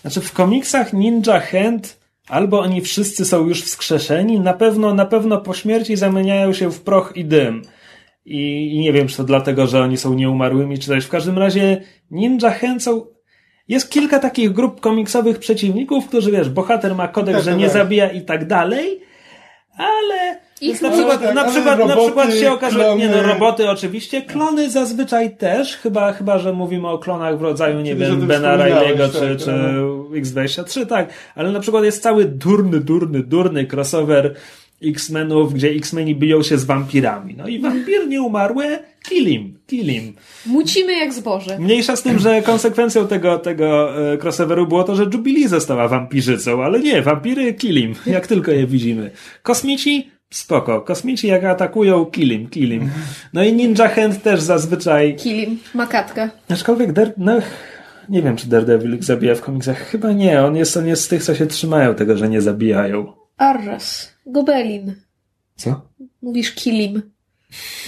[0.02, 1.98] Znaczy w komiksach Ninja Hand
[2.28, 6.82] albo oni wszyscy są już wskrzeszeni, na pewno, na pewno po śmierci zamieniają się w
[6.82, 7.62] proch i dym.
[8.26, 11.06] I, I nie wiem, czy to dlatego, że oni są nieumarłymi, czy coś.
[11.06, 13.06] W każdym razie Ninja Hand są...
[13.68, 17.66] Jest kilka takich grup komiksowych przeciwników, którzy, wiesz, bohater ma kodeks, Tak, że tak, nie
[17.66, 17.74] tak.
[17.74, 19.02] zabija i tak dalej,
[19.78, 23.28] ale Ich na przykład, tak, na, przykład, na roboty, przykład się okazuje, nie no, klony.
[23.28, 27.96] roboty oczywiście, klony zazwyczaj też, chyba, chyba że mówimy o klonach w rodzaju, nie o
[27.96, 30.20] wiem, Bena Riley'ego czy, tak, czy no.
[30.20, 34.36] X23, tak, ale na przykład jest cały durny, durny, durny crossover
[34.84, 37.36] X-Menów, gdzie X-Meni biją się z wampirami.
[37.38, 40.14] No i wampir nieumarły, kill him, kill him.
[40.46, 41.60] Mucimy jak zboże.
[41.60, 46.64] Mniejsza z tym, że konsekwencją tego, tego e, crossoveru było to, że Jubilee została wampirzycą,
[46.64, 49.12] ale nie, wampiry kill him, jak tylko je widzimy.
[49.44, 50.82] Kosmici spoko.
[50.82, 52.90] Kosmici jak atakują kill him, kill him.
[53.34, 56.30] No i Ninja Hand też zazwyczaj Kilim, makatka.
[56.50, 57.40] Aczkolwiek Der, no,
[58.10, 59.78] nie wiem, czy Daredevil zabija w komiksach.
[59.78, 60.42] Chyba nie.
[60.42, 63.14] On jest, on jest z tych, co się trzymają tego, że nie zabijają.
[63.38, 64.15] Arras.
[64.26, 64.96] Gobelin.
[65.56, 65.82] Co?
[66.22, 67.12] Mówisz kilim.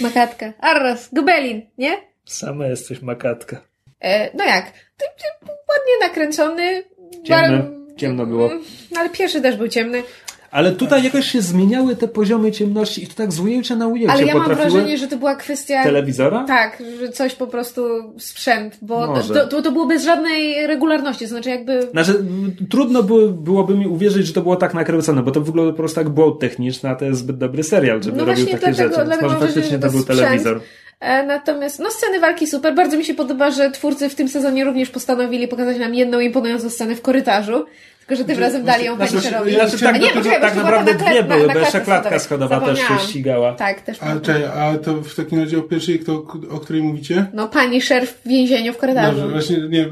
[0.00, 0.52] Makatka.
[0.60, 1.08] Arras.
[1.12, 1.96] Gobelin, nie?
[2.24, 3.60] Sama jesteś makatka.
[4.00, 4.64] E, no jak?
[4.72, 6.84] Ty, ty, ładnie nakręcony.
[7.24, 7.58] Ciemny.
[7.58, 8.50] Bar- Ciemno było.
[8.52, 8.64] Mm,
[8.96, 10.02] Ale pierwszy też był ciemny.
[10.50, 14.12] Ale tutaj jakoś się zmieniały te poziomy ciemności i to tak z ujęcia na ujęcie
[14.12, 15.82] Ale ja mam wrażenie, że to była kwestia...
[15.84, 16.44] Telewizora?
[16.44, 17.82] Tak, że coś po prostu
[18.18, 21.82] sprzęt, bo to, to, to było bez żadnej regularności, to znaczy jakby...
[21.90, 22.24] Znaczy,
[22.70, 26.00] trudno by, byłoby mi uwierzyć, że to było tak nakręcone, bo to wygląda po prostu
[26.00, 29.04] jak błąd techniczny, a to jest zbyt dobry serial, żeby No robił takie dlatego- rzeczy.
[29.04, 30.20] dlatego Może faktycznie że to to był sprzęt.
[30.20, 30.60] telewizor.
[31.00, 32.74] E, natomiast, no sceny walki super.
[32.74, 36.70] Bardzo mi się podoba, że twórcy w tym sezonie również postanowili pokazać nam jedną imponującą
[36.70, 37.64] scenę w korytarzu.
[38.08, 39.52] Tylko, że tym razem dali ją znaczy, Punisherowi.
[39.52, 41.84] ja Znaczy, tak, A nie, to, poczekaj, tak naprawdę na dwie były, bo jeszcze klatce
[41.84, 42.58] klatka schodowej.
[42.58, 43.52] schodowa też się ścigała.
[43.52, 44.20] Tak, też A, mam.
[44.20, 46.12] czekaj, a to w takim razie o pierwszej, kto,
[46.50, 47.26] o której mówicie?
[47.32, 49.16] No, Punisher w więzieniu w korytarzu.
[49.20, 49.86] Dobrze, właśnie, nie,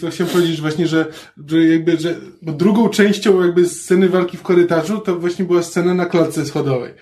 [0.00, 1.06] to chciałem powiedzieć że właśnie, że,
[1.48, 5.94] że jakby, że, bo drugą częścią jakby sceny walki w korytarzu to właśnie była scena
[5.94, 6.94] na klatce schodowej.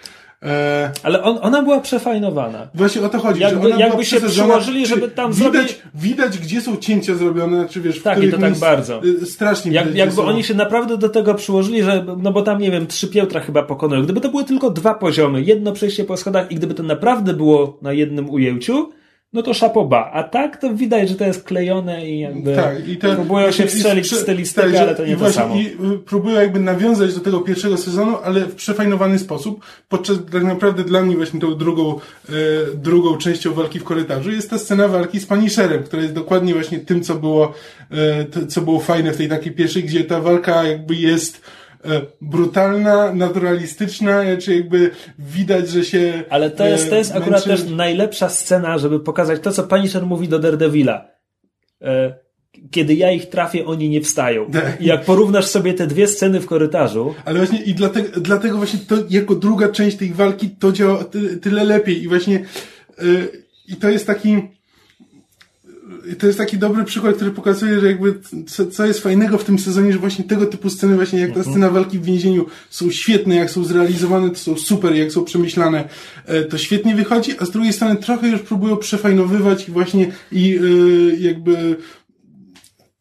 [0.45, 2.69] E, Ale on, ona była przefajnowana.
[2.75, 6.61] Właśnie o to chodzi, Jakby- że jakby się przyłożyli, żeby tam widać, zrobić- widać, gdzie
[6.61, 9.01] są cięcia zrobione, czy wiesz, w Tak, i to tak bardzo.
[9.05, 10.23] y, Strasznie Jak, widać, jakby są.
[10.25, 13.63] oni się naprawdę do tego przyłożyli, że, no bo tam, nie wiem, trzy piętra chyba
[13.63, 14.03] pokonują.
[14.03, 17.79] Gdyby to były tylko dwa poziomy, jedno przejście po schodach i gdyby to naprawdę było
[17.83, 18.93] na jednym ujęciu,
[19.35, 20.11] no to szapoba.
[20.13, 23.67] A tak to widać, że to jest klejone i jakby Tak, i to, próbują się
[23.67, 25.55] wstrzelić w stylistykę, tak, ale to nie to właśnie, samo.
[25.55, 30.43] I y, próbują jakby nawiązać do tego pierwszego sezonu, ale w przefajnowany sposób, podczas tak
[30.43, 32.33] naprawdę dla mnie właśnie tą drugą, y,
[32.75, 36.79] drugą częścią walki w korytarzu jest ta scena walki z Punisherem, która jest dokładnie właśnie
[36.79, 37.53] tym, co było,
[37.93, 41.41] y, to, co było fajne w tej takiej pierwszej, gdzie ta walka jakby jest
[42.21, 47.49] brutalna, naturalistyczna, czy jakby widać, że się Ale to jest, to jest y, akurat męczy-
[47.63, 51.09] też najlepsza scena, żeby pokazać to, co Punisher mówi do Daredevila.
[51.83, 52.15] E,
[52.71, 54.51] Kiedy ja ich trafię, oni nie wstają.
[54.53, 54.81] Tak.
[54.81, 58.81] I jak porównasz sobie te dwie sceny w korytarzu, Ale właśnie i dlatego, dlatego właśnie
[58.89, 62.45] to jako druga część tej walki to działa ty, tyle lepiej i właśnie
[63.69, 64.43] i to jest taki
[66.13, 68.15] y, to jest taki dobry przykład, który pokazuje, że jakby
[68.47, 71.43] co, co jest fajnego w tym sezonie, że właśnie tego typu sceny, właśnie jak ta
[71.43, 75.89] scena walki w więzieniu są świetne, jak są zrealizowane, to są super, jak są przemyślane,
[76.27, 80.59] e, to świetnie wychodzi, a z drugiej strony trochę już próbują przefajnowywać i właśnie i
[80.63, 81.77] y, jakby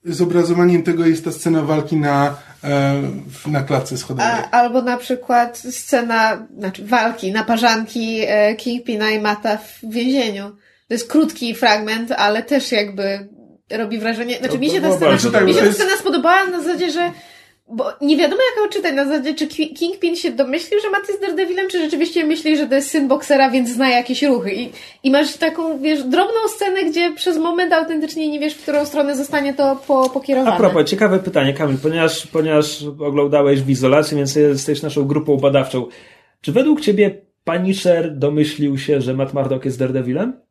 [0.06, 3.02] zobrazowaniem tego jest ta scena walki na, e,
[3.48, 4.32] na klatce schodowej.
[4.32, 10.52] A, albo na przykład scena, znaczy walki, naparzanki e, Kingpina i Mata w więzieniu.
[10.88, 13.28] To jest krótki fragment, ale też jakby
[13.72, 14.38] robi wrażenie.
[14.38, 17.12] Znaczy To- mi się ta scena, bardzo mi się ta scena spodobała na zasadzie, że
[17.68, 21.08] bo nie wiadomo jak ją czytać, na zasadzie czy Ki- Kingpin się domyślił, że Matt
[21.08, 24.54] jest Daredevilem, czy rzeczywiście myśli, że to jest syn boksera, więc zna jakieś ruchy.
[24.54, 24.70] I,
[25.04, 29.16] I masz taką, wiesz, drobną scenę, gdzie przez moment autentycznie nie wiesz, w którą stronę
[29.16, 30.56] zostanie to po, pokierowane.
[30.56, 35.88] A propos, ciekawe pytanie, Kamil, ponieważ, ponieważ oglądałeś w izolacji, więc jesteś naszą grupą badawczą.
[36.42, 40.43] Czy według ciebie Punisher domyślił się, że Matt Murdock jest Daredevilem?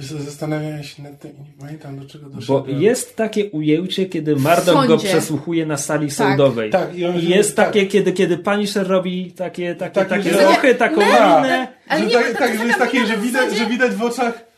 [0.00, 2.82] Zastanawiałem się nad tym i nie pamiętam do czego Bo doszedłem.
[2.82, 6.70] jest takie ujęcie, kiedy Murdock go przesłuchuje na sali sądowej.
[6.70, 7.66] Tak, i on- jest tak.
[7.66, 11.68] takie, kiedy, kiedy Punisher robi takie, takie, Takie, takie że- ruchy, taką minę.
[11.88, 14.02] Ale że nie, tak, bo to tak, że jest takie, że widać, że widać w
[14.02, 14.50] oczach.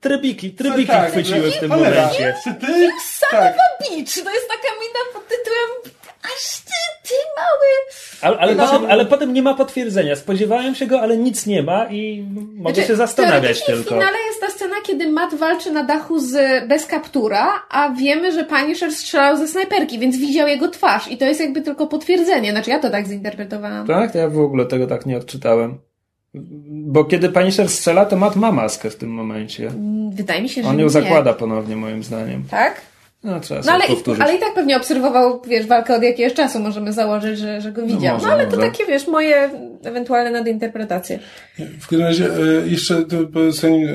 [0.00, 2.34] Trybiki, trybiki tak, chwyciły w tym momencie.
[2.44, 2.88] Czy ty?
[3.30, 3.54] Tak.
[3.80, 4.14] Beach.
[4.24, 5.70] To jest taka mina pod tytułem
[6.24, 7.70] Aż ty, ty mały.
[8.20, 8.66] Ale, ale, No.
[8.66, 10.16] potem, ale potem nie ma potwierdzenia.
[10.16, 12.26] Spodziewałem się go, ale nic nie ma i
[12.56, 13.82] mogę Znaczy, się zastanawiać tylko.
[13.82, 18.32] W finale jest ta scena, kiedy Matt walczy na dachu z, bez kaptura, a wiemy,
[18.32, 22.50] że Punisher strzelał ze snajperki, więc widział jego twarz i to jest jakby tylko potwierdzenie.
[22.50, 23.86] Znaczy ja to tak zinterpretowałam.
[23.86, 25.78] Tak, to ja w ogóle tego tak nie odczytałem.
[26.68, 29.66] Bo kiedy Punisher strzela, to Matt ma maskę w tym momencie.
[29.66, 30.82] Mm, Wydaje mi się, że On nie.
[30.82, 32.44] ją zakłada ponownie, moim zdaniem.
[32.50, 32.80] Tak?
[33.24, 34.22] No, trzeba No ale, powtórzyć.
[34.22, 37.82] ale i tak pewnie obserwował, wiesz, walkę od jakiegoś czasu, możemy założyć, że, że go
[37.82, 38.00] widział.
[38.16, 38.70] No, może, ale to może.
[38.70, 39.50] takie, wiesz, moje
[39.84, 41.18] ewentualne nadinterpretacje.
[41.58, 43.92] W każdym razie e, jeszcze to, zanim, e,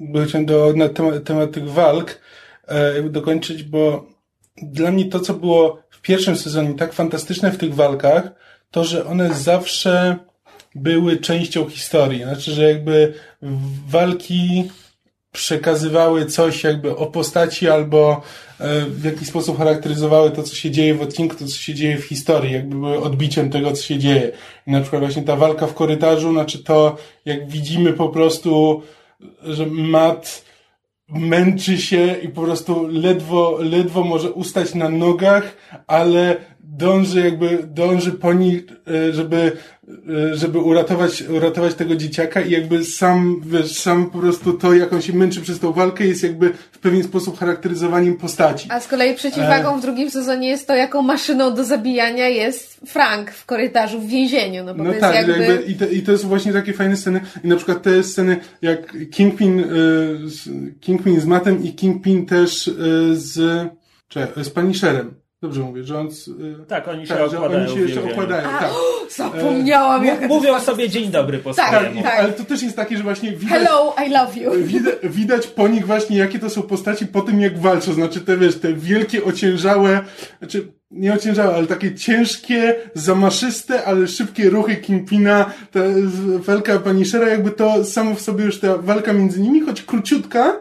[0.00, 2.20] bo chciałem do, na temat, temat tych walk
[2.68, 4.06] e, jakby dokończyć, bo
[4.62, 8.30] dla mnie to, co było w pierwszym sezonie tak fantastyczne w tych walkach,
[8.70, 10.16] to, że one zawsze
[10.74, 12.22] były częścią historii.
[12.22, 13.14] Znaczy, że jakby
[13.88, 14.70] walki
[15.32, 18.22] przekazywały coś jakby o postaci albo
[18.58, 21.98] e, w jakiś sposób charakteryzowały to, co się dzieje w odcinku, to, co się dzieje
[21.98, 24.32] w historii, jakby były odbiciem tego, co się dzieje.
[24.66, 28.82] I na przykład właśnie ta walka w korytarzu, znaczy to, jak widzimy po prostu,
[29.42, 30.44] że Matt
[31.08, 36.36] męczy się i po prostu ledwo, ledwo może ustać na nogach, ale
[36.80, 39.52] dąży jakby, dąży po nich, e, żeby,
[40.30, 44.92] e, żeby uratować, uratować tego dzieciaka i jakby sam, wiesz, sam po prostu to, jak
[44.92, 48.68] on się męczy przez tą walkę jest jakby w pewien sposób charakteryzowaniem postaci.
[48.70, 53.30] A z kolei przeciwwagą w drugim sezonie jest to, jaką maszyną do zabijania jest Frank
[53.30, 55.44] w korytarzu w więzieniu, no bo No to tak, jest jakby...
[55.44, 57.20] jakby, i, to, i to są właśnie takie fajne sceny.
[57.44, 59.64] I na przykład te sceny, jak Kingpin,
[60.80, 62.70] Kingpin z Matem i Kingpin też
[63.12, 63.68] z,
[64.08, 65.19] czekaj, z Punisherem.
[65.42, 66.10] Dobrze mówię, że on...
[66.10, 66.32] z, y,
[66.68, 68.70] Tak, oni się że okładają oni się jeszcze okładają, tak.
[69.16, 72.02] Zapomniałam, jaka to Mówią sobie dzień dobry po Tak, swojemu.
[72.02, 72.18] tak.
[72.20, 74.50] Ale to też jest takie, że właśnie widać, Hello, I love you.
[74.74, 77.92] widać, widać po nich właśnie, jakie to są postaci po tym, jak walczą.
[77.92, 80.00] Znaczy te, wiesz, te wielkie, ociężałe,
[80.38, 85.80] znaczy nie ociężałe, ale takie ciężkie, zamaszyste, ale szybkie ruchy Kingpina, ta
[86.38, 90.60] walka Punishera, jakby to samo w sobie już ta walka między nimi, choć króciutka, e,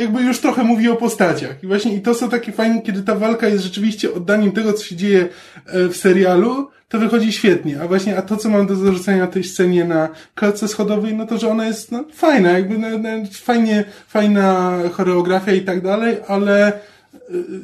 [0.00, 1.64] jakby już trochę mówi o postaciach.
[1.64, 4.84] I właśnie i to są takie fajne, kiedy ta walka jest rzeczywiście oddaniem tego, co
[4.84, 5.28] się dzieje
[5.66, 7.80] e, w serialu, to wychodzi świetnie.
[7.82, 11.38] A właśnie, a to, co mam do zarzucenia tej scenie na klatce schodowej, no to,
[11.38, 16.72] że ona jest no, fajna, jakby no, no, fajnie, fajna choreografia i tak dalej, ale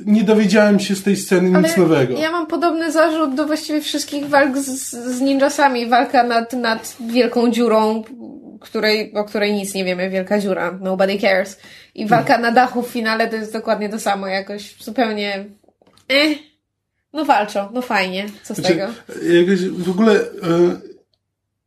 [0.07, 2.19] nie dowiedziałem się z tej sceny nic nowego.
[2.19, 5.89] Ja mam podobny zarzut do właściwie wszystkich walk z, z ninjasami.
[5.89, 8.03] Walka nad, nad wielką dziurą,
[8.61, 11.61] której, o której nic nie wiemy, wielka dziura, nobody cares.
[11.95, 15.45] I walka na dachu w finale to jest dokładnie to samo, jakoś zupełnie
[16.09, 16.39] eh.
[17.13, 18.93] No walczą, no fajnie, co z Znaczy, tego?
[19.41, 20.27] Jakoś w ogóle e,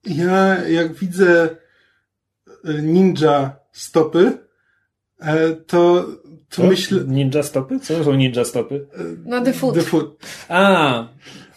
[0.05, 1.49] ja jak widzę
[2.65, 4.37] e, ninja stopy,
[5.19, 6.03] e, to,
[6.49, 6.63] to Co?
[6.63, 7.03] myślę...
[7.07, 7.79] Ninja stopy?
[7.79, 8.87] Co są ninja stopy?
[9.25, 9.75] No The Foot.
[9.75, 10.25] The Foot.
[10.49, 11.07] A,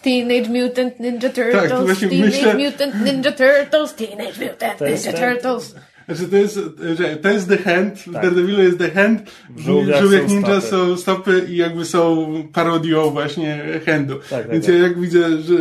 [0.07, 4.85] Teenage Mutant Ninja Turtles, Tak, to właśnie Teenage myślę- Mutant Ninja Turtles, Teenage Mutant To
[4.85, 5.75] jest Ninja Turtles.
[6.07, 6.59] Znaczy to jest,
[6.97, 8.13] że to jest The Hand, w Tak.
[8.13, 10.67] Daredevilu jest The Hand, W w Żółwiach Ninja stopy.
[10.67, 14.19] są stopy i jakby są parodią właśnie Handu.
[14.29, 14.75] tak, Więc tak.
[14.75, 15.53] ja jak widzę, że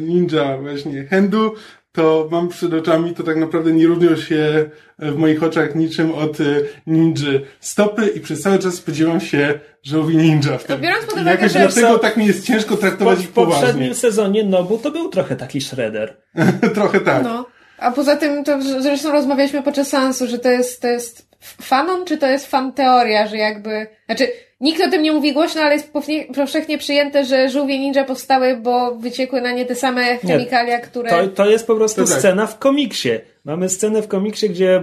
[0.00, 1.54] ninja właśnie Handu,
[1.94, 6.40] to mam przed oczami, to tak naprawdę nie różnią się w moich oczach niczym od
[6.40, 6.44] e,
[6.86, 10.80] ninży stopy i przez cały czas spodziewam się żółwi ninja w tym.
[10.80, 13.60] biorąc pod uwagę, że- dlatego tak mi jest ciężko po, traktować ich w poważnie.
[13.60, 16.16] poprzednim sezonie Nobu to był trochę taki shredder.
[16.74, 17.22] Trochę tak.
[17.24, 17.46] No.
[17.78, 21.28] A poza tym, to zresztą rozmawialiśmy podczas seansu, że to jest, to jest
[21.62, 24.28] fanon, czy to jest fan teoria, że jakby, znaczy,
[24.64, 25.92] nikt o tym nie mówi głośno, ale jest
[26.36, 31.10] powszechnie przyjęte, że żółwie ninja powstały, bo wyciekły na nie te same chemikalia, które...
[31.10, 32.18] To, to jest po prostu To tak.
[32.18, 33.10] scena w komiksie.
[33.44, 34.80] Mamy scenę w komiksie, gdzie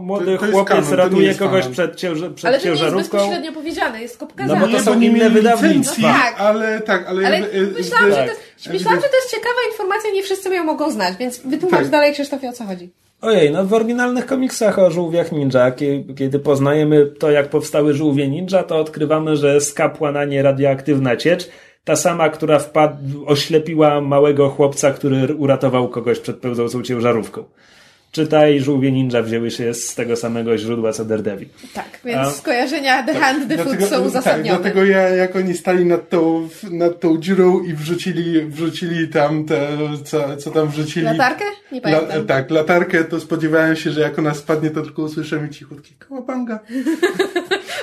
[0.00, 2.82] młody To- to chłopiec kanon, nie ratuje kogoś przed, ciężar, przed ale to nie jest
[2.82, 3.18] ciężarówką.
[3.18, 4.60] bezpośrednio powiedziane, jest No pokazane.
[4.60, 6.02] bo to Nie, są nie inne wydawnictwa.
[6.02, 6.34] No tak.
[6.40, 7.26] ale tak, ale...
[7.26, 8.24] Ale jakby, e, myślałam, że tak.
[8.26, 11.80] to jest, myślałam, że to jest ciekawa informacja, nie wszyscy ją mogą znać, więc wytłumacz
[11.80, 11.90] Tak.
[11.90, 12.90] dalej, Krzysztofie, o co chodzi.
[13.20, 18.28] Ojej, no w oryginalnych komiksach o żółwiach ninja, kie- kiedy poznajemy to, jak powstały żółwie
[18.28, 21.48] ninja, to odkrywamy, że skapła na nie radioaktywna ciecz,
[21.84, 27.44] ta sama, która wpadł, oślepiła małego chłopca, który uratował kogoś przed pełzącą ciężarówką.
[28.12, 31.48] Czytaj, żółwie ninja wzięły się z tego samego źródła co Daredevil.
[31.74, 34.58] Tak, więc A- skojarzenia The Hand, The Foot są tak, uzasadnione.
[34.60, 39.68] dlatego ja, jak oni stali nad tą, nad tą dziurą i wrzucili, wrzucili tam te,
[40.04, 41.04] co, co tam wrzucili.
[41.04, 41.44] Latarkę?
[41.72, 42.18] Nie pamiętam.
[42.18, 46.58] La, tak, latarkę, to spodziewałem się, że jak ona spadnie, to tylko usłyszymy cichutki kołabanga.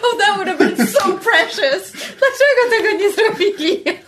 [0.05, 1.91] Oh, that would have been so precious!
[1.91, 3.83] Dlaczego tego nie zrobili?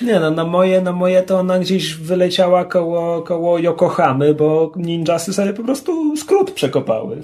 [0.00, 5.32] Nie no, na moje, na moje to ona gdzieś wyleciała koło, koło Yokohamy, bo ninjasy
[5.34, 7.22] sobie po prostu skrót przekopały.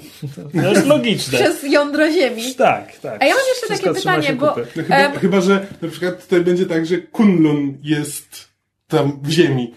[0.53, 1.39] To jest logiczne.
[1.39, 2.55] Przez jądro ziemi.
[2.55, 3.21] Tak, tak.
[3.23, 4.55] A ja mam jeszcze Wszystko takie pytanie, bo-.
[4.75, 5.11] No chyba, Em.
[5.19, 8.47] chyba, że na przykład tutaj będzie tak, że Kunlun jest
[8.87, 9.73] tam w ziemi.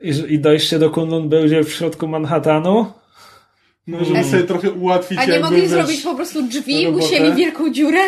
[0.00, 2.92] I, I dojście do Kunlun będzie w środku Manhattanu.
[3.86, 7.04] No, żeby sobie trochę ułatwić A nie mogli wiesz, zrobić po prostu drzwi, robotę.
[7.04, 8.00] musieli wielką dziurę?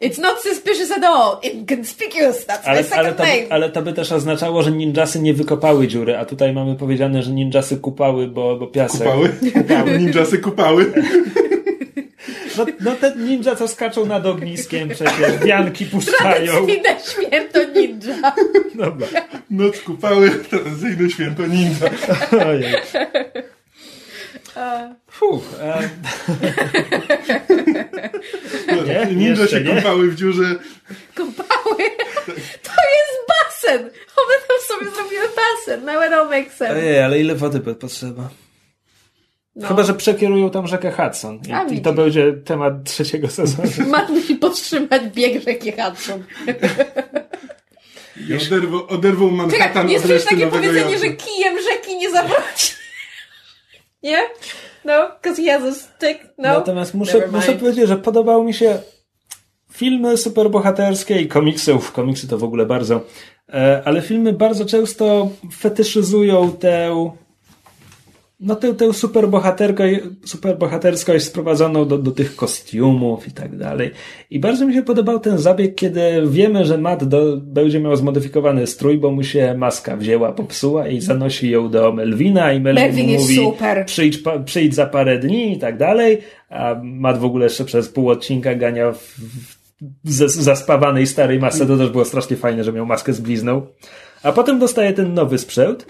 [0.00, 1.40] It's not suspicious at all.
[1.42, 2.46] Inconspicuous.
[2.46, 3.46] That's my Ale, ale, second to, name.
[3.50, 7.30] ale to by też oznaczało, że ninjasy nie wykopały dziury, a tutaj mamy powiedziane, że
[7.30, 9.08] ninjasy kupały, bo, bo piasek.
[9.08, 9.98] Kupały.
[9.98, 10.92] Ninjasy kupały.
[12.58, 16.52] No, no te ninja co skaczą nad ogniskiem przecież, wianki puszczają.
[16.52, 18.34] Tradycyjne święto ninja.
[18.74, 19.06] Dobra.
[19.50, 21.90] Noc kupały, tradycyjne święto ninja.
[22.46, 22.74] Ojej.
[25.10, 25.90] Fuh, e,
[28.86, 29.06] Nie?
[29.14, 29.76] Ninja się nie?
[29.76, 30.54] kupały w dziurze.
[31.14, 31.76] Kopały.
[32.62, 33.80] To jest basen.
[34.16, 35.82] One tam sobie zrobiły basen.
[36.06, 36.74] It all makes sense.
[36.74, 38.28] ojej, ale ile wody potrzeba?
[39.56, 39.68] No.
[39.68, 41.40] Chyba, że przekierują tam rzekę Hudson.
[41.54, 41.84] A, I, I widzisz.
[41.84, 43.68] to będzie temat trzeciego sezonu.
[43.90, 46.24] Matt musi podtrzymać bieg rzeki Hudson.
[48.28, 51.06] I oderwą, oderwą Manhattan jest od reszty takie Nowego powiedzenie, Jorku.
[51.06, 52.72] że kijem rzeki nie zawróci.
[54.02, 54.18] Nie?
[54.84, 56.20] No, because he has a stick.
[56.38, 56.48] No.
[56.48, 58.78] Natomiast muszę, muszę powiedzieć, że podobały mi się
[59.72, 63.00] filmy superbohaterskie i komiksy, uf, komiksy to w ogóle bardzo,
[63.48, 67.08] e, ale filmy bardzo często fetyszyzują tę
[68.40, 69.84] no tę, tę superbohaterkę,
[70.24, 73.90] superbohaterskość sprowadzoną do, do tych kostiumów i tak dalej.
[74.30, 78.66] I bardzo mi się podobał ten zabieg, kiedy wiemy, że Matt do, będzie miał zmodyfikowany
[78.66, 83.20] strój, bo mu się maska wzięła, popsuła i zanosi ją do Melvina i Melvin, Melvin
[83.20, 83.86] mówi super.
[83.86, 86.18] Przyjdź, pa- przyjdź za parę dni i tak dalej,
[86.48, 89.14] a Matt w ogóle jeszcze przez pół odcinka gania w,
[90.04, 93.66] w zaspawanej starej masce, to też było strasznie fajne, że miał maskę z blizną.
[94.22, 95.86] A potem dostaje ten nowy sprzęt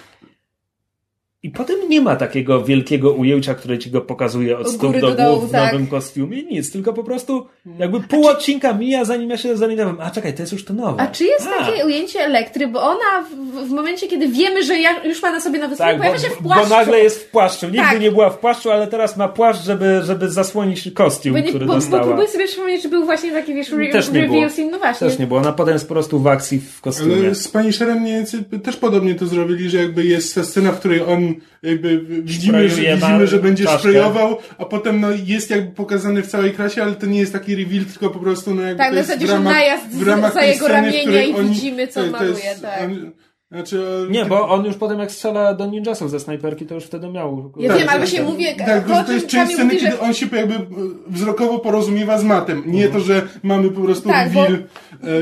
[1.46, 5.00] i potem nie ma takiego wielkiego ujęcia, które ci go pokazuje od Od stóp góry
[5.00, 5.72] do do dołu, głów w tak.
[5.72, 6.42] nowym kostiumie.
[6.42, 7.46] Nic, tylko po prostu
[7.78, 10.00] jakby pół odcinka mija, zanim ja się zorientowałem.
[10.00, 11.02] A czekaj, to jest już to nowe.
[11.02, 14.78] A czy jest A, takie ujęcie elektry, bo ona w, w momencie, kiedy wiemy, że
[14.78, 16.70] ja, już ma na sobie nowy Tak, bo, pojawia się w bo płaszczu.
[16.74, 17.66] nagle jest w płaszczu.
[17.66, 18.00] Nigdy Tak.
[18.00, 21.66] nie była w płaszczu, ale teraz ma płaszcz, żeby, żeby zasłonić kostium, Bo, nie, który
[21.66, 22.04] bo, bo dostała.
[22.04, 24.34] próbuję sobie przypomnieć, czy był właśnie taki, wiesz, re, Też nie było.
[24.34, 24.70] reveal scene.
[24.70, 25.08] No właśnie.
[25.08, 25.40] Też nie było.
[25.40, 27.14] Ona potem jest po prostu w akcji w kostiumie.
[27.16, 31.02] Ale z Punisherem więcej też podobnie to zrobili, że jakby jest ta scena, w której
[31.02, 33.78] on jakby widzimy, że, widzimy, że będzie czaszkę.
[33.78, 37.56] sprayował, a potem no jest jakby pokazany w całej krasie, ale to nie jest taki
[37.56, 40.34] reveal, tylko po prostu no jakby Tak, to jest zasadzie, w ramach, najazd w ramach
[40.34, 42.82] za jego sceny, ramienia i oni- widzimy, co maluje, jest- tak.
[42.84, 43.10] on-
[43.52, 46.84] Znaczy, o- Nie, bo on już potem jak strzela do ninjasów ze snajperki, to już
[46.84, 47.52] wtedy miał...
[47.58, 48.28] Ja Tak, wiem, ale tak, właśnie tak.
[48.28, 50.58] mówię, Tak, to, to, jest część sceny, mówi, że kiedy on się jakby e,
[51.06, 52.62] wzrokowo porozumiewa z matem.
[52.66, 54.62] Nie to, że mamy po prostu Tak, bo- reveal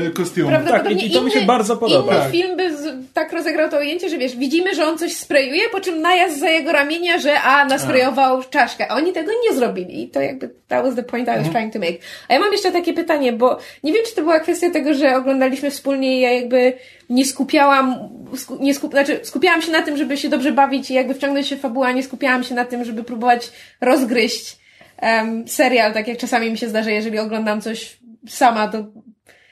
[0.07, 0.49] e, kostiumu.
[0.49, 2.13] Prawdopodobnie Tak, i- i to mi się inny, bardzo podoba.
[2.13, 2.31] Inny Tak.
[2.31, 5.79] film by z, tak rozegrał to ujęcie, że wiesz, widzimy, że on coś sprayuje, po
[5.81, 8.91] czym najazd za jego ramienia, że a, nasprayował czaszkę.
[8.91, 10.03] A oni tego nie zrobili.
[10.03, 11.95] I to jakby, that was the point I was trying to make.
[12.29, 15.15] A ja mam jeszcze takie pytanie, bo nie wiem, czy to była kwestia tego, że
[15.17, 16.73] oglądaliśmy wspólnie i ja jakby
[17.09, 20.93] nie skupiałam, sku, nie skup, znaczy skupiałam się na tym, żeby się dobrze bawić i
[20.93, 23.51] jakby wciągnąć się w fabułę, a nie skupiałam się na tym, żeby próbować
[23.81, 24.57] rozgryźć
[25.01, 28.85] um, serial, tak jak czasami mi się zdarza, jeżeli oglądam coś sama, to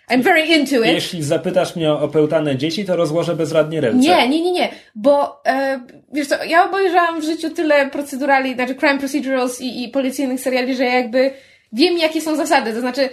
[0.09, 0.85] I'm very into it.
[0.85, 3.97] Jeśli zapytasz mnie o opełtane dzieci, to rozłożę bezradnie ręce.
[3.97, 5.80] Nie, nie, nie, nie, bo e,
[6.13, 10.75] wiesz co, ja obejrzałam w życiu tyle procedurali, znaczy crime procedurals i, i policyjnych seriali,
[10.75, 11.31] że jakby
[11.73, 12.73] wiem, jakie są zasady.
[12.73, 13.09] To znaczy,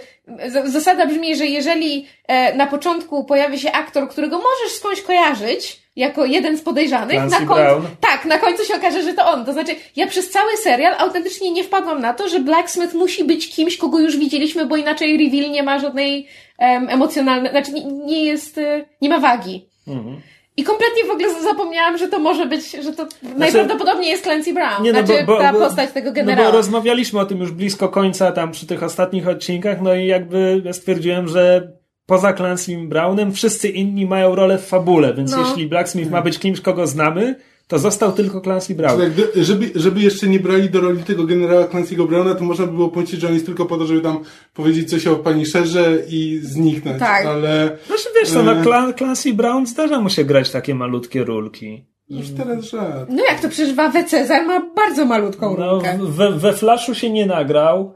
[0.65, 6.25] zasada brzmi, że jeżeli e, na początku pojawi się aktor, którego możesz skądś kojarzyć, jako
[6.25, 7.87] jeden z podejrzanych, na końcu, Brown.
[8.01, 9.45] tak, na końcu się okaże, że to on.
[9.45, 13.49] To znaczy, ja przez cały serial autentycznie nie wpadłam na to, że Blacksmith musi być
[13.55, 16.27] kimś, kogo już widzieliśmy, bo inaczej reveal nie ma żadnej
[16.57, 19.65] em, emocjonalnej, znaczy nie, nie jest, e, nie ma wagi.
[19.87, 20.21] Mhm.
[20.57, 23.07] I kompletnie w ogóle zapomniałam, że to może być, że to
[23.37, 24.83] najprawdopodobniej jest Clancy Brown.
[24.83, 26.51] Nie, no znaczy bo, bo, ta postać tego No generała.
[26.51, 30.61] bo rozmawialiśmy o tym już blisko końca, tam przy tych ostatnich odcinkach, no i jakby
[30.65, 31.71] ja stwierdziłem, że
[32.05, 35.39] poza Clancym Brownem wszyscy inni mają rolę w fabule, więc No.
[35.47, 37.35] jeśli Blacksmith ma być kimś, kogo znamy,
[37.71, 38.99] to został tylko Clancy Brown.
[39.01, 42.71] Tak, żeby, żeby jeszcze nie brali do roli tego generała Clancy'ego Browna, to można by
[42.73, 44.19] było pomyśleć, że on jest tylko po to, żeby tam
[44.53, 46.99] powiedzieć coś o pani Szerze i zniknąć.
[46.99, 47.25] Tak.
[47.25, 48.63] Ale Znaczy wiesz co, no E.
[48.63, 51.85] Clan, Clancy Brown zdarza mu się grać takie malutkie rulki.
[52.09, 53.09] już teraz żart.
[53.09, 55.97] No jak to przecież Wawę Cezar ma bardzo malutką No, rolkę.
[56.01, 57.93] w- we, we Flashu się nie nagrał.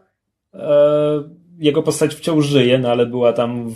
[0.53, 1.23] E,
[1.59, 3.75] jego postać wciąż żyje, no ale była tam w,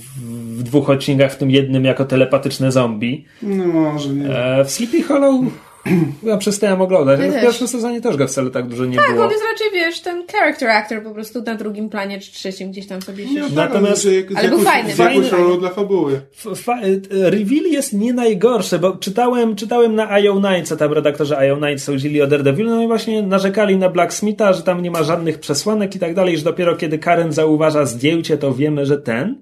[0.60, 3.26] w dwóch odcinkach, w tym jednym jako telepatyczne zombie.
[3.42, 4.30] No może nie.
[4.38, 5.42] E, w Sleepy Hollow
[6.24, 7.44] ja przestałem oglądać, Ja ale w też.
[7.44, 9.26] pierwszym sezonie też go wcale tak dużo nie Tak, było.
[9.26, 12.88] on jest raczej, wiesz, ten character actor po prostu na drugim planie czy trzecim gdzieś
[12.88, 13.40] tam sobie się...
[13.40, 15.30] No tak, Natomiast- ale, że jak, ale z był jakąś, fajny, z jakąś fajny.
[15.46, 16.22] rolą dla fabuły.
[16.68, 22.22] E, reveal jest nie najgorszy, bo czytałem, czytałem na IO9, co tam redaktorzy IO9 sądzili
[22.22, 26.00] o Daredevil, no i właśnie narzekali na Blacksmitha, że tam nie ma żadnych przesłanek i
[26.00, 29.42] tak dalej, że dopiero kiedy Karen zauważa zdjęcie, to wiemy, że ten.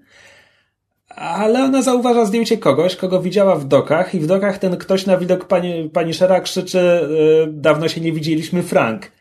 [1.17, 5.17] Ale ona zauważa zdjęcie kogoś, kogo widziała w dokach i w dokach ten ktoś na
[5.17, 9.11] widok pani, pani Shera krzyczy e, dawno się nie widzieliśmy, Frank.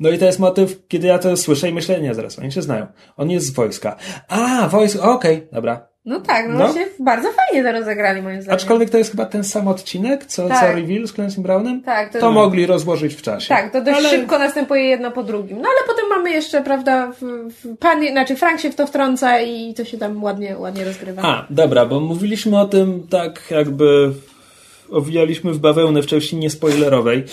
[0.00, 2.62] No i to jest motyw, kiedy ja to słyszę i myślę, nie, zaraz, oni się
[2.62, 2.86] znają.
[3.16, 3.96] On jest z wojska.
[4.28, 5.91] A, wojsko, okej, dobra.
[6.04, 6.58] No tak, no, No.
[6.58, 8.56] właśnie bardzo fajnie to rozegrali moim zdaniem.
[8.56, 10.60] Aczkolwiek to jest chyba ten sam odcinek, co, Tak.
[10.60, 11.82] co Reveal z Clancy Brownem?
[11.82, 13.48] Tak, to- to mogli rozłożyć w czasie.
[13.48, 15.56] Tak, to dość Ale- szybko następuje jedno po drugim.
[15.60, 17.12] No ale potem mamy jeszcze, prawda,
[17.80, 21.22] pan, znaczy Frank się w to wtrąca i to się tam ładnie, ładnie rozgrywa.
[21.22, 24.12] A, dobra, bo mówiliśmy o tym tak jakby
[24.90, 27.24] owijaliśmy w bawełnę w części niespoilerowej.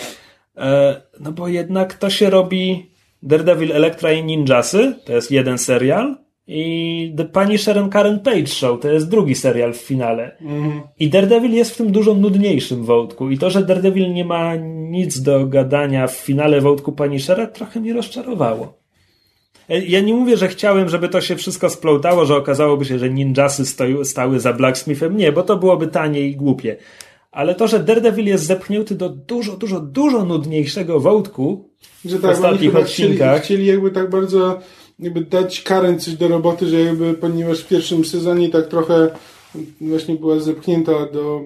[0.56, 2.90] E, no bo jednak to się robi
[3.22, 6.16] Daredevil, Elektra i Ninjasy, to jest jeden serial
[6.52, 10.36] i The Punisher and Karen Page Show, to jest drugi serial w finale.
[10.98, 14.56] I Daredevil jest w tym dużo nudniejszym wątku i to, że Daredevil nie ma
[14.90, 18.78] nic do gadania w finale wątku Punishera trochę mnie rozczarowało.
[19.68, 23.10] E, Ja nie mówię, że chciałem, żeby to się wszystko splątało, że okazałoby się, że
[23.10, 25.16] ninjasy stoi, stały za Blacksmithem.
[25.16, 26.76] Nie, bo to byłoby tanie i głupie.
[27.32, 31.68] Ale to, że Daredevil jest zepchnięty do dużo, dużo, dużo nudniejszego wątku
[32.04, 33.42] Że w tak, ostatnich chyba chcieli, odcinkach.
[33.42, 34.58] chcieli jakby tak bardzo
[35.00, 39.10] jakby dać Karen coś do roboty, że jakby ponieważ w pierwszym sezonie tak trochę
[39.80, 41.42] właśnie była zepchnięta do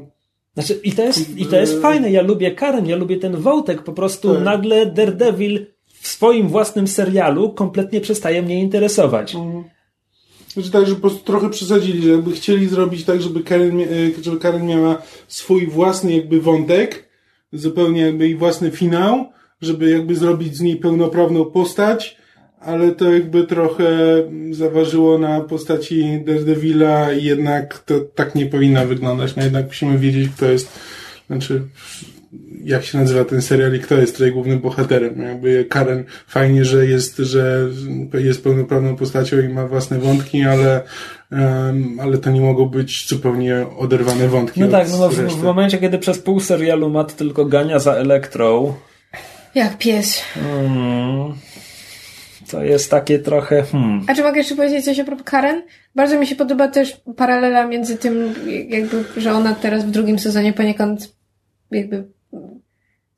[0.55, 2.11] Znaczy, i to jest, i to jest fajne.
[2.11, 3.83] Ja lubię Karen, ja lubię ten wątek.
[3.83, 4.45] Po prostu Tak.
[4.45, 9.37] nagle Daredevil w swoim własnym serialu kompletnie przestaje mnie interesować.
[10.49, 13.87] Znaczy tak, że po prostu trochę przesadzili, że jakby chcieli zrobić tak, żeby Karen, e,
[14.23, 17.09] żeby Karen miała swój własny jakby wątek,
[17.53, 19.25] zupełnie jakby jej własny finał,
[19.61, 22.17] żeby jakby zrobić z niej pełnoprawną postać,
[22.65, 23.87] ale to jakby trochę
[24.51, 29.37] zaważyło na postaci Daredevila i jednak to tak nie powinno wyglądać.
[29.37, 30.69] No jednak musimy wiedzieć, kto jest,
[31.27, 31.63] znaczy
[32.65, 35.23] jak się nazywa ten serial i kto jest tutaj głównym bohaterem.
[35.23, 37.69] Jakby Karen fajnie, że jest, że
[38.15, 40.83] jest pełnoprawną postacią i ma własne wątki, ale,
[41.33, 44.61] em, ale to nie mogą być zupełnie oderwane wątki.
[44.61, 47.95] No tak, no, no w, w momencie, kiedy przez pół serialu Matt tylko gania za
[47.95, 48.75] Elektrą,
[49.55, 50.21] Jak pies.
[50.37, 51.35] mm,
[52.55, 54.05] to jest takie trochę, hmm.
[54.09, 55.63] A czy mogę jeszcze powiedzieć coś o propos Karen?
[55.95, 58.35] Bardzo mi się podoba też paralela między tym,
[58.69, 61.15] jakby, że ona teraz w drugim sezonie poniekąd
[61.71, 62.05] jakby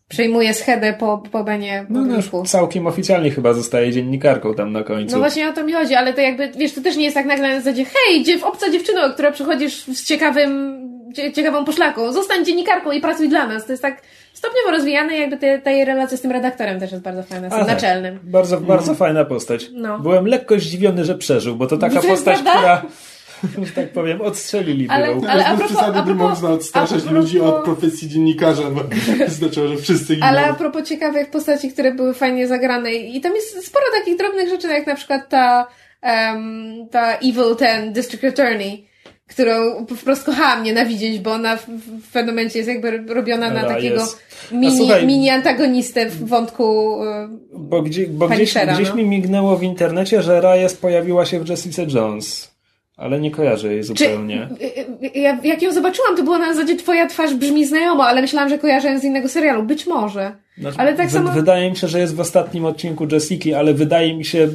[0.08, 4.82] przejmuje schedę po, po Benie No, no, już całkiem oficjalnie chyba zostaje dziennikarką tam na
[4.82, 5.14] końcu.
[5.14, 7.26] No właśnie o to mi chodzi, ale to jakby, wiesz, to też nie jest tak
[7.26, 10.95] nagle na zasadzie, hej, dziew, obca dziewczyno, która przychodzisz z ciekawym, cie,
[11.34, 13.66] ciekawą poszlaką, zostań dziennikarką i pracuj dla nas.
[13.66, 14.02] To jest tak
[14.32, 17.52] stopniowo rozwijane jakby te, ta jej relacja z tym redaktorem też jest bardzo fajna, z
[17.52, 17.68] tym tak.
[17.68, 18.18] naczelnym.
[18.22, 19.66] Bardzo, bardzo fajna postać.
[19.72, 19.98] No.
[19.98, 22.50] Byłem lekko zdziwiony, że przeżył, bo to taka postać, prawda?
[22.50, 22.82] która,
[23.66, 27.40] że tak powiem, odstrzelili Ale- ale a propos- a propos- można odstraszać a propos- ludzi
[27.40, 28.80] od profesji dziennikarza, bo
[29.28, 30.26] znaczyło, że wszyscy giną.
[30.26, 34.48] Ale a propos ciekawych postaci, które były fajnie zagrane i tam jest sporo takich drobnych
[34.48, 35.66] rzeczy, jak na przykład ta,
[36.02, 38.88] em, ta Evil Ten District Attorney,
[39.28, 41.66] którą wprost kochałam nienawidzieć, bo ona w,
[42.08, 44.22] w pewnym momencie jest jakby robiona na takiego jest.
[44.52, 48.94] Mini, słuchaj- mini antagonistę w wątku e, Bo, gdzie, bo gdzieś, Shera, gdzieś no.
[48.94, 52.56] mi mignęło w internecie, że Reyes pojawiła się w Jessica Jones.
[52.96, 54.48] Ale nie kojarzę jej Czy, zupełnie.
[54.60, 58.22] y, y, ja, jak ją zobaczyłam, to było na zasadzie twoja twarz brzmi znajomo, ale
[58.22, 59.62] myślałam, że kojarzę ją z innego serialu.
[59.62, 60.32] Być może.
[60.58, 61.32] Znaczy, ale tak samo...
[61.32, 64.48] Wydaje mi się, że jest w ostatnim odcinku Jessiki, ale wydaje mi się,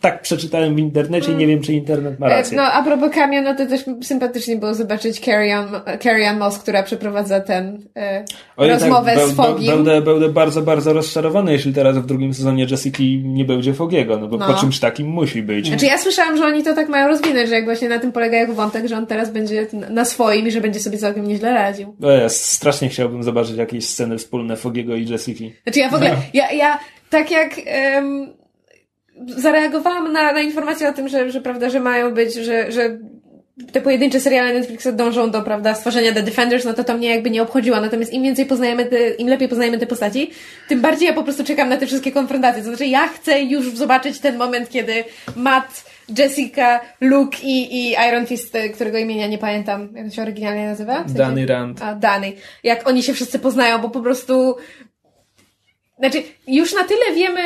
[0.00, 2.56] tak przeczytałem w internecie i nie wiem, czy internet ma E, rację.
[2.56, 5.20] No, a propos Cameo, no to też sympatycznie było zobaczyć
[6.02, 8.24] Carrie Moss, która przeprowadza ten e,
[8.56, 9.66] Oj, rozmowę tak, z Fogim.
[9.74, 14.28] Będę, będę bardzo, bardzo rozczarowany, jeśli teraz w drugim sezonie Jessiki nie będzie Fogiego, no
[14.28, 14.46] bo No.
[14.46, 15.68] po czymś takim musi być.
[15.68, 18.38] Znaczy ja słyszałam, że oni to tak mają rozwinąć, że jak właśnie na tym polega
[18.38, 21.96] jego wątek, że on teraz będzie na swoim i że będzie sobie całkiem nieźle radził.
[22.02, 25.52] O, ja strasznie chciałbym zobaczyć jakieś sceny wspólne Fogiego i Jessiki.
[25.62, 26.78] Znaczy ja w ogóle, ja, ja
[27.10, 28.35] tak jak em,
[29.26, 32.98] zareagowałam na, na informację o tym, że, że prawda, że mają być, że, że
[33.72, 37.30] te pojedyncze seriale Netflixa dążą do, prawda, stworzenia The Defenders, no to to mnie jakby
[37.30, 37.80] nie obchodziło.
[37.80, 40.30] Natomiast im więcej poznajemy, te, im lepiej poznajemy te postaci,
[40.68, 42.62] tym bardziej ja po prostu czekam na te wszystkie konfrontacje.
[42.62, 45.04] To znaczy ja chcę już zobaczyć ten moment, kiedy
[45.36, 45.84] Matt,
[46.18, 50.94] Jessica, Luke i, i Iron Fist, którego imienia nie pamiętam, jak to się oryginalnie nazywa?
[51.04, 51.82] W sensie- Danny Rand.
[51.82, 52.32] a, Dany.
[52.62, 54.56] Jak oni się wszyscy poznają, bo po prostu...
[55.98, 57.42] Znaczy, już na tyle wiemy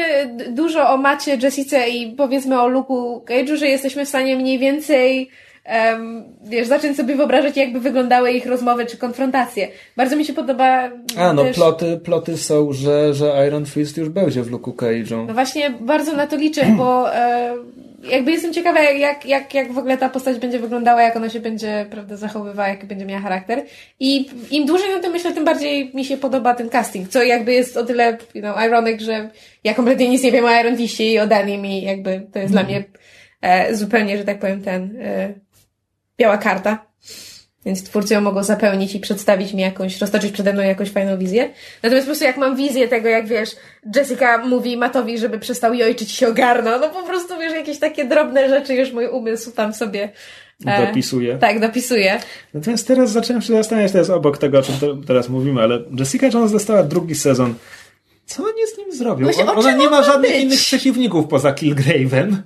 [0.49, 5.31] dużo o Macie, Jessice i powiedzmy o Luke'u Cage'u, że jesteśmy w stanie mniej więcej
[5.65, 9.69] em, wiesz, zacząć sobie wyobrażać, jakby wyglądały ich rozmowy czy konfrontacje.
[9.97, 11.57] Bardzo mi się podoba A, no też...
[11.57, 15.27] ploty, ploty są, że, że Iron Fist już będzie w Luke'u Cage'u.
[15.27, 17.55] No właśnie, bardzo na to liczę, bo e,
[18.03, 21.41] jakby jestem ciekawa, jak, jak, jak w ogóle ta postać będzie wyglądała, jak ona się
[21.41, 23.63] będzie, prawda, zachowywała, jaki będzie miała charakter.
[24.01, 27.53] I im dłużej na tym myślę, tym bardziej mi się podoba ten casting, co jakby
[27.53, 29.31] jest o tyle, you know, ironic, że
[29.65, 32.53] ja kompletnie nic nie wiem o Iron Fistie i o Danim i jakby to jest
[32.53, 32.85] dla mnie
[33.43, 35.35] e, zupełnie, że tak powiem, ten e,
[36.19, 36.87] biała karta.
[37.67, 41.51] Więc twórcy ją mogą zapełnić i przedstawić mi jakąś, roztoczyć przede mną jakąś fajną wizję.
[41.83, 43.51] Natomiast po prostu jak mam wizję tego, jak wiesz,
[43.97, 48.49] Jessica mówi Matowi, żeby przestał jojczyć się ogarnął, no po prostu wiesz, jakieś takie drobne
[48.49, 50.09] rzeczy już mój umysł tam sobie
[50.67, 51.39] e, Dopisuje.
[51.39, 52.21] Tak, dopisuje.
[52.55, 55.79] Natomiast teraz zacząłem się zastanawiać, to jest obok tego, o czym te- teraz mówimy, ale
[55.99, 57.55] Jessica Jones dostała drugi sezon.
[58.27, 59.25] Co oni z nim zrobią?
[59.25, 60.41] Właśnie, On- Ona nie ma żadnych być?
[60.43, 62.37] innych przeciwników poza Killgrave'em.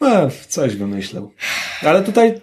[0.00, 1.32] No, coś wymyślał.
[1.82, 2.40] Ale tutaj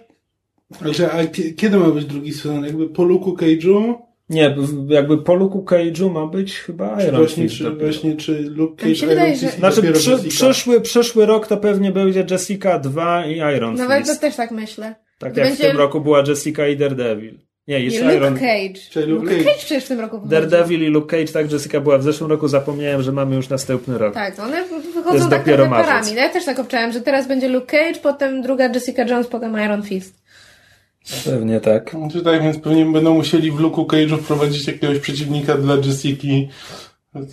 [0.70, 2.64] Znaczy, a kie- kiedy ma być drugi sezon?
[2.64, 3.94] Jakby po Luke'u Cage'u?
[4.30, 4.56] nie,
[4.88, 7.84] jakby po Luke'u Cage'u ma być chyba Czy Iron właśnie, Fist czy, dopiero.
[7.84, 11.92] właśnie, czy Luke Cage, wydaje, Iron że- Fist Znaczy przy, przyszły, przyszły rok to pewnie
[11.92, 14.20] będzie Jessica 2 i Iron Nawet to Fist.
[14.20, 14.94] też tak myślę.
[15.18, 17.38] Tak to jak będzie- w tym roku była Jessica i Daredevil.
[17.68, 18.34] Nie, jest Nie, Luke Iron...
[18.34, 18.80] Cage.
[18.90, 19.44] Czyli Luke Luke Cage.
[19.44, 20.30] Cage przecież w tym roku wychodzi.
[20.30, 23.98] Daredevil i Luke Cage, tak Jessica była w zeszłym roku, zapomniałem, że mamy już następny
[23.98, 24.14] rok.
[24.14, 24.64] Tak, one
[24.94, 26.06] wychodzą tak parami.
[26.14, 29.56] No ja też tak obczałem, że teraz będzie Luke Cage, potem druga Jessica Jones, potem
[29.64, 30.14] Iron Fist.
[31.24, 31.96] Pewnie tak.
[32.12, 36.48] Czy tak, więc pewnie będą musieli w Luke'u Cage'u wprowadzić jakiegoś przeciwnika dla Jessiki.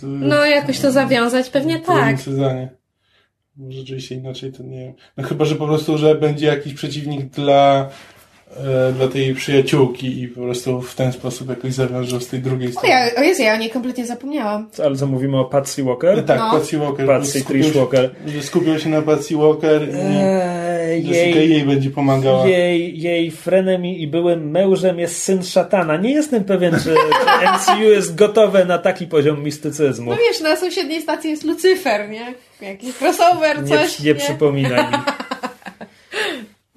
[0.02, 2.20] No jakoś to zawiązać, pewnie tak.
[2.20, 2.68] sezonie.
[3.56, 4.94] Może rzeczywiście inaczej to nie wiem.
[5.16, 7.90] No chyba, że po prostu, że będzie jakiś przeciwnik dla,
[8.96, 12.72] dla tej przyjaciółki i po prostu w ten sposób jakoś zawiążą z tej drugiej O,
[12.72, 12.88] strony.
[12.88, 14.68] ja, o Jezu, ja o niej kompletnie zapomniałam.
[14.72, 16.24] Co, Ale co mówimy o Patsy Walker?
[16.24, 16.50] Tak, No.
[16.50, 17.06] Patsy Walker.
[17.06, 18.10] Patsy Trish Walker.
[18.26, 22.46] Że skupią się na Patsy Walker i Eee, Jessica jej, jej będzie pomagała.
[22.48, 25.96] jej, jej frenemi i byłym mężem jest syn szatana.
[25.96, 30.10] Nie jestem pewien, czy, czy MCU jest gotowe na taki poziom mistycyzmu.
[30.10, 32.34] No wiesz, na sąsiedniej stacji jest Lucyfer, nie?
[32.68, 34.98] Jakiś crossover, Nie, coś, nie przypominaj mi.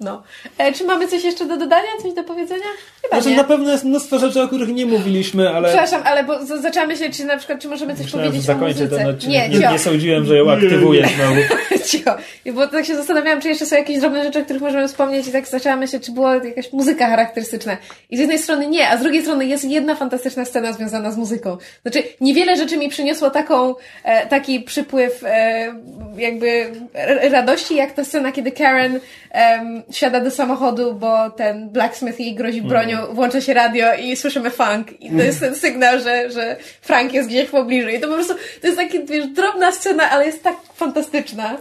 [0.00, 0.22] No.
[0.58, 1.88] E, czy mamy coś jeszcze do dodania?
[2.02, 2.64] Coś do powiedzenia?
[3.02, 3.36] Chyba Znaczy, nie.
[3.36, 6.86] na pewno jest mnóstwo rzeczy, o których nie mówiliśmy, ale Przepraszam, ale bo z- zaczęła
[6.86, 8.96] myśleć, czy na przykład, czy możemy coś myślałem, że powiedzieć o zakończę muzyce.
[8.96, 9.52] ten odcinek.
[9.52, 11.40] Nie, Nie, nie sądziłem, że ją aktywuję znowu.
[11.90, 12.10] Cicho.
[12.44, 15.26] I Bo tak się zastanawiałam, czy jeszcze są jakieś drobne rzeczy, o których możemy wspomnieć
[15.28, 17.76] i tak zaczęłam myśleć, czy była jakaś muzyka charakterystyczna.
[18.10, 21.16] I z jednej strony nie, a z drugiej strony jest jedna fantastyczna scena związana z
[21.16, 21.56] muzyką.
[21.82, 23.74] Znaczy, niewiele rzeczy mi przyniosło taką,
[24.04, 25.74] e, taki przypływ e,
[26.16, 26.70] jakby
[27.30, 29.00] radości, jak ta scena, kiedy Karen
[29.30, 34.50] em, siada do samochodu, bo ten blacksmith jej grozi bronią, włącza się radio i słyszymy
[34.50, 35.00] funk.
[35.00, 37.88] I to jest ten sygnał, że, że Frank jest gdzieś w pobliżu.
[37.88, 41.56] I to po prostu, to jest taka, wiesz, drobna scena, ale jest tak fantastyczna.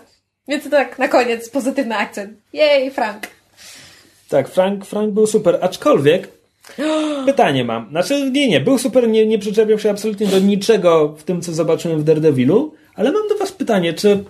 [0.48, 2.32] Więc to tak, na koniec, pozytywny akcent.
[2.54, 3.28] Jej, Frank.
[4.30, 6.28] Tak, Frank, Frank był super, aczkolwiek
[7.26, 7.90] pytanie mam.
[7.90, 11.54] Znaczy, nie, nie, był super, nie, nie przyczepiał się absolutnie do niczego w tym, co
[11.54, 14.24] zobaczyłem w Daredevilu, ale mam do was pytanie, czy,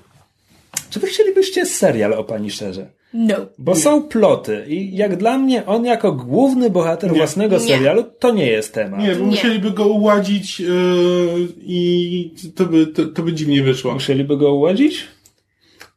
[0.89, 2.98] czy wy chcielibyście serial o pani Szerze?
[3.14, 3.36] No.
[3.57, 7.18] Bo są ploty i jak dla mnie on jako główny bohater Nie.
[7.18, 7.61] własnego Nie.
[7.68, 8.99] serialu to nie jest temat.
[8.99, 9.26] Nie, bo Nie.
[9.26, 10.69] musieliby go uładzić yy,
[11.61, 13.94] i to by, to, to by dziwnie wyszło.
[13.94, 15.07] Musieliby go uładzić?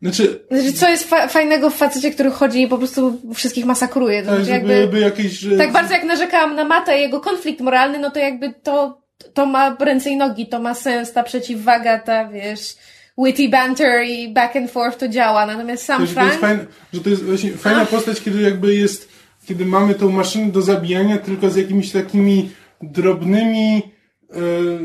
[0.02, 4.22] Znaczy, Znaczy, co jest fa- fajnego w facecie, który chodzi i po prostu wszystkich masakruje.
[4.22, 5.32] To tak, znaczy, jakby, by jakieś...
[5.32, 9.02] Że, tak bardzo jak narzekałam na Mata i jego konflikt moralny, no to jakby to,
[9.34, 12.76] to ma ręce i nogi, to ma sens, ta przeciwwaga, ta, wiesz,
[13.18, 15.46] witty banter i back and forth to działa.
[15.46, 16.40] Natomiast sam że to jest Frank...
[16.40, 19.08] fajne, że to jest właśnie fajna postać, kiedy jakby jest,
[19.46, 22.50] kiedy mamy tą maszynę do zabijania, tylko z jakimiś takimi
[22.82, 23.82] drobnymi,
[24.30, 24.36] e,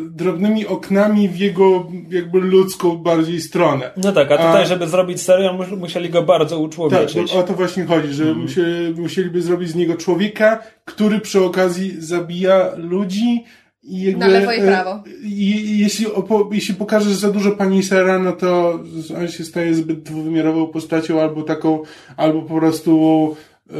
[0.10, 3.92] drobnymi oknami w jego jakby ludzką bardziej stronę.
[3.98, 7.34] No tak, a tutaj, A- żeby zrobić serial, mus- musieli go bardzo Tak, uczłowieczyć.
[7.34, 8.42] bo o to właśnie chodzi, że Mhm.
[8.42, 13.44] musieli, musieliby zrobić z niego człowieka, który przy okazji zabija ludzi
[13.88, 14.20] i jakby...
[14.20, 15.04] Na lewo i e, prawo.
[15.24, 16.06] I, jeśli,
[16.52, 18.80] jeśli pokażesz za dużo pani Sera, no to
[19.18, 21.84] on się staje zbyt dwuwymiarową postacią, albo taką,
[22.18, 23.36] albo po prostu
[23.70, 23.74] e,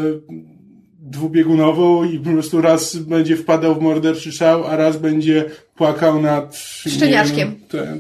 [1.00, 6.56] dwubiegunową i po prostu raz będzie wpadał w morderczy szał, a raz będzie płakał nad...
[6.88, 7.56] Szczeniaczkiem.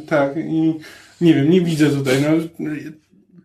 [0.07, 0.73] tak, i
[1.21, 2.65] nie wiem, nie widzę tutaj, no...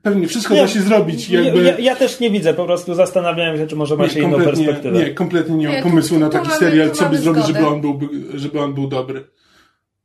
[0.02, 1.62] Pewnie wszystko Nie, da się zrobić, Ja, jakby...
[1.62, 4.98] ja, ja też nie widzę, po prostu zastanawiałem się, czy może macie inną perspektywę.
[4.98, 7.46] Nie, kompletnie nie mam Nie, tu- pomysłu na tu taki mamy- serial, co by zrobić,
[7.46, 8.00] żeby on, był,
[8.34, 9.24] żeby on był dobry.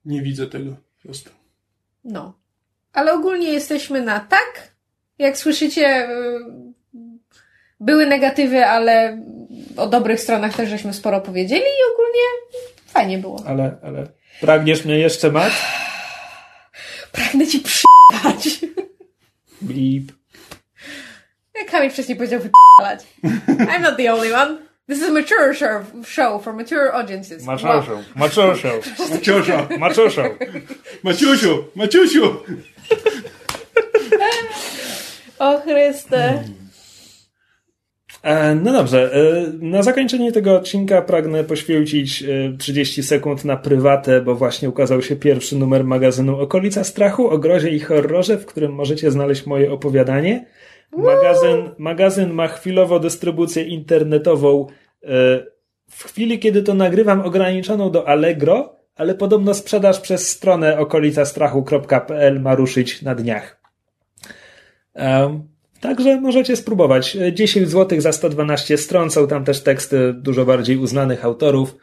[0.06, 0.72] Nie widzę tego.
[0.72, 1.30] po prostu.
[2.04, 2.34] No.
[2.94, 4.72] Ale ogólnie jesteśmy na tak.
[5.20, 6.40] Jak słyszycie, y,
[7.80, 9.22] były negatywy, ale
[9.78, 12.22] o dobrych stronach też żeśmy sporo powiedzieli i ogólnie
[12.88, 13.44] fajnie było.
[13.48, 14.08] Ale, ale
[14.42, 15.54] pragniesz mnie jeszcze mać?
[17.12, 18.60] Pragnę ci przyjechać.
[21.56, 23.00] Jak Kamil wcześniej powiedział wyp***alać.
[23.48, 24.58] I'm not the only one.
[24.90, 27.44] This is a mature show, show for mature audiences.
[27.46, 30.24] Maciusiu, Maciusiu, Maciusiu, Maciusiu.
[31.04, 32.44] Maciusiu, Maciusiu!
[35.40, 36.44] O Chryste.
[38.28, 44.22] E, No dobrze, e, na zakończenie tego odcinka pragnę poświęcić e, 30 sekund na prywatę,
[44.22, 48.72] bo właśnie ukazał się pierwszy numer magazynu Okolica Strachu o grozie i horrorze, w którym
[48.74, 50.46] możecie znaleźć moje opowiadanie.
[50.98, 54.68] Magazyn, magazyn ma chwilowo dystrybucję internetową.
[55.04, 55.08] e,
[55.90, 62.56] W chwili, kiedy to nagrywam, ograniczoną do Allegro, ale podobno sprzedaż przez stronę okolicastrachu.pl ma
[62.56, 63.62] ruszyć na dniach.
[64.94, 65.48] Em,
[65.82, 67.16] Także możecie spróbować.
[67.16, 69.12] E, 10 zł za 112 stron.
[69.12, 71.76] Są tam też teksty dużo bardziej uznanych autorów.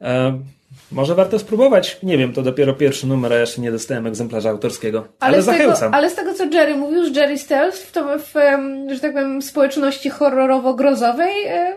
[0.00, 0.44] Em,
[0.92, 1.98] Może warto spróbować.
[2.02, 5.06] Nie wiem, to dopiero pierwszy numer, a jeszcze nie dostałem egzemplarza autorskiego.
[5.20, 5.94] Ale, z tego, zachęcam.
[5.94, 8.32] ale z tego, co Jerry mówił, z Jerry Stells, w, to, w
[8.94, 11.76] że tak powiem, społeczności horrorowo-grozowej, e,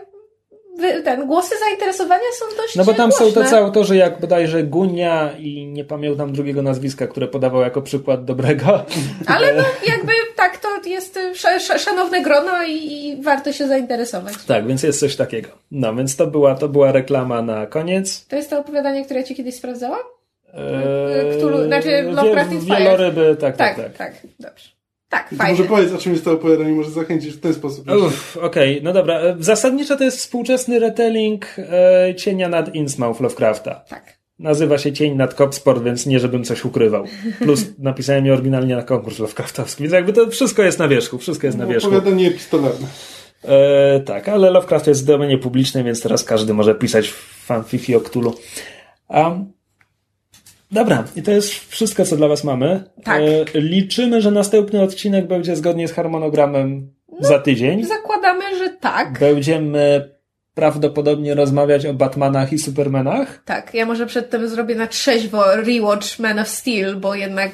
[1.04, 3.42] ten, głosy zainteresowania są dość No bo tam są głośne.
[3.42, 8.84] tacy autorzy jak bodajże Gunia i nie pamiętam drugiego nazwiska, które podawał jako przykład dobrego.
[9.26, 9.62] Ale no,
[9.92, 14.34] jakby tak, to jest y, sz, sz, szanowne grono i, i warto się zainteresować.
[14.46, 15.48] Tak, więc jest coś takiego.
[15.70, 18.26] No, więc to była, to była reklama na koniec.
[18.26, 20.00] To jest to opowiadanie, które ja ci kiedyś sprawdzałam?
[20.54, 22.76] Eee, Cthulhu- znaczy Lovecraft wie-.
[22.76, 23.96] Wieloryby, tak, tak, Tak, tak.
[23.96, 24.68] tak, dobrze.
[25.08, 25.52] Tak, fajnie.
[25.58, 27.90] może powiedz, o czym jest to opowiadanie, może zachęcisz w ten sposób.
[27.90, 29.20] Uff, Okej, no dobra.
[29.20, 33.74] E, Zasadniczo to jest współczesny retelling e, Cienia nad Innsmouth Lovecrafta.
[33.88, 34.13] Tak.
[34.38, 37.04] Nazywa się Cień nad Copsport, więc nie żebym coś ukrywał.
[37.38, 41.46] Plus napisałem je oryginalnie na konkurs Lovecraftowski, więc jakby to wszystko jest na wierzchu, wszystko
[41.46, 41.88] jest na wierzchu.
[41.88, 42.86] Opowiadanie epistolarne.
[43.44, 47.10] E, tak, ale Lovecraft jest w domenie publicznej, więc teraz każdy może pisać
[47.44, 48.34] fanfifi o Cthulhu.
[49.08, 49.38] A,
[50.72, 52.84] dobra, i to jest wszystko, co dla was mamy.
[53.04, 53.22] Tak.
[53.22, 57.84] E, liczymy, że następny odcinek będzie zgodnie z harmonogramem za tydzień.
[57.84, 59.18] Zakładamy, że tak.
[59.18, 60.13] Będziemy
[60.54, 63.42] prawdopodobnie rozmawiać o Batmanach i Supermanach.
[63.44, 67.52] Tak, ja może przedtem zrobię na trzeźwo rewatch Man of Steel, bo jednak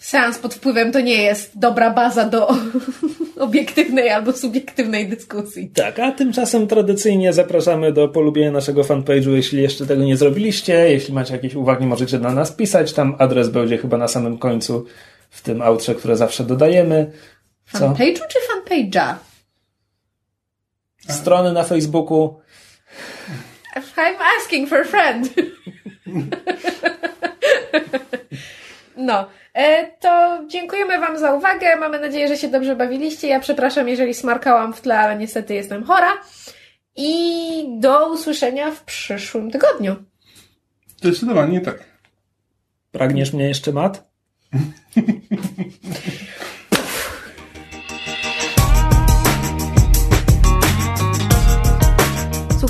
[0.00, 2.48] seans pod wpływem to nie jest dobra baza do
[3.46, 5.70] obiektywnej albo subiektywnej dyskusji.
[5.74, 10.74] Tak, a tymczasem tradycyjnie zapraszamy do polubienia naszego fanpage'u, jeśli jeszcze tego nie zrobiliście.
[10.74, 12.92] Jeśli macie jakieś uwagi, możecie na nas pisać.
[12.92, 14.84] Tam adres będzie chyba na samym końcu
[15.30, 17.12] w tym outrze, które zawsze dodajemy.
[17.72, 17.78] Co?
[17.78, 19.14] Fanpage'u czy fanpage'a?
[21.08, 22.40] Strony na Facebooku.
[23.96, 25.28] I'm asking for a friend.
[28.96, 31.76] no, E, to dziękujemy Wam za uwagę.
[31.76, 33.28] Mamy nadzieję, że się dobrze bawiliście.
[33.28, 36.12] Ja przepraszam, jeżeli smarkałam w tle, ale niestety jestem chora.
[36.96, 39.96] I do usłyszenia w przyszłym tygodniu.
[40.96, 41.84] Zdecydowanie tak.
[42.92, 44.10] Pragniesz mnie jeszcze, Mat?